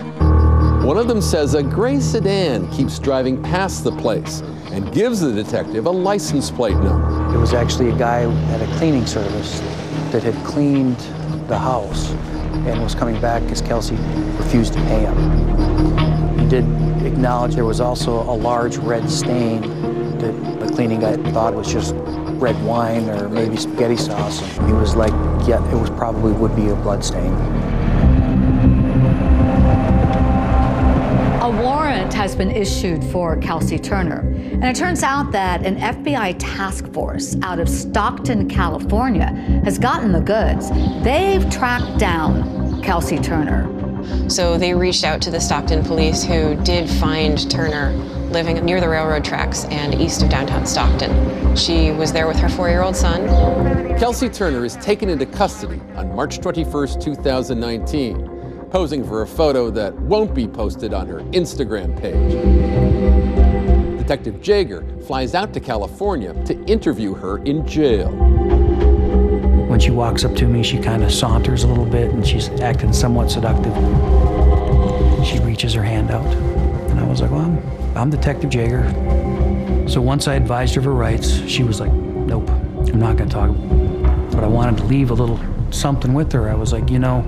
one 0.84 0.98
of 0.98 1.08
them 1.08 1.22
says 1.22 1.54
a 1.54 1.62
gray 1.62 2.00
sedan 2.00 2.72
keeps 2.72 2.98
driving 2.98 3.42
past 3.44 3.84
the 3.84 3.92
place 3.92 4.42
and 4.72 4.92
gives 4.92 5.20
the 5.20 5.32
detective 5.32 5.86
a 5.86 5.92
license 5.92 6.50
plate 6.50 6.78
number. 6.78 7.36
It 7.36 7.38
was 7.38 7.54
actually 7.54 7.90
a 7.90 7.96
guy 7.96 8.24
at 8.52 8.62
a 8.62 8.78
cleaning 8.78 9.06
service 9.06 9.60
that 10.12 10.24
had 10.24 10.36
cleaned 10.44 10.98
the 11.48 11.60
house 11.60 12.10
and 12.66 12.82
was 12.82 12.96
coming 12.96 13.22
back 13.22 13.44
because 13.44 13.62
Kelsey 13.62 13.96
refused 14.38 14.74
to 14.74 14.80
pay 14.80 15.02
him. 15.02 16.40
He 16.40 16.50
did 16.50 16.66
acknowledge 17.24 17.56
there 17.56 17.64
was 17.64 17.80
also 17.80 18.20
a 18.24 18.36
large 18.36 18.76
red 18.76 19.10
stain 19.10 19.62
that 20.18 20.60
the 20.60 20.70
cleaning 20.76 21.00
guy 21.00 21.16
thought 21.32 21.54
was 21.54 21.72
just 21.72 21.96
red 22.36 22.62
wine 22.66 23.10
or 23.12 23.30
maybe 23.30 23.56
spaghetti 23.56 23.96
sauce. 23.96 24.42
And 24.58 24.68
he 24.68 24.74
was 24.74 24.98
like, 24.98 25.14
yeah, 25.48 25.66
it 25.72 25.80
was 25.80 25.90
probably 25.92 26.34
would 26.34 26.54
be 26.54 26.68
a 26.68 26.76
blood 26.76 27.02
stain. 27.02 27.32
A 31.42 31.62
warrant 31.64 32.14
has 32.14 32.36
been 32.36 32.52
issued 32.52 33.02
for 33.06 33.38
Kelsey 33.38 33.80
Turner. 33.80 34.20
And 34.20 34.66
it 34.66 34.76
turns 34.76 35.02
out 35.02 35.32
that 35.32 35.66
an 35.66 35.78
FBI 35.78 36.36
task 36.40 36.92
force 36.92 37.38
out 37.42 37.58
of 37.58 37.70
Stockton, 37.70 38.50
California 38.50 39.28
has 39.64 39.80
gotten 39.80 40.12
the 40.12 40.20
goods. 40.20 40.72
They've 41.06 41.50
tracked 41.50 41.98
down 41.98 42.84
Kelsey 42.84 43.18
Turner. 43.18 43.83
So 44.30 44.58
they 44.58 44.74
reached 44.74 45.04
out 45.04 45.22
to 45.24 45.32
the 45.32 45.40
Stockton 45.40 45.84
police 45.84 46.24
who 46.24 46.56
did 46.64 46.90
find 46.90 47.50
Turner 47.50 47.92
living 48.32 48.64
near 48.66 48.82
the 48.82 48.90
railroad 48.90 49.24
tracks 49.24 49.66
and 49.66 49.94
east 49.96 50.24
of 50.24 50.30
downtown 50.30 50.66
Stockton. 50.66 51.56
She 51.56 51.92
was 51.92 52.12
there 52.12 52.28
with 52.28 52.38
her 52.38 52.50
four-year-old 52.50 52.96
son. 52.96 53.28
Kelsey 53.98 54.28
Turner 54.28 54.66
is 54.66 54.76
taken 54.78 55.08
into 55.10 55.26
custody 55.26 55.80
on 55.96 56.16
March 56.16 56.40
21st, 56.40 57.02
2019, 57.02 58.68
posing 58.72 59.04
for 59.04 59.22
a 59.22 59.28
photo 59.28 59.70
that 59.70 59.94
won't 59.94 60.34
be 60.34 60.48
posted 60.48 60.94
on 60.94 61.08
her 61.08 61.20
Instagram 61.32 61.96
page. 62.00 62.34
Detective 64.00 64.42
Jaeger 64.42 64.84
flies 65.06 65.36
out 65.36 65.54
to 65.54 65.60
California 65.60 66.34
to 66.46 66.62
interview 66.66 67.14
her 67.14 67.38
in 67.44 67.66
jail. 67.68 68.10
When 69.74 69.80
she 69.80 69.90
walks 69.90 70.24
up 70.24 70.36
to 70.36 70.46
me, 70.46 70.62
she 70.62 70.78
kind 70.78 71.04
of 71.04 71.12
saunters 71.12 71.64
a 71.64 71.68
little 71.68 71.88
bit 71.88 72.12
and 72.12 72.24
she's 72.24 72.48
acting 72.62 72.94
somewhat 72.94 73.32
seductive. 73.32 73.74
She 75.26 75.40
reaches 75.40 75.74
her 75.74 75.82
hand 75.82 76.12
out. 76.12 76.28
And 76.92 77.00
I 77.00 77.04
was 77.08 77.24
like, 77.24 77.32
well, 77.32 77.42
I'm, 77.42 77.98
I'm 77.98 78.10
Detective 78.12 78.54
Jaeger. 78.54 78.88
So 79.90 80.00
once 80.00 80.28
I 80.28 80.36
advised 80.36 80.76
her 80.76 80.80
of 80.80 80.86
her 80.86 80.94
rights, 80.94 81.40
she 81.48 81.64
was 81.64 81.80
like, 81.80 81.92
nope, 81.92 82.48
I'm 82.52 83.00
not 83.00 83.18
going 83.18 83.30
to 83.30 83.34
talk. 83.34 83.50
But 84.32 84.44
I 84.44 84.48
wanted 84.48 84.78
to 84.78 84.84
leave 84.84 85.10
a 85.10 85.16
little 85.16 85.40
something 85.72 86.14
with 86.14 86.32
her. 86.34 86.52
I 86.52 86.54
was 86.54 86.72
like, 86.72 86.92
you 86.92 87.00
know, 87.00 87.22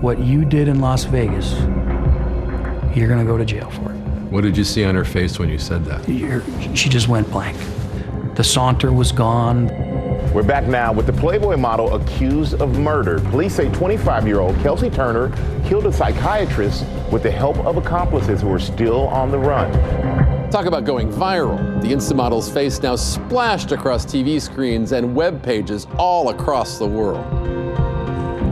what 0.00 0.18
you 0.18 0.44
did 0.44 0.66
in 0.66 0.80
Las 0.80 1.04
Vegas, 1.04 1.52
you're 2.96 3.06
going 3.06 3.20
to 3.20 3.24
go 3.24 3.38
to 3.38 3.44
jail 3.44 3.70
for 3.70 3.92
it. 3.92 3.96
What 4.32 4.40
did 4.40 4.56
you 4.56 4.64
see 4.64 4.84
on 4.84 4.96
her 4.96 5.04
face 5.04 5.38
when 5.38 5.48
you 5.48 5.58
said 5.58 5.84
that? 5.84 6.04
She 6.76 6.88
just 6.88 7.06
went 7.06 7.30
blank. 7.30 7.56
The 8.34 8.42
saunter 8.42 8.92
was 8.92 9.12
gone. 9.12 9.91
We're 10.34 10.42
back 10.42 10.66
now 10.66 10.94
with 10.94 11.04
the 11.04 11.12
Playboy 11.12 11.58
model 11.58 11.94
accused 11.94 12.54
of 12.62 12.78
murder. 12.78 13.20
Police 13.20 13.54
say 13.54 13.70
25 13.70 14.26
year 14.26 14.40
old 14.40 14.56
Kelsey 14.60 14.88
Turner 14.88 15.30
killed 15.66 15.84
a 15.84 15.92
psychiatrist 15.92 16.86
with 17.10 17.22
the 17.22 17.30
help 17.30 17.58
of 17.58 17.76
accomplices 17.76 18.40
who 18.40 18.50
are 18.50 18.58
still 18.58 19.08
on 19.08 19.30
the 19.30 19.38
run. 19.38 19.70
Talk 20.50 20.64
about 20.64 20.86
going 20.86 21.12
viral. 21.12 21.82
The 21.82 21.88
Instamodel's 21.88 22.50
face 22.50 22.80
now 22.80 22.96
splashed 22.96 23.72
across 23.72 24.06
TV 24.06 24.40
screens 24.40 24.92
and 24.92 25.14
web 25.14 25.42
pages 25.42 25.86
all 25.98 26.30
across 26.30 26.78
the 26.78 26.86
world. 26.86 27.26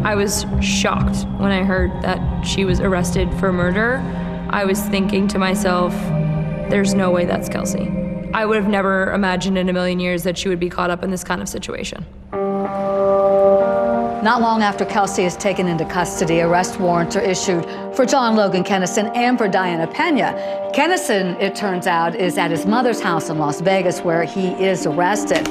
I 0.05 0.14
was 0.14 0.45
shocked 0.61 1.24
when 1.39 1.51
I 1.51 1.64
heard 1.64 1.93
that 2.03 2.43
she 2.43 2.66
was 2.66 2.81
arrested 2.81 3.33
for 3.41 3.55
murder. 3.55 4.03
I 4.51 4.66
was 4.66 4.83
thinking 4.83 5.28
to 5.28 5.39
myself, 5.39 5.95
there's 6.68 6.93
no 6.93 7.11
way 7.11 7.24
that's 7.24 7.49
Kelsey. 7.49 8.00
I 8.33 8.47
would 8.47 8.57
have 8.57 8.68
never 8.68 9.12
imagined 9.12 9.59
in 9.59 9.68
a 9.68 9.72
million 9.72 9.99
years 9.99 10.22
that 10.22 10.39
she 10.39 10.49
would 10.49 10.61
be 10.61 10.70
caught 10.70 10.91
up 10.91 11.03
in 11.03 11.11
this 11.11 11.24
kind 11.24 11.43
of 11.43 11.49
situation. 11.49 12.07
Not 14.22 14.43
long 14.43 14.62
after 14.62 14.85
Kelsey 14.85 15.24
is 15.24 15.35
taken 15.37 15.66
into 15.66 15.85
custody, 15.87 16.41
arrest 16.43 16.78
warrants 16.78 17.16
are 17.16 17.22
issued 17.22 17.64
for 17.97 18.05
John 18.05 18.37
Logan 18.37 18.62
Kennison 18.62 19.11
and 19.16 19.39
for 19.39 19.49
Diana 19.49 19.87
Pena. 19.87 20.35
Kennison, 20.74 21.41
it 21.41 21.57
turns 21.57 21.87
out, 21.87 22.14
is 22.14 22.37
at 22.39 22.51
his 22.51 22.66
mother's 22.66 23.01
house 23.01 23.31
in 23.31 23.39
Las 23.39 23.61
Vegas 23.62 24.01
where 24.01 24.24
he 24.24 24.49
is 24.62 24.87
arrested. 24.87 25.45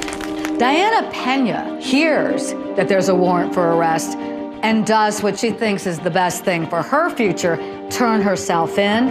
Diana 0.58 1.10
Pena 1.10 1.80
hears 1.80 2.52
that 2.76 2.88
there's 2.88 3.08
a 3.08 3.14
warrant 3.14 3.52
for 3.52 3.74
arrest 3.74 4.16
and 4.62 4.86
does 4.86 5.20
what 5.22 5.38
she 5.38 5.50
thinks 5.50 5.86
is 5.86 5.98
the 5.98 6.10
best 6.10 6.44
thing 6.44 6.66
for 6.68 6.82
her 6.82 7.10
future 7.10 7.56
turn 7.90 8.22
herself 8.22 8.78
in. 8.78 9.08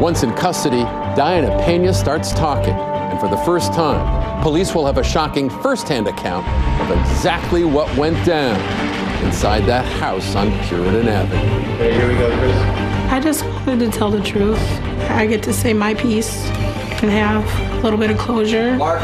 Once 0.00 0.22
in 0.22 0.32
custody, 0.34 0.84
Diana 1.16 1.50
Pena 1.64 1.92
starts 1.92 2.32
talking, 2.32 2.72
and 2.72 3.18
for 3.18 3.28
the 3.28 3.36
first 3.38 3.72
time, 3.72 4.42
police 4.42 4.74
will 4.74 4.86
have 4.86 4.96
a 4.96 5.02
shocking 5.02 5.50
first-hand 5.50 6.06
account 6.06 6.46
of 6.80 6.96
exactly 6.98 7.64
what 7.64 7.94
went 7.96 8.24
down 8.24 8.54
inside 9.24 9.64
that 9.66 9.84
house 9.84 10.36
on 10.36 10.50
Puritan 10.68 11.08
Avenue. 11.08 11.38
Hey, 11.78 11.94
here 11.94 12.08
we 12.08 12.14
go, 12.14 12.28
Chris. 12.38 12.56
I 13.12 13.20
just 13.20 13.44
wanted 13.44 13.90
to 13.90 13.98
tell 13.98 14.10
the 14.10 14.22
truth. 14.22 14.60
I 15.10 15.26
get 15.26 15.42
to 15.42 15.52
say 15.52 15.72
my 15.72 15.94
piece 15.94 16.46
and 17.02 17.10
have 17.10 17.44
a 17.72 17.82
little 17.82 17.98
bit 17.98 18.12
of 18.12 18.18
closure. 18.18 18.76
Mark. 18.76 19.00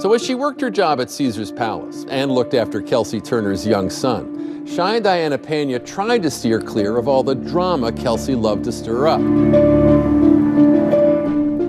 So, 0.00 0.14
as 0.14 0.24
she 0.24 0.34
worked 0.34 0.62
her 0.62 0.70
job 0.70 1.00
at 1.00 1.10
Caesars 1.10 1.52
Palace 1.52 2.06
and 2.08 2.32
looked 2.32 2.54
after 2.54 2.80
Kelsey 2.80 3.20
Turner's 3.20 3.66
young 3.66 3.90
son, 3.90 4.57
shy 4.68 5.00
Diana 5.00 5.38
Pena 5.38 5.78
tried 5.78 6.22
to 6.22 6.30
steer 6.30 6.60
clear 6.60 6.98
of 6.98 7.08
all 7.08 7.22
the 7.22 7.34
drama 7.34 7.90
Kelsey 7.90 8.34
loved 8.34 8.64
to 8.64 8.72
stir 8.72 9.08
up. 9.08 9.20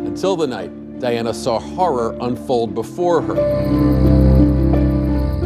Until 0.09 0.35
the 0.35 0.47
night 0.47 0.99
Diana 0.99 1.33
saw 1.33 1.59
horror 1.59 2.17
unfold 2.21 2.75
before 2.75 3.21
her. 3.21 3.39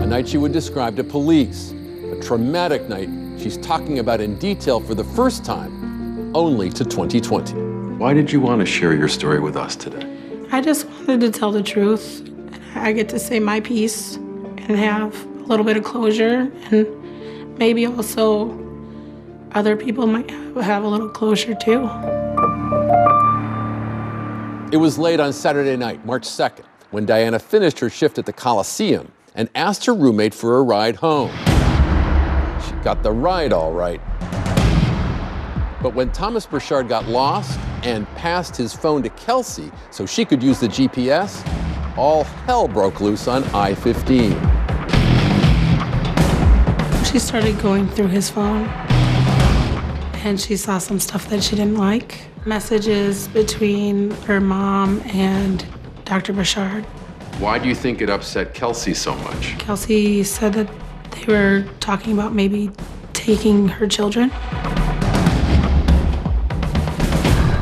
A 0.02 0.06
night 0.06 0.28
she 0.28 0.38
would 0.38 0.52
describe 0.52 0.96
to 0.96 1.04
police, 1.04 1.74
a 2.12 2.20
traumatic 2.22 2.90
night 2.90 3.10
she's 3.38 3.58
talking 3.58 4.00
about 4.00 4.20
in 4.20 4.36
detail 4.40 4.80
for 4.80 4.96
the 4.96 5.04
first 5.04 5.46
time, 5.46 6.32
only 6.36 6.72
to 6.72 6.84
20/20. 6.84 7.98
Why 8.00 8.16
did 8.16 8.32
you 8.32 8.42
want 8.42 8.62
to 8.62 8.66
share 8.66 8.96
your 8.96 9.08
story 9.08 9.40
with 9.40 9.56
us 9.56 9.76
today? 9.76 10.08
I 10.52 10.60
just 10.62 10.88
wanted 10.90 11.22
to 11.22 11.30
tell 11.30 11.52
the 11.52 11.62
truth. 11.62 12.28
I 12.76 12.92
get 12.94 13.10
to 13.10 13.20
say 13.20 13.40
my 13.40 13.60
piece 13.60 14.16
and 14.16 14.76
have 14.78 15.14
a 15.44 15.44
little 15.44 15.66
bit 15.66 15.78
of 15.78 15.84
closure, 15.84 16.52
and 16.72 16.88
maybe 17.58 17.86
also 17.86 18.60
other 19.52 19.76
people 19.76 20.08
might 20.08 20.30
have 20.30 20.84
a 20.84 20.88
little 20.88 21.10
closure 21.10 21.56
too. 21.56 21.90
It 24.72 24.78
was 24.78 24.98
late 24.98 25.20
on 25.20 25.32
Saturday 25.34 25.76
night, 25.76 26.04
March 26.06 26.24
2nd, 26.24 26.64
when 26.90 27.06
Diana 27.06 27.38
finished 27.38 27.80
her 27.80 27.90
shift 27.90 28.18
at 28.18 28.26
the 28.26 28.34
Coliseum 28.34 29.12
and 29.36 29.50
asked 29.54 29.86
her 29.86 29.94
roommate 29.94 30.34
for 30.34 30.58
a 30.58 30.64
ride 30.64 30.96
home. 30.96 31.30
She 32.66 32.74
got 32.84 33.04
the 33.04 33.12
ride 33.12 33.54
all 33.54 33.72
right. 33.72 34.02
But 35.82 35.94
when 35.94 36.12
Thomas 36.12 36.46
Burchard 36.46 36.88
got 36.88 37.08
lost 37.08 37.60
and 37.84 38.08
passed 38.16 38.56
his 38.56 38.74
phone 38.74 39.04
to 39.04 39.10
Kelsey 39.10 39.72
so 39.92 40.06
she 40.06 40.26
could 40.26 40.42
use 40.42 40.60
the 40.60 40.68
GPS, 40.68 41.46
all 41.98 42.24
hell 42.24 42.68
broke 42.68 43.02
loose 43.02 43.28
on 43.28 43.44
I 43.54 43.76
15. 43.76 44.63
She 47.14 47.20
started 47.20 47.60
going 47.60 47.88
through 47.90 48.08
his 48.08 48.32
phone 48.32 48.66
and 50.26 50.42
she 50.42 50.58
saw 50.58 50.80
some 50.80 51.00
stuff 51.00 51.30
that 51.30 51.44
she 51.44 51.56
didn't 51.56 51.76
like. 51.76 52.22
Messages 52.44 53.28
between 53.28 54.10
her 54.22 54.42
mom 54.42 55.00
and 55.06 55.64
Dr. 56.06 56.34
Burchard. 56.34 56.86
Why 57.38 57.60
do 57.60 57.70
you 57.70 57.76
think 57.76 58.02
it 58.02 58.10
upset 58.10 58.56
Kelsey 58.56 58.96
so 58.96 59.14
much? 59.18 59.60
Kelsey 59.60 60.24
said 60.24 60.54
that 60.54 60.68
they 61.12 61.32
were 61.32 61.66
talking 61.80 62.14
about 62.14 62.34
maybe 62.34 62.72
taking 63.14 63.68
her 63.68 63.86
children. 63.86 64.32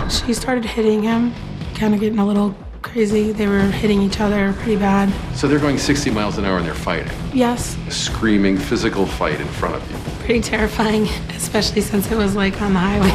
She 0.09 0.33
started 0.33 0.63
hitting 0.63 1.03
him, 1.03 1.33
kind 1.75 1.93
of 1.93 1.99
getting 1.99 2.19
a 2.19 2.25
little 2.25 2.55
crazy. 2.91 3.31
They 3.31 3.47
were 3.47 3.61
hitting 3.61 4.01
each 4.01 4.19
other 4.19 4.53
pretty 4.53 4.75
bad. 4.77 5.09
So 5.35 5.47
they're 5.47 5.59
going 5.59 5.77
60 5.77 6.11
miles 6.11 6.37
an 6.37 6.45
hour 6.45 6.57
and 6.57 6.65
they're 6.65 6.73
fighting. 6.73 7.11
Yes, 7.33 7.77
A 7.87 7.91
screaming 7.91 8.57
physical 8.57 9.05
fight 9.05 9.39
in 9.39 9.47
front 9.47 9.75
of 9.75 9.91
you. 9.91 9.97
pretty 10.25 10.41
terrifying, 10.41 11.03
especially 11.29 11.81
since 11.81 12.11
it 12.11 12.17
was 12.17 12.35
like 12.35 12.61
on 12.61 12.73
the 12.73 12.79
highway. 12.79 13.11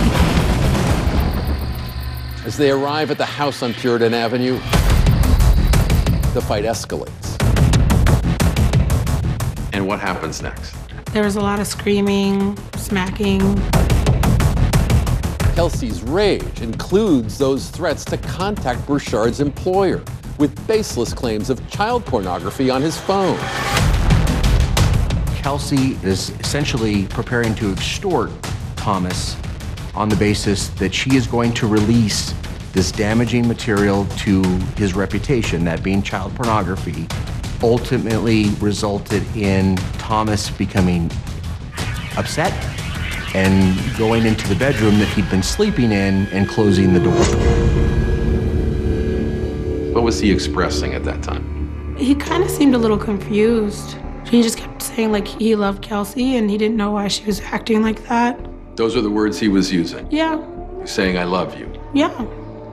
As 2.46 2.56
they 2.56 2.70
arrive 2.70 3.10
at 3.10 3.18
the 3.18 3.26
house 3.26 3.62
on 3.62 3.74
Puritan 3.74 4.14
Avenue, 4.14 4.54
the 6.32 6.42
fight 6.46 6.64
escalates. 6.64 7.36
And 9.74 9.86
what 9.86 10.00
happens 10.00 10.40
next? 10.42 10.74
There 11.12 11.24
was 11.24 11.36
a 11.36 11.40
lot 11.40 11.60
of 11.60 11.66
screaming, 11.66 12.56
smacking. 12.76 13.40
Kelsey's 15.56 16.02
rage 16.02 16.60
includes 16.60 17.38
those 17.38 17.70
threats 17.70 18.04
to 18.04 18.18
contact 18.18 18.86
Burchard's 18.86 19.40
employer 19.40 20.04
with 20.38 20.54
baseless 20.66 21.14
claims 21.14 21.48
of 21.48 21.66
child 21.70 22.04
pornography 22.04 22.68
on 22.68 22.82
his 22.82 22.98
phone. 22.98 23.38
Kelsey 25.34 25.96
is 26.02 26.28
essentially 26.40 27.06
preparing 27.06 27.54
to 27.54 27.72
extort 27.72 28.30
Thomas 28.76 29.34
on 29.94 30.10
the 30.10 30.16
basis 30.16 30.68
that 30.68 30.92
she 30.92 31.16
is 31.16 31.26
going 31.26 31.54
to 31.54 31.66
release 31.66 32.34
this 32.74 32.92
damaging 32.92 33.48
material 33.48 34.04
to 34.18 34.42
his 34.76 34.92
reputation, 34.92 35.64
that 35.64 35.82
being 35.82 36.02
child 36.02 36.34
pornography, 36.34 37.06
ultimately 37.62 38.50
resulted 38.60 39.24
in 39.34 39.76
Thomas 39.96 40.50
becoming 40.50 41.10
upset 42.18 42.52
and 43.36 43.98
going 43.98 44.24
into 44.24 44.48
the 44.48 44.54
bedroom 44.54 44.98
that 44.98 45.08
he'd 45.08 45.28
been 45.28 45.42
sleeping 45.42 45.92
in 45.92 46.26
and 46.28 46.48
closing 46.48 46.94
the 46.94 47.00
door. 47.00 47.12
What 49.94 50.04
was 50.04 50.18
he 50.20 50.30
expressing 50.30 50.94
at 50.94 51.04
that 51.04 51.22
time? 51.22 51.96
He 51.98 52.14
kind 52.14 52.42
of 52.42 52.50
seemed 52.50 52.74
a 52.74 52.78
little 52.78 52.96
confused. 52.98 53.96
He 54.26 54.42
just 54.42 54.56
kept 54.56 54.80
saying 54.82 55.12
like 55.12 55.28
he 55.28 55.54
loved 55.54 55.82
Kelsey 55.82 56.36
and 56.36 56.50
he 56.50 56.56
didn't 56.56 56.76
know 56.76 56.90
why 56.92 57.08
she 57.08 57.24
was 57.24 57.40
acting 57.42 57.82
like 57.82 58.06
that. 58.08 58.38
Those 58.76 58.96
are 58.96 59.02
the 59.02 59.10
words 59.10 59.38
he 59.38 59.48
was 59.48 59.70
using. 59.72 60.06
Yeah, 60.10 60.42
Saying, 60.84 61.18
I 61.18 61.24
love 61.24 61.58
you. 61.58 61.70
yeah. 61.94 62.10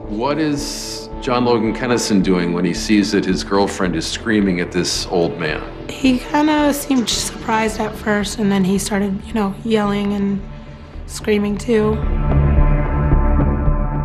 What 0.08 0.38
is 0.38 1.08
John 1.22 1.44
Logan 1.46 1.74
Kennison 1.74 2.22
doing 2.22 2.52
when 2.52 2.64
he 2.64 2.74
sees 2.74 3.10
that 3.12 3.24
his 3.24 3.42
girlfriend 3.42 3.96
is 3.96 4.06
screaming 4.06 4.60
at 4.60 4.70
this 4.72 5.06
old 5.06 5.38
man? 5.38 5.62
He 5.90 6.18
kind 6.18 6.48
of 6.50 6.74
seemed 6.74 7.08
surprised 7.08 7.80
at 7.80 7.94
first 7.94 8.38
and 8.38 8.52
then 8.52 8.64
he 8.64 8.78
started, 8.78 9.18
you 9.26 9.32
know, 9.32 9.54
yelling 9.64 10.12
and 10.12 10.42
screaming 11.06 11.56
too. 11.58 11.94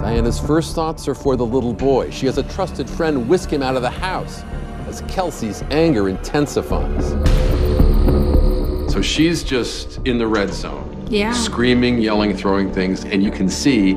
Diana's 0.02 0.39
first 0.39 0.76
thoughts 0.76 1.08
are 1.08 1.16
for 1.16 1.36
the 1.36 1.45
little 1.45 1.74
boy. 1.74 2.10
She 2.10 2.26
has 2.26 2.38
a 2.38 2.43
trusted 2.43 2.89
friend 2.89 3.28
whisk 3.28 3.52
him 3.52 3.62
out 3.62 3.76
of 3.76 3.82
the 3.82 3.89
house 3.89 4.43
as 4.88 5.02
Kelsey's 5.02 5.62
anger 5.70 6.10
intensifies. 6.10 7.10
So 8.91 9.02
she's 9.02 9.43
just 9.43 10.00
in 10.06 10.18
the 10.18 10.26
red 10.28 10.52
zone. 10.54 11.06
Yeah. 11.10 11.34
Screaming, 11.34 12.00
yelling, 12.02 12.36
throwing 12.36 12.72
things, 12.72 13.04
and 13.06 13.24
you 13.24 13.30
can 13.32 13.50
see 13.50 13.93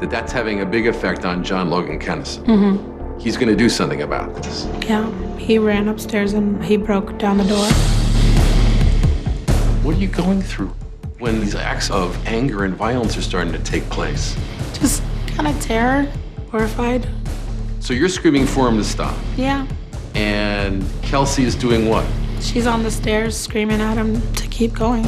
that 0.00 0.08
that's 0.10 0.32
having 0.32 0.60
a 0.60 0.66
big 0.66 0.86
effect 0.86 1.24
on 1.24 1.42
John 1.42 1.70
Logan 1.70 1.98
Kennison. 1.98 2.44
hmm 2.46 3.18
He's 3.18 3.36
going 3.36 3.48
to 3.48 3.56
do 3.56 3.68
something 3.68 4.02
about 4.02 4.32
this. 4.36 4.66
Yeah. 4.86 5.10
He 5.38 5.58
ran 5.58 5.88
upstairs 5.88 6.34
and 6.34 6.62
he 6.64 6.76
broke 6.76 7.18
down 7.18 7.38
the 7.38 7.44
door. 7.44 7.66
What 9.82 9.96
are 9.96 9.98
you 9.98 10.06
going 10.08 10.40
through 10.42 10.72
when 11.18 11.40
these 11.40 11.54
acts 11.54 11.90
of 11.90 12.16
anger 12.26 12.64
and 12.64 12.74
violence 12.74 13.16
are 13.16 13.22
starting 13.22 13.52
to 13.52 13.58
take 13.60 13.82
place? 13.90 14.36
Just 14.74 15.02
kind 15.28 15.48
of 15.48 15.60
terror, 15.60 16.06
horrified. 16.50 17.08
So 17.80 17.92
you're 17.92 18.08
screaming 18.08 18.46
for 18.46 18.68
him 18.68 18.76
to 18.76 18.84
stop, 18.84 19.16
Yeah. 19.36 19.66
and 20.14 20.84
Kelsey 21.02 21.44
is 21.44 21.54
doing 21.54 21.88
what? 21.88 22.06
She's 22.40 22.66
on 22.66 22.82
the 22.82 22.90
stairs 22.90 23.36
screaming 23.36 23.80
at 23.80 23.96
him 23.96 24.20
to 24.34 24.46
keep 24.48 24.72
going. 24.74 25.04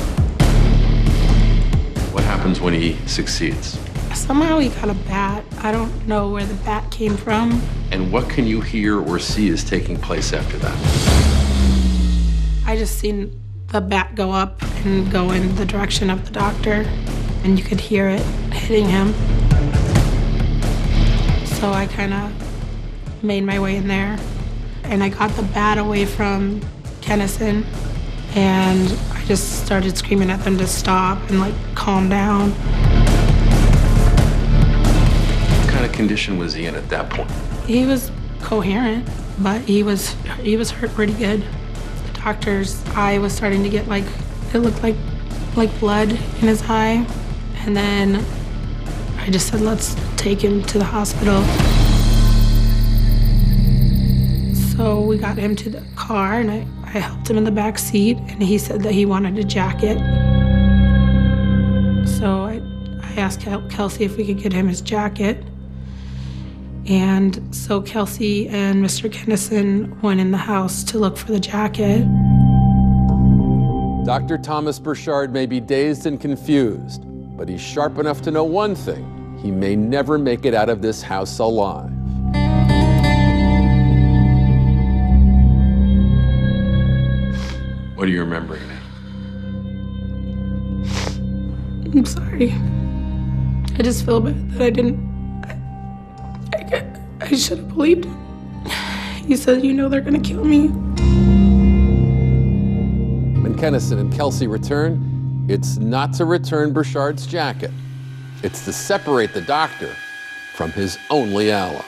What 2.13 2.25
happens 2.25 2.61
when 2.61 2.75
he 2.75 2.97
succeeds? 3.07 3.79
Somehow 4.15 4.59
he 4.59 4.69
got 4.69 4.91
a 4.91 4.95
bat. 5.09 5.45
I 5.63 5.71
don't 5.71 6.07
know 6.09 6.29
where 6.31 6.45
the 6.45 6.55
bat 6.65 6.91
came 6.91 7.17
from. 7.17 7.63
And 7.93 8.11
what 8.13 8.29
can 8.29 8.47
you 8.47 8.61
hear 8.61 9.01
or 9.01 9.19
see 9.21 9.49
is 9.49 9.63
taking 9.63 9.97
place 9.97 10.33
after 10.33 10.57
that? 10.59 10.77
I 12.67 12.77
just 12.77 12.99
seen 12.99 13.41
the 13.73 13.81
bat 13.81 14.17
go 14.17 14.33
up 14.33 14.61
and 14.85 15.11
go 15.13 15.31
in 15.31 15.55
the 15.55 15.65
direction 15.65 16.11
of 16.11 16.25
the 16.25 16.33
doctor, 16.33 16.85
and 17.45 17.57
you 17.57 17.65
could 17.65 17.79
hear 17.79 18.09
it 18.09 18.23
hitting 18.53 18.89
him. 18.89 19.13
So 21.45 21.71
I 21.71 21.87
kind 21.87 22.13
of 22.13 23.23
made 23.23 23.45
my 23.45 23.61
way 23.61 23.77
in 23.77 23.87
there, 23.87 24.19
and 24.85 25.05
I 25.05 25.09
got 25.09 25.31
the 25.33 25.43
bat 25.43 25.79
away 25.79 26.05
from 26.05 26.61
Kennison, 27.01 27.65
and 28.35 28.99
I 29.13 29.25
just 29.27 29.65
started 29.65 29.97
screaming 29.97 30.31
at 30.31 30.43
them 30.43 30.59
to 30.59 30.67
stop 30.67 31.19
and 31.31 31.39
like 31.39 31.55
calm 31.77 32.09
down. 32.09 32.51
What 35.61 35.69
kind 35.69 35.85
of 35.85 35.93
condition 35.93 36.39
was 36.39 36.55
he 36.55 36.67
in 36.67 36.75
at 36.75 36.89
that 36.89 37.09
point? 37.09 37.31
He 37.67 37.87
was 37.87 38.11
coherent, 38.41 39.09
but 39.39 39.61
he 39.61 39.85
was 39.85 40.17
he 40.43 40.57
was 40.57 40.73
hurt 40.73 40.91
pretty 40.91 41.13
good. 41.13 41.45
Doctor's 42.23 42.85
eye 42.89 43.19
was 43.19 43.33
starting 43.33 43.63
to 43.63 43.69
get 43.69 43.89
like 43.89 44.05
it 44.53 44.59
looked 44.59 44.83
like 44.83 44.97
like 45.57 45.81
blood 45.81 46.11
in 46.11 46.49
his 46.49 46.63
eye, 46.69 47.07
and 47.65 47.77
then 47.77 48.25
I 49.19 49.31
just 49.31 49.49
said, 49.49 49.61
"Let's 49.61 49.97
take 50.17 50.43
him 50.43 50.63
to 50.65 50.79
the 50.79 50.85
hospital." 50.85 51.43
So 54.77 55.01
we 55.01 55.19
got 55.19 55.39
him 55.39 55.57
to 55.57 55.71
the 55.71 55.83
car, 55.97 56.41
and 56.41 56.51
I, 56.51 56.67
I 56.85 56.99
helped 56.99 57.29
him 57.29 57.37
in 57.37 57.45
the 57.45 57.51
back 57.51 57.79
seat, 57.79 58.17
and 58.29 58.43
he 58.43 58.59
said 58.59 58.83
that 58.83 58.93
he 58.93 59.07
wanted 59.07 59.39
a 59.39 59.45
jacket. 59.45 59.99
So 62.07 62.45
I, 62.45 62.63
I 63.03 63.13
asked 63.21 63.41
Kel- 63.41 63.67
Kelsey 63.69 64.05
if 64.05 64.17
we 64.17 64.27
could 64.27 64.39
get 64.39 64.53
him 64.53 64.69
his 64.69 64.81
jacket. 64.81 65.45
And 66.91 67.55
so 67.55 67.81
Kelsey 67.81 68.49
and 68.49 68.85
Mr. 68.85 69.09
Kennison 69.09 70.03
went 70.03 70.19
in 70.19 70.33
the 70.33 70.39
house 70.39 70.83
to 70.83 70.99
look 70.99 71.17
for 71.17 71.31
the 71.31 71.39
jacket. 71.39 72.05
Dr. 74.05 74.37
Thomas 74.39 74.81
Burchard 74.81 75.33
may 75.33 75.47
be 75.47 75.61
dazed 75.61 76.07
and 76.07 76.21
confused, 76.21 77.05
but 77.37 77.49
he's 77.49 77.61
sharp 77.61 77.99
enough 77.99 78.23
to 78.23 78.33
know 78.33 78.43
one 78.43 78.75
thing 78.75 79.39
he 79.41 79.53
may 79.53 79.77
never 79.77 80.19
make 80.19 80.45
it 80.45 80.53
out 80.53 80.69
of 80.69 80.83
this 80.83 81.01
house 81.01 81.39
alive. 81.39 81.93
What 87.95 88.09
are 88.09 88.11
you 88.11 88.21
remembering 88.21 88.67
now? 88.67 88.81
I'm 91.95 92.05
sorry. 92.05 92.53
I 93.79 93.83
just 93.83 94.05
feel 94.05 94.19
bad 94.19 94.51
that 94.53 94.63
I 94.63 94.71
didn't. 94.71 95.10
I, 97.21 97.37
should 97.37 97.59
have 97.59 97.69
believed 97.69 98.05
him. 98.07 98.17
He 99.27 99.37
said, 99.37 99.65
You 99.65 99.75
know, 99.75 99.89
they're 99.89 100.01
gonna 100.01 100.21
kill 100.21 100.45
me. 100.45 100.69
When 103.39 103.55
Kennison 103.55 103.99
and 104.01 104.13
Kelsey 104.13 104.47
return, 104.47 105.47
it's 105.49 105.79
not 105.79 106.13
to 106.15 106.25
return 106.25 106.73
Burchard's 106.73 107.27
jacket, 107.27 107.71
it's 108.43 108.65
to 108.65 108.73
separate 108.73 109.35
the 109.35 109.43
doctor 109.43 109.95
from 110.55 110.73
his 110.73 110.99
only 111.11 111.51
ally. 111.51 111.85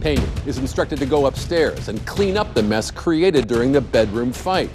Pena 0.00 0.26
is 0.46 0.58
instructed 0.58 0.98
to 0.98 1.06
go 1.06 1.26
upstairs 1.26 1.88
and 1.88 2.04
clean 2.06 2.36
up 2.36 2.54
the 2.54 2.62
mess 2.62 2.90
created 2.90 3.46
during 3.46 3.70
the 3.70 3.80
bedroom 3.80 4.32
fight, 4.32 4.68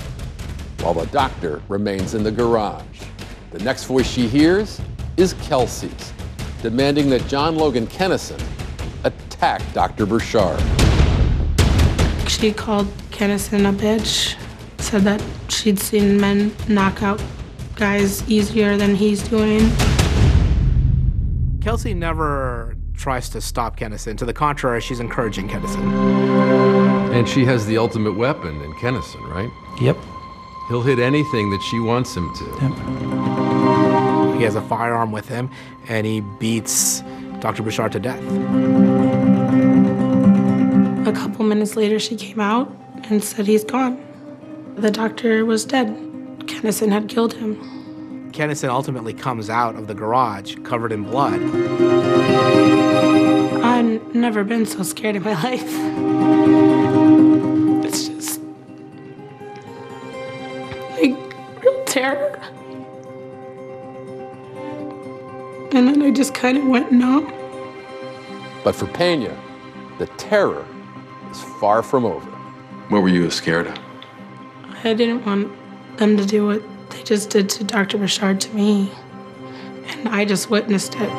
while 0.79 0.93
the 0.93 1.05
doctor 1.07 1.61
remains 1.67 2.13
in 2.13 2.23
the 2.23 2.31
garage. 2.31 3.01
The 3.51 3.59
next 3.59 3.83
voice 3.83 4.07
she 4.07 4.27
hears 4.27 4.79
is 5.17 5.33
Kelsey's, 5.33 6.13
demanding 6.69 7.09
that 7.09 7.25
John 7.29 7.55
Logan 7.55 7.87
Kennison 7.87 8.43
attack 9.05 9.61
Dr. 9.71 10.05
Burchard. 10.05 10.59
She 12.29 12.51
called 12.51 12.87
Kennison 13.09 13.69
a 13.69 13.73
bitch, 13.73 14.35
said 14.77 15.03
that 15.03 15.23
she'd 15.47 15.79
seen 15.79 16.19
men 16.19 16.53
knock 16.67 17.01
out 17.01 17.23
guys 17.77 18.29
easier 18.29 18.75
than 18.75 18.95
he's 18.95 19.23
doing. 19.23 19.71
Kelsey 21.61 21.93
never 21.93 22.75
tries 22.93 23.29
to 23.29 23.39
stop 23.39 23.79
Kennison. 23.79 24.17
To 24.17 24.25
the 24.25 24.33
contrary, 24.33 24.81
she's 24.81 24.99
encouraging 24.99 25.47
Kennison. 25.47 25.89
And 27.13 27.29
she 27.29 27.45
has 27.45 27.65
the 27.65 27.77
ultimate 27.77 28.17
weapon 28.17 28.59
in 28.61 28.73
Kennison, 28.73 29.25
right? 29.29 29.49
Yep. 29.81 29.95
He'll 30.67 30.83
hit 30.83 30.99
anything 30.99 31.49
that 31.51 31.61
she 31.61 31.79
wants 31.79 32.13
him 32.13 32.29
to. 32.35 33.46
He 34.37 34.43
has 34.43 34.55
a 34.55 34.61
firearm 34.61 35.11
with 35.11 35.27
him, 35.27 35.49
and 35.89 36.05
he 36.05 36.21
beats 36.21 37.01
Dr. 37.39 37.63
Burchard 37.63 37.91
to 37.93 37.99
death. 37.99 38.21
A 41.07 41.11
couple 41.11 41.43
minutes 41.45 41.75
later, 41.75 41.97
she 41.97 42.15
came 42.15 42.39
out 42.39 42.71
and 43.09 43.23
said 43.23 43.47
he's 43.47 43.63
gone. 43.63 44.03
The 44.75 44.91
doctor 44.91 45.43
was 45.45 45.65
dead. 45.65 45.87
Kennison 46.47 46.91
had 46.91 47.09
killed 47.09 47.33
him. 47.33 47.55
Kennison 48.31 48.69
ultimately 48.69 49.13
comes 49.13 49.49
out 49.49 49.75
of 49.75 49.87
the 49.87 49.95
garage 49.95 50.55
covered 50.63 50.91
in 50.91 51.03
blood. 51.03 51.41
I've 53.63 54.13
never 54.13 54.43
been 54.43 54.67
so 54.67 54.83
scared 54.83 55.15
in 55.15 55.23
my 55.23 55.33
life. 55.43 56.86
And 65.77 65.87
then 65.87 66.01
I 66.01 66.09
just 66.09 66.33
kind 66.33 66.57
of 66.57 66.65
went 66.65 66.91
numb. 66.91 67.31
But 68.63 68.73
for 68.73 68.87
Pena, 68.87 69.39
the 69.99 70.07
terror 70.17 70.65
is 71.29 71.39
far 71.59 71.83
from 71.83 72.03
over. 72.03 72.31
What 72.89 73.03
were 73.03 73.09
you 73.09 73.29
scared 73.29 73.67
of? 73.67 73.77
I 74.83 74.95
didn't 74.95 75.23
want 75.23 75.51
them 75.99 76.17
to 76.17 76.25
do 76.25 76.47
what 76.47 76.63
they 76.89 77.03
just 77.03 77.29
did 77.29 77.47
to 77.49 77.63
Dr. 77.63 77.99
Burchard 77.99 78.41
to 78.41 78.55
me. 78.55 78.91
And 79.85 80.09
I 80.09 80.25
just 80.25 80.49
witnessed 80.49 80.95
it. 80.97 81.09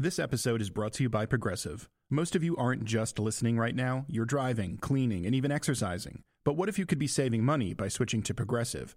This 0.00 0.18
episode 0.18 0.60
is 0.60 0.68
brought 0.68 0.94
to 0.94 1.04
you 1.04 1.08
by 1.08 1.26
Progressive. 1.26 1.88
Most 2.10 2.34
of 2.34 2.42
you 2.42 2.56
aren't 2.56 2.86
just 2.86 3.20
listening 3.20 3.56
right 3.56 3.76
now, 3.76 4.04
you're 4.08 4.24
driving, 4.24 4.78
cleaning, 4.78 5.24
and 5.26 5.34
even 5.36 5.52
exercising. 5.52 6.24
But 6.44 6.56
what 6.56 6.68
if 6.68 6.76
you 6.76 6.86
could 6.86 6.98
be 6.98 7.06
saving 7.06 7.44
money 7.44 7.72
by 7.72 7.86
switching 7.86 8.22
to 8.22 8.34
Progressive? 8.34 8.96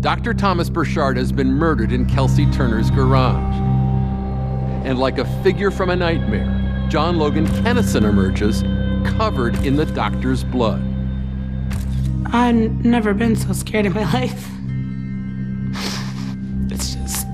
Dr. 0.00 0.34
Thomas 0.34 0.68
Burchard 0.68 1.16
has 1.16 1.32
been 1.32 1.52
murdered 1.52 1.90
in 1.90 2.06
Kelsey 2.06 2.46
Turner's 2.50 2.90
garage. 2.90 3.54
And 4.84 4.98
like 4.98 5.18
a 5.18 5.24
figure 5.42 5.70
from 5.70 5.90
a 5.90 5.96
nightmare, 5.96 6.86
John 6.88 7.18
Logan 7.18 7.46
Kennison 7.46 8.04
emerges 8.04 8.62
covered 9.16 9.56
in 9.66 9.76
the 9.76 9.86
doctor's 9.86 10.44
blood. 10.44 10.80
I've 12.26 12.84
never 12.84 13.14
been 13.14 13.36
so 13.36 13.52
scared 13.52 13.86
in 13.86 13.94
my 13.94 14.04
life. 14.12 14.48
It's 16.70 16.94
just 16.94 17.26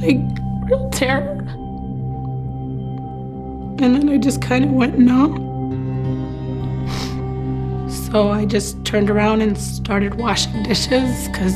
like 0.00 0.18
real 0.68 0.88
terror. 0.90 1.36
And 3.82 3.94
then 3.94 4.08
I 4.08 4.16
just 4.18 4.40
kind 4.42 4.64
of 4.64 4.72
went 4.72 4.98
numb. 4.98 5.48
So 7.90 8.30
I 8.30 8.46
just 8.46 8.84
turned 8.84 9.10
around 9.10 9.42
and 9.42 9.56
started 9.56 10.16
washing 10.16 10.62
dishes 10.64 11.28
because 11.28 11.54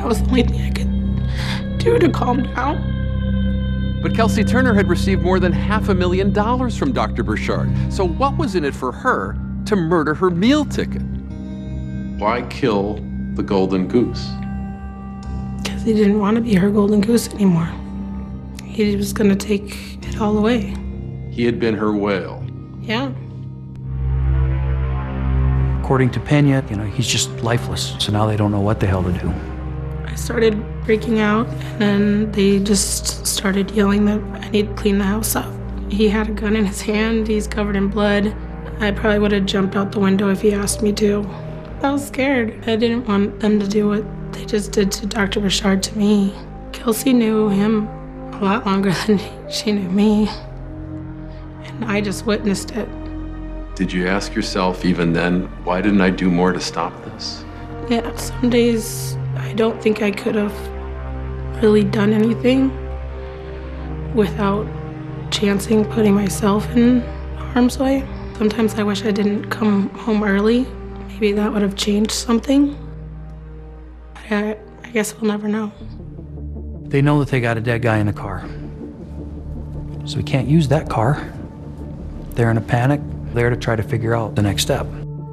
that 0.00 0.06
was 0.06 0.22
the 0.22 0.28
only 0.30 0.44
thing 0.44 0.62
I 0.62 0.70
could 0.70 1.78
do 1.78 1.98
to 1.98 2.08
calm 2.08 2.42
down. 2.42 4.00
But 4.02 4.14
Kelsey 4.14 4.42
Turner 4.42 4.72
had 4.72 4.88
received 4.88 5.20
more 5.20 5.38
than 5.38 5.52
half 5.52 5.90
a 5.90 5.94
million 5.94 6.32
dollars 6.32 6.74
from 6.74 6.92
Dr. 6.92 7.22
Burchard. 7.22 7.70
So 7.92 8.06
what 8.06 8.38
was 8.38 8.54
in 8.54 8.64
it 8.64 8.74
for 8.74 8.92
her 8.92 9.36
to 9.66 9.76
murder 9.76 10.14
her 10.14 10.30
meal 10.30 10.64
ticket? 10.64 11.02
Why 12.18 12.46
kill 12.48 12.94
the 13.34 13.42
golden 13.42 13.88
goose? 13.88 14.26
Because 15.62 15.82
he 15.82 15.92
didn't 15.92 16.18
want 16.18 16.36
to 16.36 16.40
be 16.40 16.54
her 16.54 16.70
golden 16.70 17.02
goose 17.02 17.28
anymore. 17.34 17.68
He 18.64 18.96
was 18.96 19.12
going 19.12 19.28
to 19.28 19.36
take 19.36 20.02
it 20.02 20.18
all 20.18 20.38
away. 20.38 20.74
He 21.30 21.44
had 21.44 21.60
been 21.60 21.74
her 21.74 21.92
whale. 21.92 22.42
Yeah. 22.80 23.12
According 25.82 26.10
to 26.12 26.20
Pena, 26.20 26.64
you 26.70 26.76
know, 26.76 26.86
he's 26.86 27.06
just 27.06 27.28
lifeless. 27.42 27.96
So 27.98 28.12
now 28.12 28.24
they 28.24 28.38
don't 28.38 28.50
know 28.50 28.60
what 28.60 28.80
the 28.80 28.86
hell 28.86 29.02
to 29.02 29.12
do. 29.12 29.30
I 30.10 30.16
started 30.16 30.60
breaking 30.84 31.20
out, 31.20 31.46
and 31.46 31.80
then 31.80 32.32
they 32.32 32.58
just 32.58 33.26
started 33.26 33.70
yelling 33.70 34.06
that 34.06 34.20
I 34.44 34.48
need 34.50 34.68
to 34.68 34.74
clean 34.74 34.98
the 34.98 35.04
house 35.04 35.36
up. 35.36 35.52
He 35.88 36.08
had 36.08 36.28
a 36.28 36.32
gun 36.32 36.56
in 36.56 36.64
his 36.64 36.80
hand, 36.80 37.28
he's 37.28 37.46
covered 37.46 37.76
in 37.76 37.88
blood. 37.88 38.34
I 38.80 38.90
probably 38.90 39.20
would 39.20 39.32
have 39.32 39.46
jumped 39.46 39.76
out 39.76 39.92
the 39.92 40.00
window 40.00 40.30
if 40.30 40.40
he 40.40 40.52
asked 40.52 40.82
me 40.82 40.92
to. 40.94 41.24
I 41.82 41.90
was 41.92 42.06
scared. 42.06 42.68
I 42.68 42.76
didn't 42.76 43.06
want 43.06 43.40
them 43.40 43.60
to 43.60 43.68
do 43.68 43.88
what 43.88 44.32
they 44.32 44.44
just 44.44 44.72
did 44.72 44.90
to 44.92 45.06
Dr. 45.06 45.40
Burchard 45.40 45.82
to 45.84 45.98
me. 45.98 46.34
Kelsey 46.72 47.12
knew 47.12 47.48
him 47.48 47.86
a 48.34 48.40
lot 48.40 48.66
longer 48.66 48.92
than 49.06 49.20
she 49.50 49.72
knew 49.72 49.88
me, 49.90 50.28
and 51.64 51.84
I 51.84 52.00
just 52.00 52.26
witnessed 52.26 52.72
it. 52.72 52.88
Did 53.76 53.92
you 53.92 54.08
ask 54.08 54.34
yourself 54.34 54.84
even 54.84 55.12
then, 55.12 55.42
why 55.64 55.80
didn't 55.80 56.00
I 56.00 56.10
do 56.10 56.30
more 56.30 56.52
to 56.52 56.60
stop 56.60 56.92
this? 57.04 57.44
Yeah, 57.88 58.14
some 58.16 58.50
days 58.50 59.09
I 59.50 59.52
don't 59.54 59.82
think 59.82 60.00
I 60.00 60.12
could 60.12 60.36
have 60.36 60.54
really 61.60 61.82
done 61.82 62.12
anything 62.12 62.70
without 64.14 64.64
chancing 65.32 65.84
putting 65.86 66.14
myself 66.14 66.70
in 66.76 67.00
harm's 67.36 67.76
way. 67.76 68.06
Sometimes 68.38 68.74
I 68.76 68.84
wish 68.84 69.04
I 69.04 69.10
didn't 69.10 69.50
come 69.50 69.88
home 69.90 70.22
early. 70.22 70.68
Maybe 71.08 71.32
that 71.32 71.52
would 71.52 71.62
have 71.62 71.74
changed 71.74 72.12
something. 72.12 72.76
I, 74.30 74.56
I 74.84 74.90
guess 74.90 75.16
we'll 75.16 75.32
never 75.32 75.48
know. 75.48 75.72
They 76.84 77.02
know 77.02 77.18
that 77.18 77.28
they 77.30 77.40
got 77.40 77.58
a 77.58 77.60
dead 77.60 77.82
guy 77.82 77.98
in 77.98 78.06
the 78.06 78.12
car. 78.12 78.48
So 80.06 80.16
we 80.16 80.22
can't 80.22 80.46
use 80.46 80.68
that 80.68 80.88
car. 80.88 81.28
They're 82.34 82.52
in 82.52 82.56
a 82.56 82.62
panic, 82.62 83.00
there 83.34 83.50
to 83.50 83.56
try 83.56 83.74
to 83.74 83.82
figure 83.82 84.14
out 84.14 84.36
the 84.36 84.42
next 84.42 84.62
step. 84.62 84.86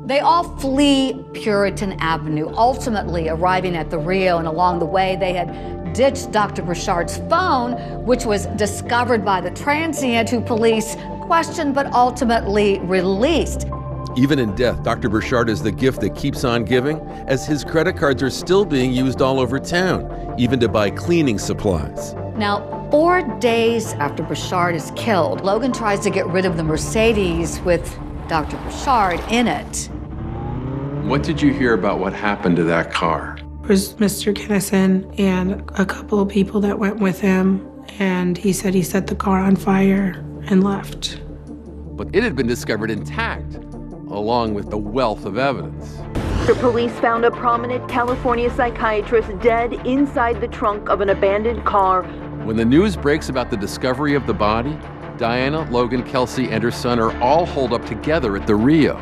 They 0.08 0.22
all 0.22 0.46
flee 0.60 1.22
Puritan 1.34 2.00
Avenue, 2.00 2.48
ultimately 2.56 3.28
arriving 3.28 3.76
at 3.76 3.90
the 3.90 4.00
Rio, 4.00 4.38
and 4.38 4.48
along 4.48 4.80
the 4.80 4.86
way, 4.86 5.18
they 5.18 5.34
had 5.34 5.92
ditched 5.94 6.32
Dr. 6.32 6.62
Burchard's 6.62 7.18
phone, 7.30 7.74
which 8.06 8.26
was 8.26 8.46
discovered 8.56 9.26
by 9.26 9.42
the 9.42 9.52
transient 9.52 10.30
who 10.30 10.40
police 10.40 10.96
questioned 11.24 11.76
but 11.76 11.88
ultimately 11.88 12.80
released. 12.80 13.68
Even 14.16 14.40
in 14.40 14.56
death, 14.56 14.82
Dr. 14.82 15.10
Burchard 15.10 15.50
is 15.50 15.62
the 15.62 15.74
gift 15.74 16.00
that 16.00 16.16
keeps 16.16 16.46
on 16.46 16.64
giving, 16.64 17.02
as 17.28 17.46
his 17.46 17.66
credit 17.66 17.98
cards 17.98 18.24
are 18.24 18.30
still 18.30 18.64
being 18.64 18.94
used 18.94 19.22
all 19.22 19.42
over 19.42 19.60
town, 19.60 20.36
even 20.38 20.58
to 20.62 20.70
buy 20.70 20.90
cleaning 20.90 21.38
supplies. 21.38 22.14
Now, 22.38 22.88
four 22.92 23.24
days 23.40 23.92
after 23.96 24.24
Burchard 24.24 24.74
is 24.74 24.90
killed, 24.96 25.42
Logan 25.44 25.74
tries 25.74 26.00
to 26.00 26.10
get 26.10 26.26
rid 26.28 26.46
of 26.46 26.56
the 26.56 26.64
Mercedes 26.64 27.60
with 27.66 27.94
Dr. 28.30 28.56
Burchard 28.56 29.20
in 29.30 29.48
it. 29.48 29.90
What 31.04 31.24
did 31.24 31.42
you 31.42 31.54
hear 31.54 31.74
about 31.74 32.00
what 32.00 32.14
happened 32.14 32.58
to 32.58 32.64
that 32.66 32.92
car? 32.92 33.38
It 33.64 33.70
was 33.70 33.94
Mr. 33.96 34.34
Kennison 34.34 35.18
and 35.20 35.62
a 35.80 35.86
couple 35.86 36.20
of 36.20 36.30
people 36.30 36.60
that 36.62 36.80
went 36.80 37.00
with 37.00 37.20
him, 37.22 37.66
and 38.00 38.38
he 38.38 38.52
said 38.54 38.74
he 38.74 38.84
set 38.84 39.08
the 39.08 39.16
car 39.16 39.40
on 39.40 39.56
fire 39.56 40.24
and 40.48 40.64
left. 40.64 41.22
But 41.96 42.10
it 42.14 42.24
had 42.24 42.36
been 42.36 42.48
discovered 42.48 42.92
intact, 42.92 43.56
along 44.10 44.54
with 44.54 44.70
the 44.70 44.78
wealth 44.78 45.26
of 45.26 45.38
evidence. 45.38 45.96
The 46.46 46.56
police 46.60 46.98
found 47.00 47.26
a 47.26 47.32
prominent 47.32 47.90
California 47.90 48.50
psychiatrist 48.50 49.40
dead 49.40 49.74
inside 49.86 50.40
the 50.40 50.48
trunk 50.48 50.90
of 50.90 51.02
an 51.02 51.10
abandoned 51.10 51.66
car. 51.66 52.04
When 52.44 52.56
the 52.56 52.66
news 52.66 52.96
breaks 52.96 53.30
about 53.30 53.50
the 53.50 53.58
discovery 53.58 54.14
of 54.14 54.28
the 54.28 54.34
body, 54.34 54.78
Diana, 55.18 55.70
Logan, 55.72 56.04
Kelsey, 56.04 56.50
and 56.50 56.64
her 56.64 56.72
son 56.72 57.00
are 57.00 57.18
all 57.22 57.46
holed 57.46 57.74
up 57.74 57.86
together 57.86 58.36
at 58.38 58.46
the 58.46 58.56
Rio. 58.56 58.96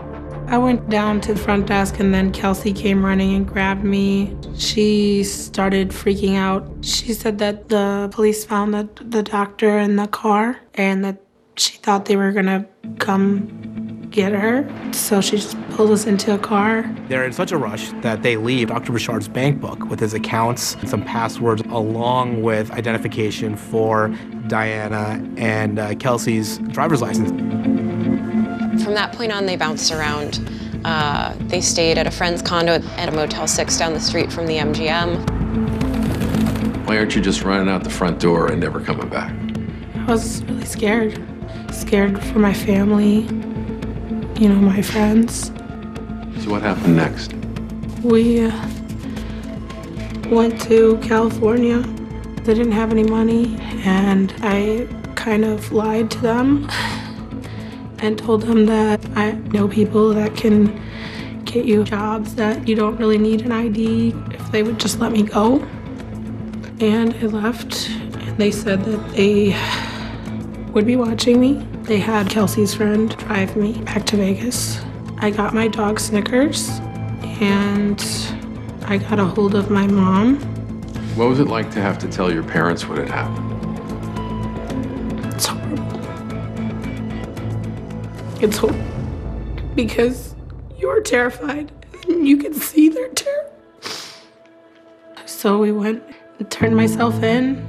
I 0.48 0.58
went 0.60 0.90
down 0.90 1.22
to 1.22 1.34
the 1.34 1.40
front 1.40 1.66
desk 1.68 2.00
and 2.00 2.14
then 2.14 2.32
Kelsey 2.32 2.72
came 2.72 3.04
running 3.04 3.34
and 3.36 3.48
grabbed 3.48 3.84
me. 3.84 4.36
She 4.58 5.24
started 5.24 5.90
freaking 5.90 6.36
out. 6.36 6.70
She 6.82 7.14
said 7.14 7.40
that 7.40 7.70
the 7.70 8.10
police 8.12 8.46
found 8.46 8.74
the, 8.74 8.88
the 9.02 9.24
doctor 9.24 9.80
in 9.80 9.96
the 9.96 10.08
car 10.08 10.60
and 10.76 11.04
that 11.04 11.22
she 11.58 11.78
thought 11.78 12.06
they 12.06 12.16
were 12.16 12.32
gonna 12.32 12.66
come 13.00 14.08
get 14.12 14.34
her. 14.34 14.68
So 14.94 15.20
she 15.20 15.38
just 15.38 15.60
pulled 15.72 15.92
us 15.92 16.06
into 16.06 16.34
a 16.34 16.38
car. 16.38 16.90
They're 17.10 17.26
in 17.26 17.34
such 17.34 17.52
a 17.52 17.58
rush 17.58 17.92
that 18.02 18.22
they 18.24 18.38
leave 18.38 18.70
Dr. 18.70 18.92
Burchard's 18.92 19.28
bank 19.28 19.60
book 19.60 19.90
with 19.90 20.00
his 20.00 20.14
accounts, 20.14 20.78
some 20.90 21.04
passwords, 21.04 21.62
along 21.70 22.44
with 22.44 22.72
identification 22.72 23.56
for 23.56 24.10
Diana 24.48 25.22
and 25.38 25.80
uh, 25.80 25.96
Kelsey's 25.96 26.60
driver's 26.60 27.02
license. 27.02 27.32
From 28.84 28.94
that 28.94 29.14
point 29.14 29.32
on, 29.32 29.46
they 29.46 29.56
bounced 29.56 29.92
around. 29.92 30.40
Uh, 30.84 31.34
they 31.48 31.62
stayed 31.62 31.98
at 31.98 32.06
a 32.06 32.12
friend's 32.12 32.42
condo 32.42 32.74
at 32.74 33.10
a 33.10 33.12
Motel 33.12 33.48
6 33.48 33.78
down 33.78 33.94
the 33.94 34.00
street 34.00 34.32
from 34.32 34.46
the 34.46 34.58
MGM. 34.58 35.26
Why 36.86 36.98
aren't 36.98 37.16
you 37.16 37.22
just 37.22 37.42
running 37.44 37.68
out 37.68 37.84
the 37.84 37.90
front 37.90 38.20
door 38.20 38.52
and 38.52 38.62
never 38.62 38.80
coming 38.80 39.10
back? 39.10 39.34
I 40.08 40.12
was 40.12 40.44
really 40.44 40.66
scared. 40.66 41.20
Scared 41.72 42.24
for 42.26 42.38
my 42.40 42.54
family, 42.54 43.22
you 44.40 44.50
know, 44.50 44.56
my 44.56 44.82
friends. 44.82 45.48
So 46.44 46.52
what 46.52 46.62
happened 46.62 46.96
next? 46.96 47.34
We 48.04 48.46
uh, 48.46 48.70
went 50.30 50.62
to 50.64 50.98
California. 51.02 51.80
They 52.44 52.54
didn't 52.54 52.74
have 52.74 52.92
any 52.92 53.04
money, 53.04 53.58
and 53.84 54.32
I 54.44 54.88
kind 55.16 55.44
of 55.44 55.72
lied 55.72 56.12
to 56.12 56.20
them 56.20 56.70
and 58.06 58.20
told 58.20 58.44
them 58.44 58.68
that 58.68 59.04
I 59.16 59.32
know 59.32 59.68
people 59.68 60.14
that 60.14 60.38
can 60.38 60.80
get 61.44 61.66
you 61.66 61.84
jobs 61.84 62.36
that 62.36 62.68
you 62.68 62.76
don't 62.76 62.98
really 62.98 63.18
need 63.18 63.42
an 63.42 63.52
ID 63.52 64.14
if 64.32 64.52
they 64.52 64.62
would 64.62 64.80
just 64.80 65.00
let 65.00 65.12
me 65.12 65.24
go. 65.24 65.60
And 66.80 67.16
I 67.16 67.26
left, 67.26 67.90
and 67.90 68.38
they 68.38 68.52
said 68.52 68.86
that 68.86 69.10
they 69.14 69.58
would 70.72 70.86
be 70.86 70.96
watching 70.96 71.40
me. 71.40 71.66
They 71.84 71.98
had 71.98 72.30
Kelsey's 72.30 72.76
friend 72.76 73.18
drive 73.18 73.56
me 73.56 73.82
back 73.82 74.06
to 74.08 74.18
Vegas. 74.18 74.80
I 75.18 75.32
got 75.32 75.56
my 75.56 75.68
dog 75.68 76.00
Snickers, 76.00 76.70
and 77.42 78.00
I 78.84 78.98
got 78.98 79.20
a 79.20 79.26
hold 79.26 79.56
of 79.56 79.72
my 79.72 79.88
mom. 79.88 80.40
What 81.16 81.28
was 81.28 81.40
it 81.40 81.48
like 81.48 81.72
to 81.72 81.82
have 81.82 81.98
to 82.00 82.08
tell 82.08 82.32
your 82.32 82.44
parents 82.44 82.88
what 82.88 83.00
had 83.00 83.10
happened? 83.10 83.45
It's 88.42 88.58
horrible 88.58 88.84
because 89.76 90.36
you're 90.78 91.02
terrified 91.02 91.72
and 92.08 92.28
you 92.28 92.38
can 92.38 92.54
see 92.54 92.90
their 92.90 93.10
terror. 93.10 93.50
So 95.26 95.58
we 95.58 95.72
went 95.72 96.04
and 96.40 96.52
turned 96.52 96.76
myself 96.76 97.24
in. 97.24 97.66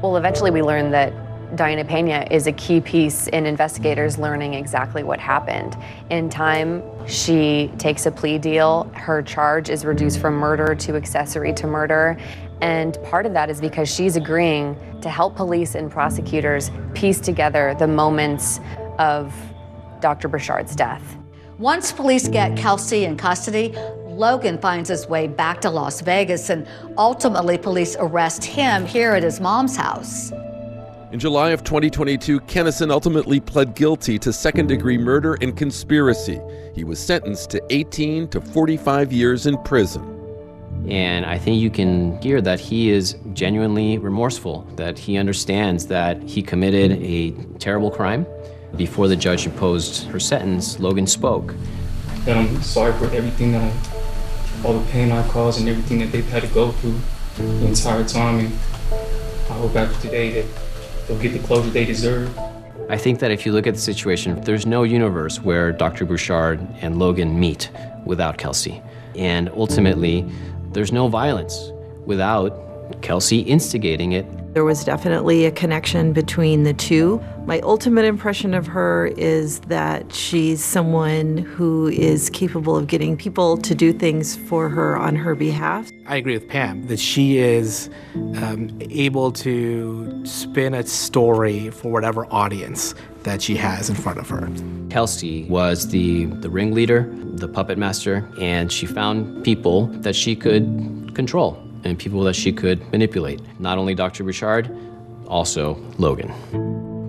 Well, 0.00 0.16
eventually 0.16 0.50
we 0.50 0.62
learned 0.62 0.94
that 0.94 1.12
Diana 1.54 1.84
Pena 1.84 2.26
is 2.30 2.46
a 2.46 2.52
key 2.52 2.80
piece 2.80 3.28
in 3.28 3.46
investigators 3.46 4.18
learning 4.18 4.54
exactly 4.54 5.02
what 5.02 5.20
happened. 5.20 5.76
In 6.10 6.28
time, 6.28 6.82
she 7.06 7.70
takes 7.78 8.06
a 8.06 8.10
plea 8.10 8.38
deal. 8.38 8.90
Her 8.94 9.22
charge 9.22 9.68
is 9.68 9.84
reduced 9.84 10.18
from 10.18 10.34
murder 10.34 10.74
to 10.74 10.96
accessory 10.96 11.52
to 11.54 11.66
murder. 11.66 12.18
And 12.62 12.98
part 13.04 13.26
of 13.26 13.34
that 13.34 13.50
is 13.50 13.60
because 13.60 13.88
she's 13.88 14.16
agreeing 14.16 14.76
to 15.02 15.10
help 15.10 15.36
police 15.36 15.74
and 15.74 15.90
prosecutors 15.90 16.70
piece 16.94 17.20
together 17.20 17.76
the 17.78 17.86
moments 17.86 18.60
of 18.98 19.34
Dr. 20.00 20.28
Burchard's 20.28 20.76
death. 20.76 21.16
Once 21.58 21.90
police 21.90 22.28
get 22.28 22.56
Kelsey 22.56 23.04
in 23.04 23.16
custody, 23.16 23.74
Logan 24.06 24.58
finds 24.58 24.88
his 24.88 25.06
way 25.06 25.26
back 25.26 25.60
to 25.62 25.70
Las 25.70 26.00
Vegas 26.00 26.50
and 26.50 26.66
ultimately 26.98 27.56
police 27.56 27.96
arrest 27.98 28.44
him 28.44 28.84
here 28.84 29.12
at 29.12 29.22
his 29.22 29.40
mom's 29.40 29.76
house. 29.76 30.32
In 31.12 31.20
July 31.20 31.50
of 31.50 31.62
2022, 31.64 32.40
Kennison 32.40 32.90
ultimately 32.90 33.40
pled 33.40 33.74
guilty 33.74 34.18
to 34.18 34.32
second 34.32 34.66
degree 34.66 34.98
murder 34.98 35.38
and 35.40 35.56
conspiracy. 35.56 36.40
He 36.74 36.84
was 36.84 36.98
sentenced 36.98 37.50
to 37.50 37.62
18 37.70 38.28
to 38.28 38.40
45 38.40 39.12
years 39.12 39.46
in 39.46 39.56
prison. 39.62 40.12
And 40.88 41.24
I 41.24 41.38
think 41.38 41.60
you 41.60 41.70
can 41.70 42.20
hear 42.20 42.40
that 42.42 42.60
he 42.60 42.90
is 42.90 43.16
genuinely 43.32 43.98
remorseful, 43.98 44.62
that 44.76 44.98
he 44.98 45.16
understands 45.16 45.86
that 45.86 46.22
he 46.22 46.42
committed 46.42 46.92
a 47.02 47.30
terrible 47.58 47.90
crime. 47.90 48.26
Before 48.76 49.08
the 49.08 49.16
judge 49.16 49.46
imposed 49.46 50.04
her 50.08 50.20
sentence, 50.20 50.78
Logan 50.78 51.06
spoke. 51.06 51.54
That 52.24 52.36
I'm 52.36 52.60
sorry 52.62 52.92
for 52.94 53.06
everything 53.06 53.52
that 53.52 53.62
I, 53.62 54.66
all 54.66 54.78
the 54.78 54.90
pain 54.90 55.10
I 55.12 55.26
caused 55.28 55.60
and 55.60 55.68
everything 55.68 55.98
that 56.00 56.12
they've 56.12 56.28
had 56.28 56.42
to 56.42 56.48
go 56.48 56.72
through 56.72 56.98
the 57.36 57.66
entire 57.66 58.04
time. 58.04 58.40
And 58.40 58.52
I 58.92 59.54
hope 59.54 59.76
after 59.76 60.00
today 60.02 60.42
that 60.42 60.60
they'll 61.06 61.18
get 61.18 61.32
the 61.32 61.38
closure 61.38 61.70
they 61.70 61.84
deserve. 61.84 62.36
I 62.88 62.98
think 62.98 63.18
that 63.20 63.30
if 63.30 63.46
you 63.46 63.52
look 63.52 63.66
at 63.66 63.74
the 63.74 63.80
situation, 63.80 64.40
there's 64.42 64.66
no 64.66 64.82
universe 64.82 65.40
where 65.40 65.72
Dr. 65.72 66.04
Burchard 66.04 66.60
and 66.82 66.98
Logan 66.98 67.38
meet 67.38 67.70
without 68.04 68.36
Kelsey. 68.36 68.82
And 69.16 69.48
ultimately, 69.50 70.30
there's 70.72 70.92
no 70.92 71.08
violence 71.08 71.72
without 72.04 72.65
Kelsey 73.02 73.40
instigating 73.40 74.12
it. 74.12 74.26
There 74.54 74.64
was 74.64 74.84
definitely 74.84 75.44
a 75.44 75.50
connection 75.50 76.14
between 76.14 76.62
the 76.62 76.72
two. 76.72 77.22
My 77.44 77.60
ultimate 77.60 78.06
impression 78.06 78.54
of 78.54 78.66
her 78.68 79.08
is 79.16 79.60
that 79.60 80.14
she's 80.14 80.64
someone 80.64 81.36
who 81.36 81.88
is 81.88 82.30
capable 82.30 82.74
of 82.74 82.86
getting 82.86 83.18
people 83.18 83.58
to 83.58 83.74
do 83.74 83.92
things 83.92 84.34
for 84.34 84.70
her 84.70 84.96
on 84.96 85.14
her 85.14 85.34
behalf. 85.34 85.90
I 86.06 86.16
agree 86.16 86.38
with 86.38 86.48
Pam 86.48 86.86
that 86.86 86.98
she 86.98 87.36
is 87.36 87.90
um, 88.14 88.76
able 88.80 89.30
to 89.32 90.24
spin 90.24 90.72
a 90.72 90.86
story 90.86 91.68
for 91.68 91.92
whatever 91.92 92.26
audience 92.32 92.94
that 93.24 93.42
she 93.42 93.56
has 93.56 93.90
in 93.90 93.96
front 93.96 94.18
of 94.18 94.28
her. 94.30 94.48
Kelsey 94.88 95.44
was 95.50 95.88
the, 95.88 96.24
the 96.26 96.48
ringleader, 96.48 97.12
the 97.12 97.48
puppet 97.48 97.76
master, 97.76 98.26
and 98.40 98.72
she 98.72 98.86
found 98.86 99.44
people 99.44 99.88
that 99.98 100.16
she 100.16 100.34
could 100.34 101.12
control 101.14 101.62
and 101.86 101.98
people 101.98 102.22
that 102.24 102.34
she 102.34 102.52
could 102.52 102.80
manipulate. 102.92 103.40
Not 103.60 103.78
only 103.78 103.94
Dr. 103.94 104.24
Burchard, 104.24 104.70
also 105.26 105.74
Logan. 105.98 106.28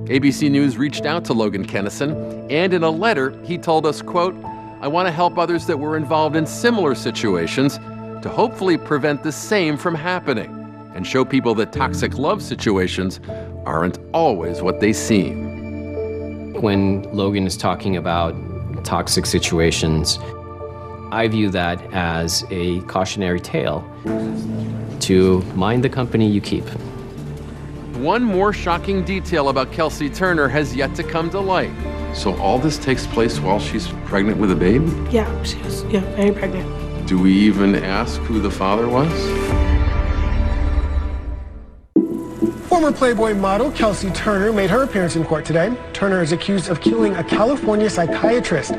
ABC 0.08 0.49
News 0.49 0.78
reached 0.78 1.06
out 1.06 1.26
to 1.26 1.34
Logan 1.34 1.66
Kennison, 1.66 2.49
and 2.52 2.74
in 2.74 2.84
a 2.84 2.90
letter, 2.90 3.38
he 3.44 3.58
told 3.58 3.86
us, 3.86 4.02
quote, 4.02 4.36
I 4.80 4.88
want 4.88 5.08
to 5.08 5.12
help 5.12 5.38
others 5.38 5.66
that 5.66 5.78
were 5.78 5.98
involved 5.98 6.36
in 6.36 6.45
similar 6.45 6.95
situations 6.95 7.78
to 7.78 8.30
hopefully 8.30 8.78
prevent 8.78 9.24
the 9.24 9.32
same 9.32 9.76
from 9.78 9.95
happening 9.95 10.54
and 10.95 11.06
show 11.06 11.26
people 11.26 11.54
that 11.56 11.74
toxic 11.74 12.18
love 12.18 12.41
situations 12.41 13.20
aren't 13.66 13.99
always 14.14 14.62
what 14.62 14.80
they 14.80 14.94
seem. 14.94 16.54
When 16.62 17.04
Logan 17.14 17.45
is 17.45 17.58
talking 17.58 17.98
about 17.98 18.36
toxic 18.84 19.26
situations, 19.26 20.18
I 21.11 21.27
view 21.29 21.49
that 21.51 21.81
as 21.93 22.43
a 22.49 22.81
cautionary 22.81 23.39
tale 23.39 23.89
to 24.99 25.41
mind 25.55 25.84
the 25.84 25.89
company 25.89 26.29
you 26.29 26.41
keep. 26.41 26.65
One 27.95 28.23
more 28.23 28.51
shocking 28.51 29.05
detail 29.05 29.47
about 29.47 29.71
Kelsey 29.71 30.09
Turner 30.09 30.49
has 30.49 30.75
yet 30.75 30.95
to 30.95 31.03
come 31.03 31.29
to 31.29 31.39
light. 31.39 31.71
So 32.13 32.35
all 32.38 32.59
this 32.59 32.77
takes 32.77 33.07
place 33.07 33.39
while 33.39 33.59
she's 33.59 33.88
pregnant 34.05 34.38
with 34.38 34.51
a 34.51 34.55
baby? 34.55 34.85
Yeah, 35.09 35.43
she 35.43 35.57
was 35.59 35.84
yeah, 35.85 36.01
very 36.15 36.34
pregnant. 36.34 37.07
Do 37.07 37.17
we 37.17 37.31
even 37.31 37.75
ask 37.75 38.19
who 38.21 38.41
the 38.41 38.51
father 38.51 38.89
was? 38.89 39.07
Former 42.67 42.91
Playboy 42.91 43.34
model 43.34 43.71
Kelsey 43.71 44.11
Turner 44.11 44.51
made 44.51 44.69
her 44.69 44.84
appearance 44.84 45.15
in 45.15 45.23
court 45.23 45.45
today. 45.45 45.75
Turner 45.93 46.21
is 46.21 46.34
accused 46.34 46.69
of 46.69 46.81
killing 46.81 47.15
a 47.15 47.23
California 47.23 47.89
psychiatrist. 47.89 48.73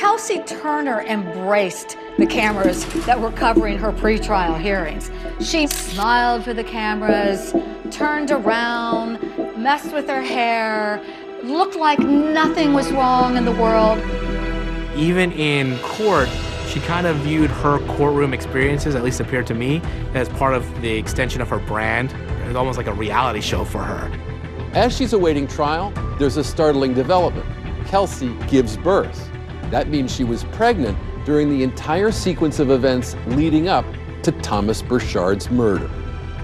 Kelsey 0.00 0.38
Turner 0.44 1.02
embraced 1.02 1.98
the 2.16 2.24
cameras 2.24 2.86
that 3.04 3.20
were 3.20 3.30
covering 3.32 3.76
her 3.76 3.92
pretrial 3.92 4.58
hearings. 4.58 5.10
She 5.40 5.66
smiled 5.66 6.42
for 6.42 6.54
the 6.54 6.64
cameras, 6.64 7.54
turned 7.90 8.30
around, 8.30 9.20
messed 9.58 9.92
with 9.92 10.08
her 10.08 10.22
hair, 10.22 11.02
looked 11.42 11.76
like 11.76 11.98
nothing 11.98 12.72
was 12.72 12.90
wrong 12.92 13.36
in 13.36 13.44
the 13.44 13.52
world. 13.52 13.98
Even 14.96 15.32
in 15.32 15.78
court, 15.80 16.30
she 16.68 16.80
kind 16.80 17.06
of 17.06 17.16
viewed 17.16 17.50
her 17.50 17.78
courtroom 17.96 18.32
experiences, 18.32 18.94
at 18.94 19.04
least 19.04 19.20
appeared 19.20 19.46
to 19.48 19.54
me, 19.54 19.82
as 20.14 20.30
part 20.30 20.54
of 20.54 20.80
the 20.80 20.96
extension 20.96 21.42
of 21.42 21.50
her 21.50 21.58
brand. 21.58 22.10
It 22.42 22.46
was 22.46 22.56
almost 22.56 22.78
like 22.78 22.86
a 22.86 22.94
reality 22.94 23.42
show 23.42 23.66
for 23.66 23.82
her. 23.82 24.10
As 24.72 24.96
she's 24.96 25.12
awaiting 25.12 25.46
trial, 25.46 25.92
there's 26.18 26.38
a 26.38 26.44
startling 26.44 26.94
development. 26.94 27.46
Kelsey 27.86 28.32
gives 28.48 28.78
birth. 28.78 29.29
That 29.70 29.88
means 29.88 30.14
she 30.14 30.24
was 30.24 30.44
pregnant 30.44 30.98
during 31.24 31.48
the 31.48 31.62
entire 31.62 32.10
sequence 32.10 32.58
of 32.58 32.70
events 32.70 33.16
leading 33.26 33.68
up 33.68 33.84
to 34.22 34.32
Thomas 34.32 34.82
Burchard's 34.82 35.50
murder. 35.50 35.90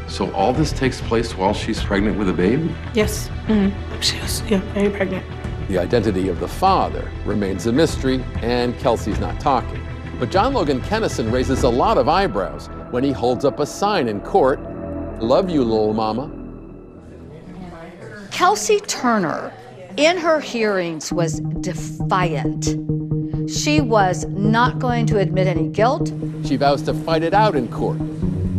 So 0.08 0.32
all 0.32 0.52
this 0.52 0.72
takes 0.72 1.00
place 1.00 1.36
while 1.36 1.52
she's 1.52 1.82
pregnant 1.82 2.18
with 2.18 2.28
a 2.28 2.32
baby? 2.32 2.74
Yes. 2.94 3.28
Mm-hmm. 3.46 4.00
She 4.00 4.20
was 4.20 4.42
yeah, 4.48 4.60
very 4.72 4.90
pregnant. 4.90 5.26
The 5.68 5.78
identity 5.78 6.28
of 6.28 6.38
the 6.38 6.48
father 6.48 7.10
remains 7.24 7.66
a 7.66 7.72
mystery, 7.72 8.24
and 8.36 8.78
Kelsey's 8.78 9.18
not 9.18 9.40
talking. 9.40 9.84
But 10.20 10.30
John 10.30 10.54
Logan 10.54 10.80
Kennison 10.82 11.32
raises 11.32 11.64
a 11.64 11.68
lot 11.68 11.98
of 11.98 12.08
eyebrows 12.08 12.68
when 12.90 13.02
he 13.02 13.10
holds 13.10 13.44
up 13.44 13.58
a 13.58 13.66
sign 13.66 14.08
in 14.08 14.20
court 14.20 14.60
Love 15.20 15.48
you, 15.48 15.64
little 15.64 15.94
mama. 15.94 16.30
Kelsey 18.30 18.80
Turner, 18.80 19.50
in 19.96 20.18
her 20.18 20.40
hearings, 20.40 21.10
was 21.10 21.40
defiant. 21.60 22.76
She 23.48 23.80
was 23.80 24.24
not 24.26 24.78
going 24.78 25.06
to 25.06 25.18
admit 25.18 25.46
any 25.46 25.68
guilt. 25.68 26.12
She 26.44 26.56
vows 26.56 26.82
to 26.82 26.94
fight 26.94 27.22
it 27.22 27.32
out 27.32 27.54
in 27.54 27.68
court, 27.68 27.98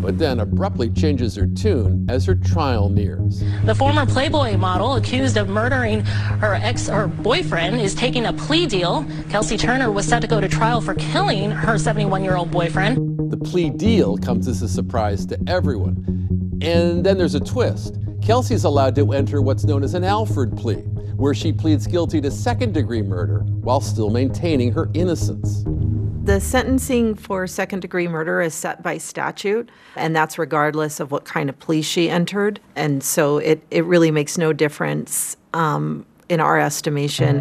but 0.02 0.18
then 0.18 0.40
abruptly 0.40 0.90
changes 0.90 1.36
her 1.36 1.46
tune 1.46 2.06
as 2.10 2.26
her 2.26 2.36
trial 2.36 2.90
nears. 2.90 3.44
The 3.66 3.76
former 3.76 4.06
Playboy 4.06 4.56
model 4.56 4.96
accused 4.96 5.36
of 5.36 5.50
murdering 5.50 6.06
her 6.06 6.56
ex 6.56 6.90
or 6.90 7.08
boyfriend 7.08 7.82
is 7.82 7.96
taking 7.96 8.26
a 8.26 8.34
plea 8.34 8.66
deal. 8.66 9.06
Kelsey 9.30 9.58
Turner 9.58 9.92
was 9.92 10.08
set 10.08 10.22
to 10.22 10.28
go 10.28 10.40
to 10.40 10.48
trial 10.48 10.80
for 10.80 10.94
killing 10.96 11.52
her 11.52 11.78
71 11.78 12.24
year 12.24 12.38
old 12.38 12.50
boyfriend. 12.50 13.30
The 13.30 13.38
plea 13.38 13.70
deal 13.70 14.18
comes 14.18 14.48
as 14.48 14.62
a 14.62 14.70
surprise 14.70 15.26
to 15.28 15.38
everyone. 15.48 16.60
And 16.62 17.06
then 17.06 17.18
there's 17.18 17.36
a 17.36 17.42
twist. 17.42 17.98
Kelsey's 18.28 18.66
allowed 18.66 18.94
to 18.96 19.14
enter 19.14 19.42
what's 19.42 19.64
known 19.64 19.86
as 19.86 19.94
an 19.94 20.04
Alford 20.04 20.58
plea, 20.58 20.82
where 21.16 21.34
she 21.34 21.54
pleads 21.54 21.88
guilty 21.88 22.20
to 22.20 22.30
second 22.30 22.74
degree 22.74 23.02
murder 23.02 23.40
while 23.62 23.80
still 23.80 24.10
maintaining 24.10 24.74
her 24.74 24.90
innocence. 24.94 25.64
The 26.26 26.42
sentencing 26.42 27.16
for 27.16 27.48
second 27.48 27.80
degree 27.80 28.10
murder 28.10 28.42
is 28.42 28.54
set 28.54 28.84
by 28.84 28.98
statute, 28.98 29.70
and 29.96 30.14
that's 30.14 30.38
regardless 30.38 31.00
of 31.00 31.10
what 31.10 31.24
kind 31.24 31.48
of 31.48 31.58
plea 31.60 31.82
she 31.82 32.10
entered. 32.10 32.60
And 32.76 33.02
so 33.02 33.38
it, 33.38 33.64
it 33.72 33.86
really 33.86 34.12
makes 34.12 34.38
no 34.38 34.52
difference 34.52 35.38
um, 35.54 36.06
in 36.28 36.42
our 36.42 36.60
estimation. 36.60 37.38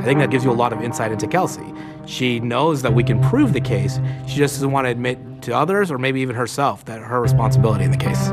I 0.00 0.02
think 0.02 0.18
that 0.20 0.30
gives 0.30 0.44
you 0.46 0.50
a 0.50 0.52
lot 0.52 0.72
of 0.72 0.80
insight 0.80 1.12
into 1.12 1.26
Kelsey. 1.26 1.74
She 2.06 2.40
knows 2.40 2.80
that 2.80 2.94
we 2.94 3.04
can 3.04 3.20
prove 3.20 3.52
the 3.52 3.60
case. 3.60 4.00
She 4.26 4.36
just 4.36 4.54
doesn't 4.54 4.72
want 4.72 4.86
to 4.86 4.90
admit 4.90 5.18
to 5.42 5.54
others 5.54 5.90
or 5.90 5.98
maybe 5.98 6.22
even 6.22 6.34
herself 6.34 6.86
that 6.86 7.02
her 7.02 7.20
responsibility 7.20 7.84
in 7.84 7.90
the 7.90 7.98
case. 7.98 8.28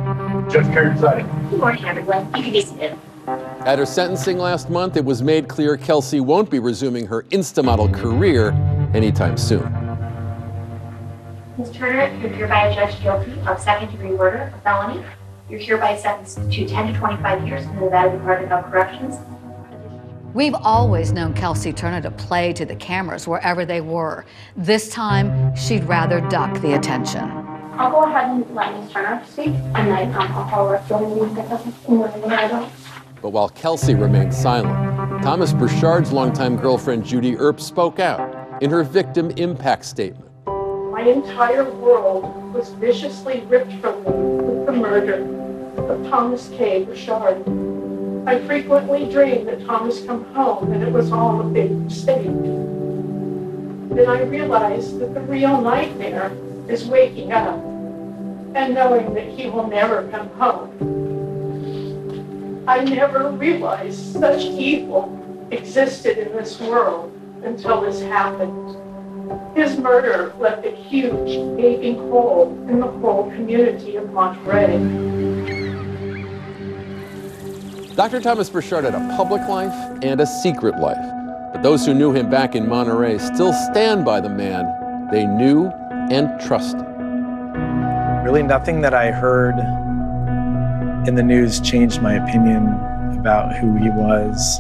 Judge 0.50 0.66
Karen 0.72 0.96
deciding. 0.96 1.26
Good 1.50 1.60
morning, 1.60 1.84
everyone. 1.84 2.26
You 2.38 2.44
can 2.44 2.52
be 2.54 2.62
seated. 2.62 2.98
At 3.28 3.80
her 3.80 3.86
sentencing 3.86 4.38
last 4.38 4.70
month, 4.70 4.96
it 4.96 5.04
was 5.04 5.22
made 5.22 5.50
clear 5.50 5.76
Kelsey 5.76 6.22
won't 6.22 6.50
be 6.50 6.60
resuming 6.60 7.06
her 7.08 7.24
Instamodel 7.24 7.94
career 7.94 8.52
anytime 8.94 9.36
soon. 9.36 9.70
Ms. 11.58 11.72
Turner, 11.72 12.18
you're 12.22 12.30
hereby 12.30 12.74
judged 12.74 13.02
guilty 13.02 13.38
of 13.42 13.60
second 13.60 13.92
degree 13.92 14.12
murder, 14.12 14.54
a 14.56 14.62
felony. 14.62 15.04
You're 15.50 15.60
hereby 15.60 15.98
sentenced 15.98 16.50
to 16.50 16.66
10 16.66 16.94
to 16.94 16.98
25 16.98 17.46
years 17.46 17.66
in 17.66 17.76
the 17.76 17.82
Nevada 17.82 18.18
Department 18.18 18.54
of 18.54 18.72
Corrections. 18.72 19.18
We've 20.34 20.56
always 20.56 21.14
known 21.14 21.34
Kelsey 21.34 21.72
Turner 21.72 22.02
to 22.02 22.12
play 22.12 22.52
to 22.54 22.66
the 22.66 22.76
cameras 22.76 23.28
wherever 23.28 23.66
they 23.66 23.82
were. 23.82 24.26
This 24.56 24.90
time, 24.90 25.56
she'd 25.56 25.86
rather 25.86 26.20
duck 26.30 26.62
the 26.62 26.76
attention. 26.76 27.24
I'll 27.78 27.92
go 27.92 28.04
ahead 28.04 28.30
and 28.30 28.56
let 28.56 28.74
Ms. 28.74 28.92
Turner 28.92 29.24
speak, 29.26 29.48
and 29.48 29.92
then 29.92 30.14
um, 30.16 30.32
I'll 30.34 30.50
call 30.50 30.70
her 30.70 30.80
follow 30.80 31.26
up 31.26 31.36
the 31.36 32.70
But 33.22 33.30
while 33.30 33.50
Kelsey 33.50 33.96
remained 33.96 34.34
silent, 34.34 35.24
Thomas 35.24 35.54
Burchard's 35.54 36.12
longtime 36.12 36.58
girlfriend 36.58 37.06
Judy 37.06 37.38
Earp 37.38 37.62
spoke 37.62 38.00
out 38.00 38.62
in 38.62 38.70
her 38.70 38.84
victim 38.84 39.32
impact 39.32 39.86
statement. 39.86 40.32
My 40.46 41.04
entire 41.04 41.70
world 41.70 42.54
was 42.54 42.70
viciously 42.74 43.42
ripped 43.42 43.74
from 43.74 44.04
me 44.04 44.12
with 44.12 44.66
the 44.66 44.72
murder 44.74 45.22
of 45.78 46.10
Thomas 46.10 46.50
K. 46.50 46.84
Burchard. 46.84 47.77
I 48.28 48.40
frequently 48.46 49.10
dreamed 49.10 49.48
that 49.48 49.66
Thomas 49.66 50.04
come 50.04 50.26
home 50.34 50.74
and 50.74 50.84
it 50.84 50.92
was 50.92 51.14
all 51.14 51.40
a 51.40 51.46
big 51.46 51.72
mistake. 51.72 52.26
Then 52.26 54.06
I 54.06 54.24
realized 54.24 55.00
that 55.00 55.14
the 55.14 55.22
real 55.22 55.62
nightmare 55.62 56.34
is 56.68 56.86
waking 56.88 57.32
up 57.32 57.56
and 58.54 58.74
knowing 58.74 59.14
that 59.14 59.30
he 59.30 59.50
will 59.50 59.68
never 59.68 60.10
come 60.10 60.28
home. 60.32 60.74
I 62.68 62.84
never 62.84 63.32
realized 63.32 64.12
such 64.20 64.44
evil 64.44 65.48
existed 65.52 66.18
in 66.18 66.34
this 66.36 66.60
world 66.60 67.14
until 67.46 67.80
this 67.80 68.02
happened. 68.02 68.76
His 69.56 69.78
murder 69.78 70.34
left 70.38 70.66
a 70.66 70.72
huge, 70.76 71.38
gaping 71.58 71.96
hole 72.10 72.52
in 72.68 72.82
the 72.82 72.88
whole 72.88 73.32
community 73.32 73.96
of 73.96 74.12
Monterey. 74.12 75.57
Dr. 77.98 78.22
Thomas 78.22 78.48
Burchard 78.48 78.84
had 78.84 78.94
a 78.94 79.00
public 79.18 79.42
life 79.50 79.74
and 80.04 80.22
a 80.22 80.28
secret 80.28 80.78
life. 80.78 81.04
But 81.52 81.64
those 81.64 81.84
who 81.84 81.96
knew 81.96 82.14
him 82.14 82.30
back 82.30 82.54
in 82.54 82.70
Monterey 82.70 83.18
still 83.18 83.52
stand 83.72 84.06
by 84.06 84.22
the 84.22 84.30
man 84.30 85.10
they 85.12 85.26
knew 85.26 85.72
and 86.12 86.40
trusted. 86.40 86.86
Really, 88.24 88.44
nothing 88.44 88.82
that 88.82 88.94
I 88.94 89.10
heard 89.10 89.58
in 91.08 91.16
the 91.16 91.24
news 91.24 91.60
changed 91.60 92.00
my 92.00 92.14
opinion 92.14 92.68
about 93.18 93.56
who 93.56 93.76
he 93.78 93.90
was. 93.90 94.60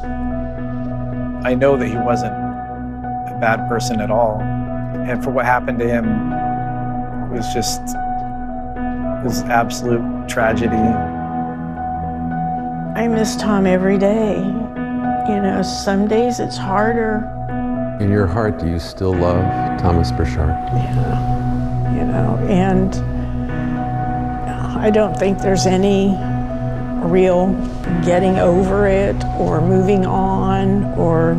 I 1.45 1.53
know 1.53 1.77
that 1.77 1.87
he 1.87 1.95
wasn't 1.95 2.33
a 2.33 3.37
bad 3.39 3.69
person 3.69 4.01
at 4.01 4.09
all. 4.09 4.41
And 4.41 5.23
for 5.23 5.29
what 5.29 5.45
happened 5.45 5.77
to 5.77 5.87
him 5.87 6.31
was 7.31 7.45
just 7.53 7.81
was 9.23 9.43
absolute 9.43 10.27
tragedy. 10.27 11.16
I 12.97 13.07
miss 13.07 13.35
Tom 13.35 13.67
every 13.67 13.99
day. 13.99 14.37
You 14.37 15.39
know, 15.39 15.61
some 15.61 16.07
days 16.07 16.39
it's 16.39 16.57
harder, 16.57 17.29
In 18.01 18.09
your 18.09 18.25
heart, 18.25 18.57
do 18.57 18.67
you 18.67 18.79
still 18.79 19.13
love 19.13 19.43
Thomas 19.79 20.11
Burchard? 20.11 20.49
Yeah. 20.49 21.93
you 21.93 22.05
know, 22.05 22.37
and 22.49 22.95
I 24.79 24.89
don't 24.89 25.15
think 25.15 25.37
there's 25.37 25.67
any 25.67 26.17
real 27.07 27.53
getting 28.03 28.39
over 28.39 28.87
it 28.87 29.15
or 29.39 29.61
moving 29.61 30.07
on 30.07 30.85
or 30.97 31.35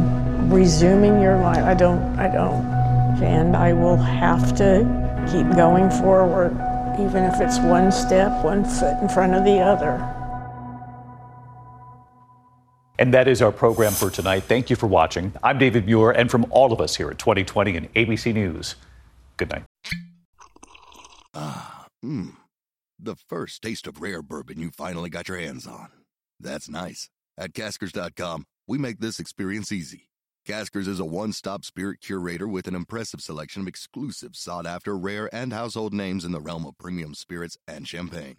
resuming 0.47 1.21
your 1.21 1.41
life. 1.41 1.65
I 1.65 1.75
don't, 1.75 2.17
I 2.21 2.29
don't. 2.29 2.65
And 3.21 3.57
I 3.57 3.73
will 3.73 3.97
have 3.97 4.55
to 4.59 4.87
keep 5.27 5.57
going 5.57 5.91
forward, 5.91 6.53
even 7.01 7.25
if 7.25 7.41
it's 7.41 7.59
one 7.59 7.91
step, 7.91 8.45
one 8.45 8.65
foot 8.65 8.97
in 9.03 9.09
front 9.09 9.35
of 9.35 9.45
the 9.45 9.59
other. 9.59 10.15
And 12.99 13.15
that 13.15 13.29
is 13.29 13.41
our 13.43 13.53
program 13.53 13.93
for 13.93 14.11
tonight. 14.11 14.45
Thank 14.45 14.71
you 14.71 14.77
for 14.77 14.87
watching. 14.89 15.33
I'm 15.43 15.59
David 15.59 15.87
Muir, 15.87 16.11
and 16.11 16.31
from 16.31 16.47
all 16.51 16.73
of 16.73 16.81
us 16.81 16.97
here 16.97 17.11
at 17.11 17.19
20/20 17.19 17.77
and 17.77 17.93
ABC 17.95 18.33
News, 18.33 18.75
good 19.37 19.51
night. 19.51 19.65
Ah, 21.33 21.87
mmm. 22.05 22.35
The 22.99 23.15
first 23.15 23.63
taste 23.63 23.87
of 23.87 24.01
rare 24.01 24.23
bourbon 24.23 24.59
you 24.59 24.71
finally 24.71 25.09
got 25.11 25.29
your 25.29 25.39
hands 25.39 25.67
on. 25.67 25.89
That's 26.41 26.69
nice. 26.69 27.09
At 27.37 27.53
Caskers.com, 27.53 28.45
we 28.67 28.79
make 28.79 28.99
this 28.99 29.21
experience 29.21 29.71
easy. 29.71 30.09
Caskers 30.45 30.89
is 30.89 30.99
a 30.99 31.05
one 31.05 31.33
stop 31.33 31.65
spirit 31.65 32.01
curator 32.01 32.49
with 32.49 32.67
an 32.67 32.75
impressive 32.75 33.21
selection 33.21 33.63
of 33.63 33.69
exclusive, 33.69 34.35
sought 34.35 34.67
after, 34.67 34.99
rare, 34.99 35.33
and 35.33 35.53
household 35.53 35.93
names 35.95 36.25
in 36.25 36.33
the 36.33 36.41
realm 36.41 36.67
of 36.67 36.77
premium 36.79 37.15
spirits 37.15 37.57
and 37.69 37.87
champagne. 37.87 38.39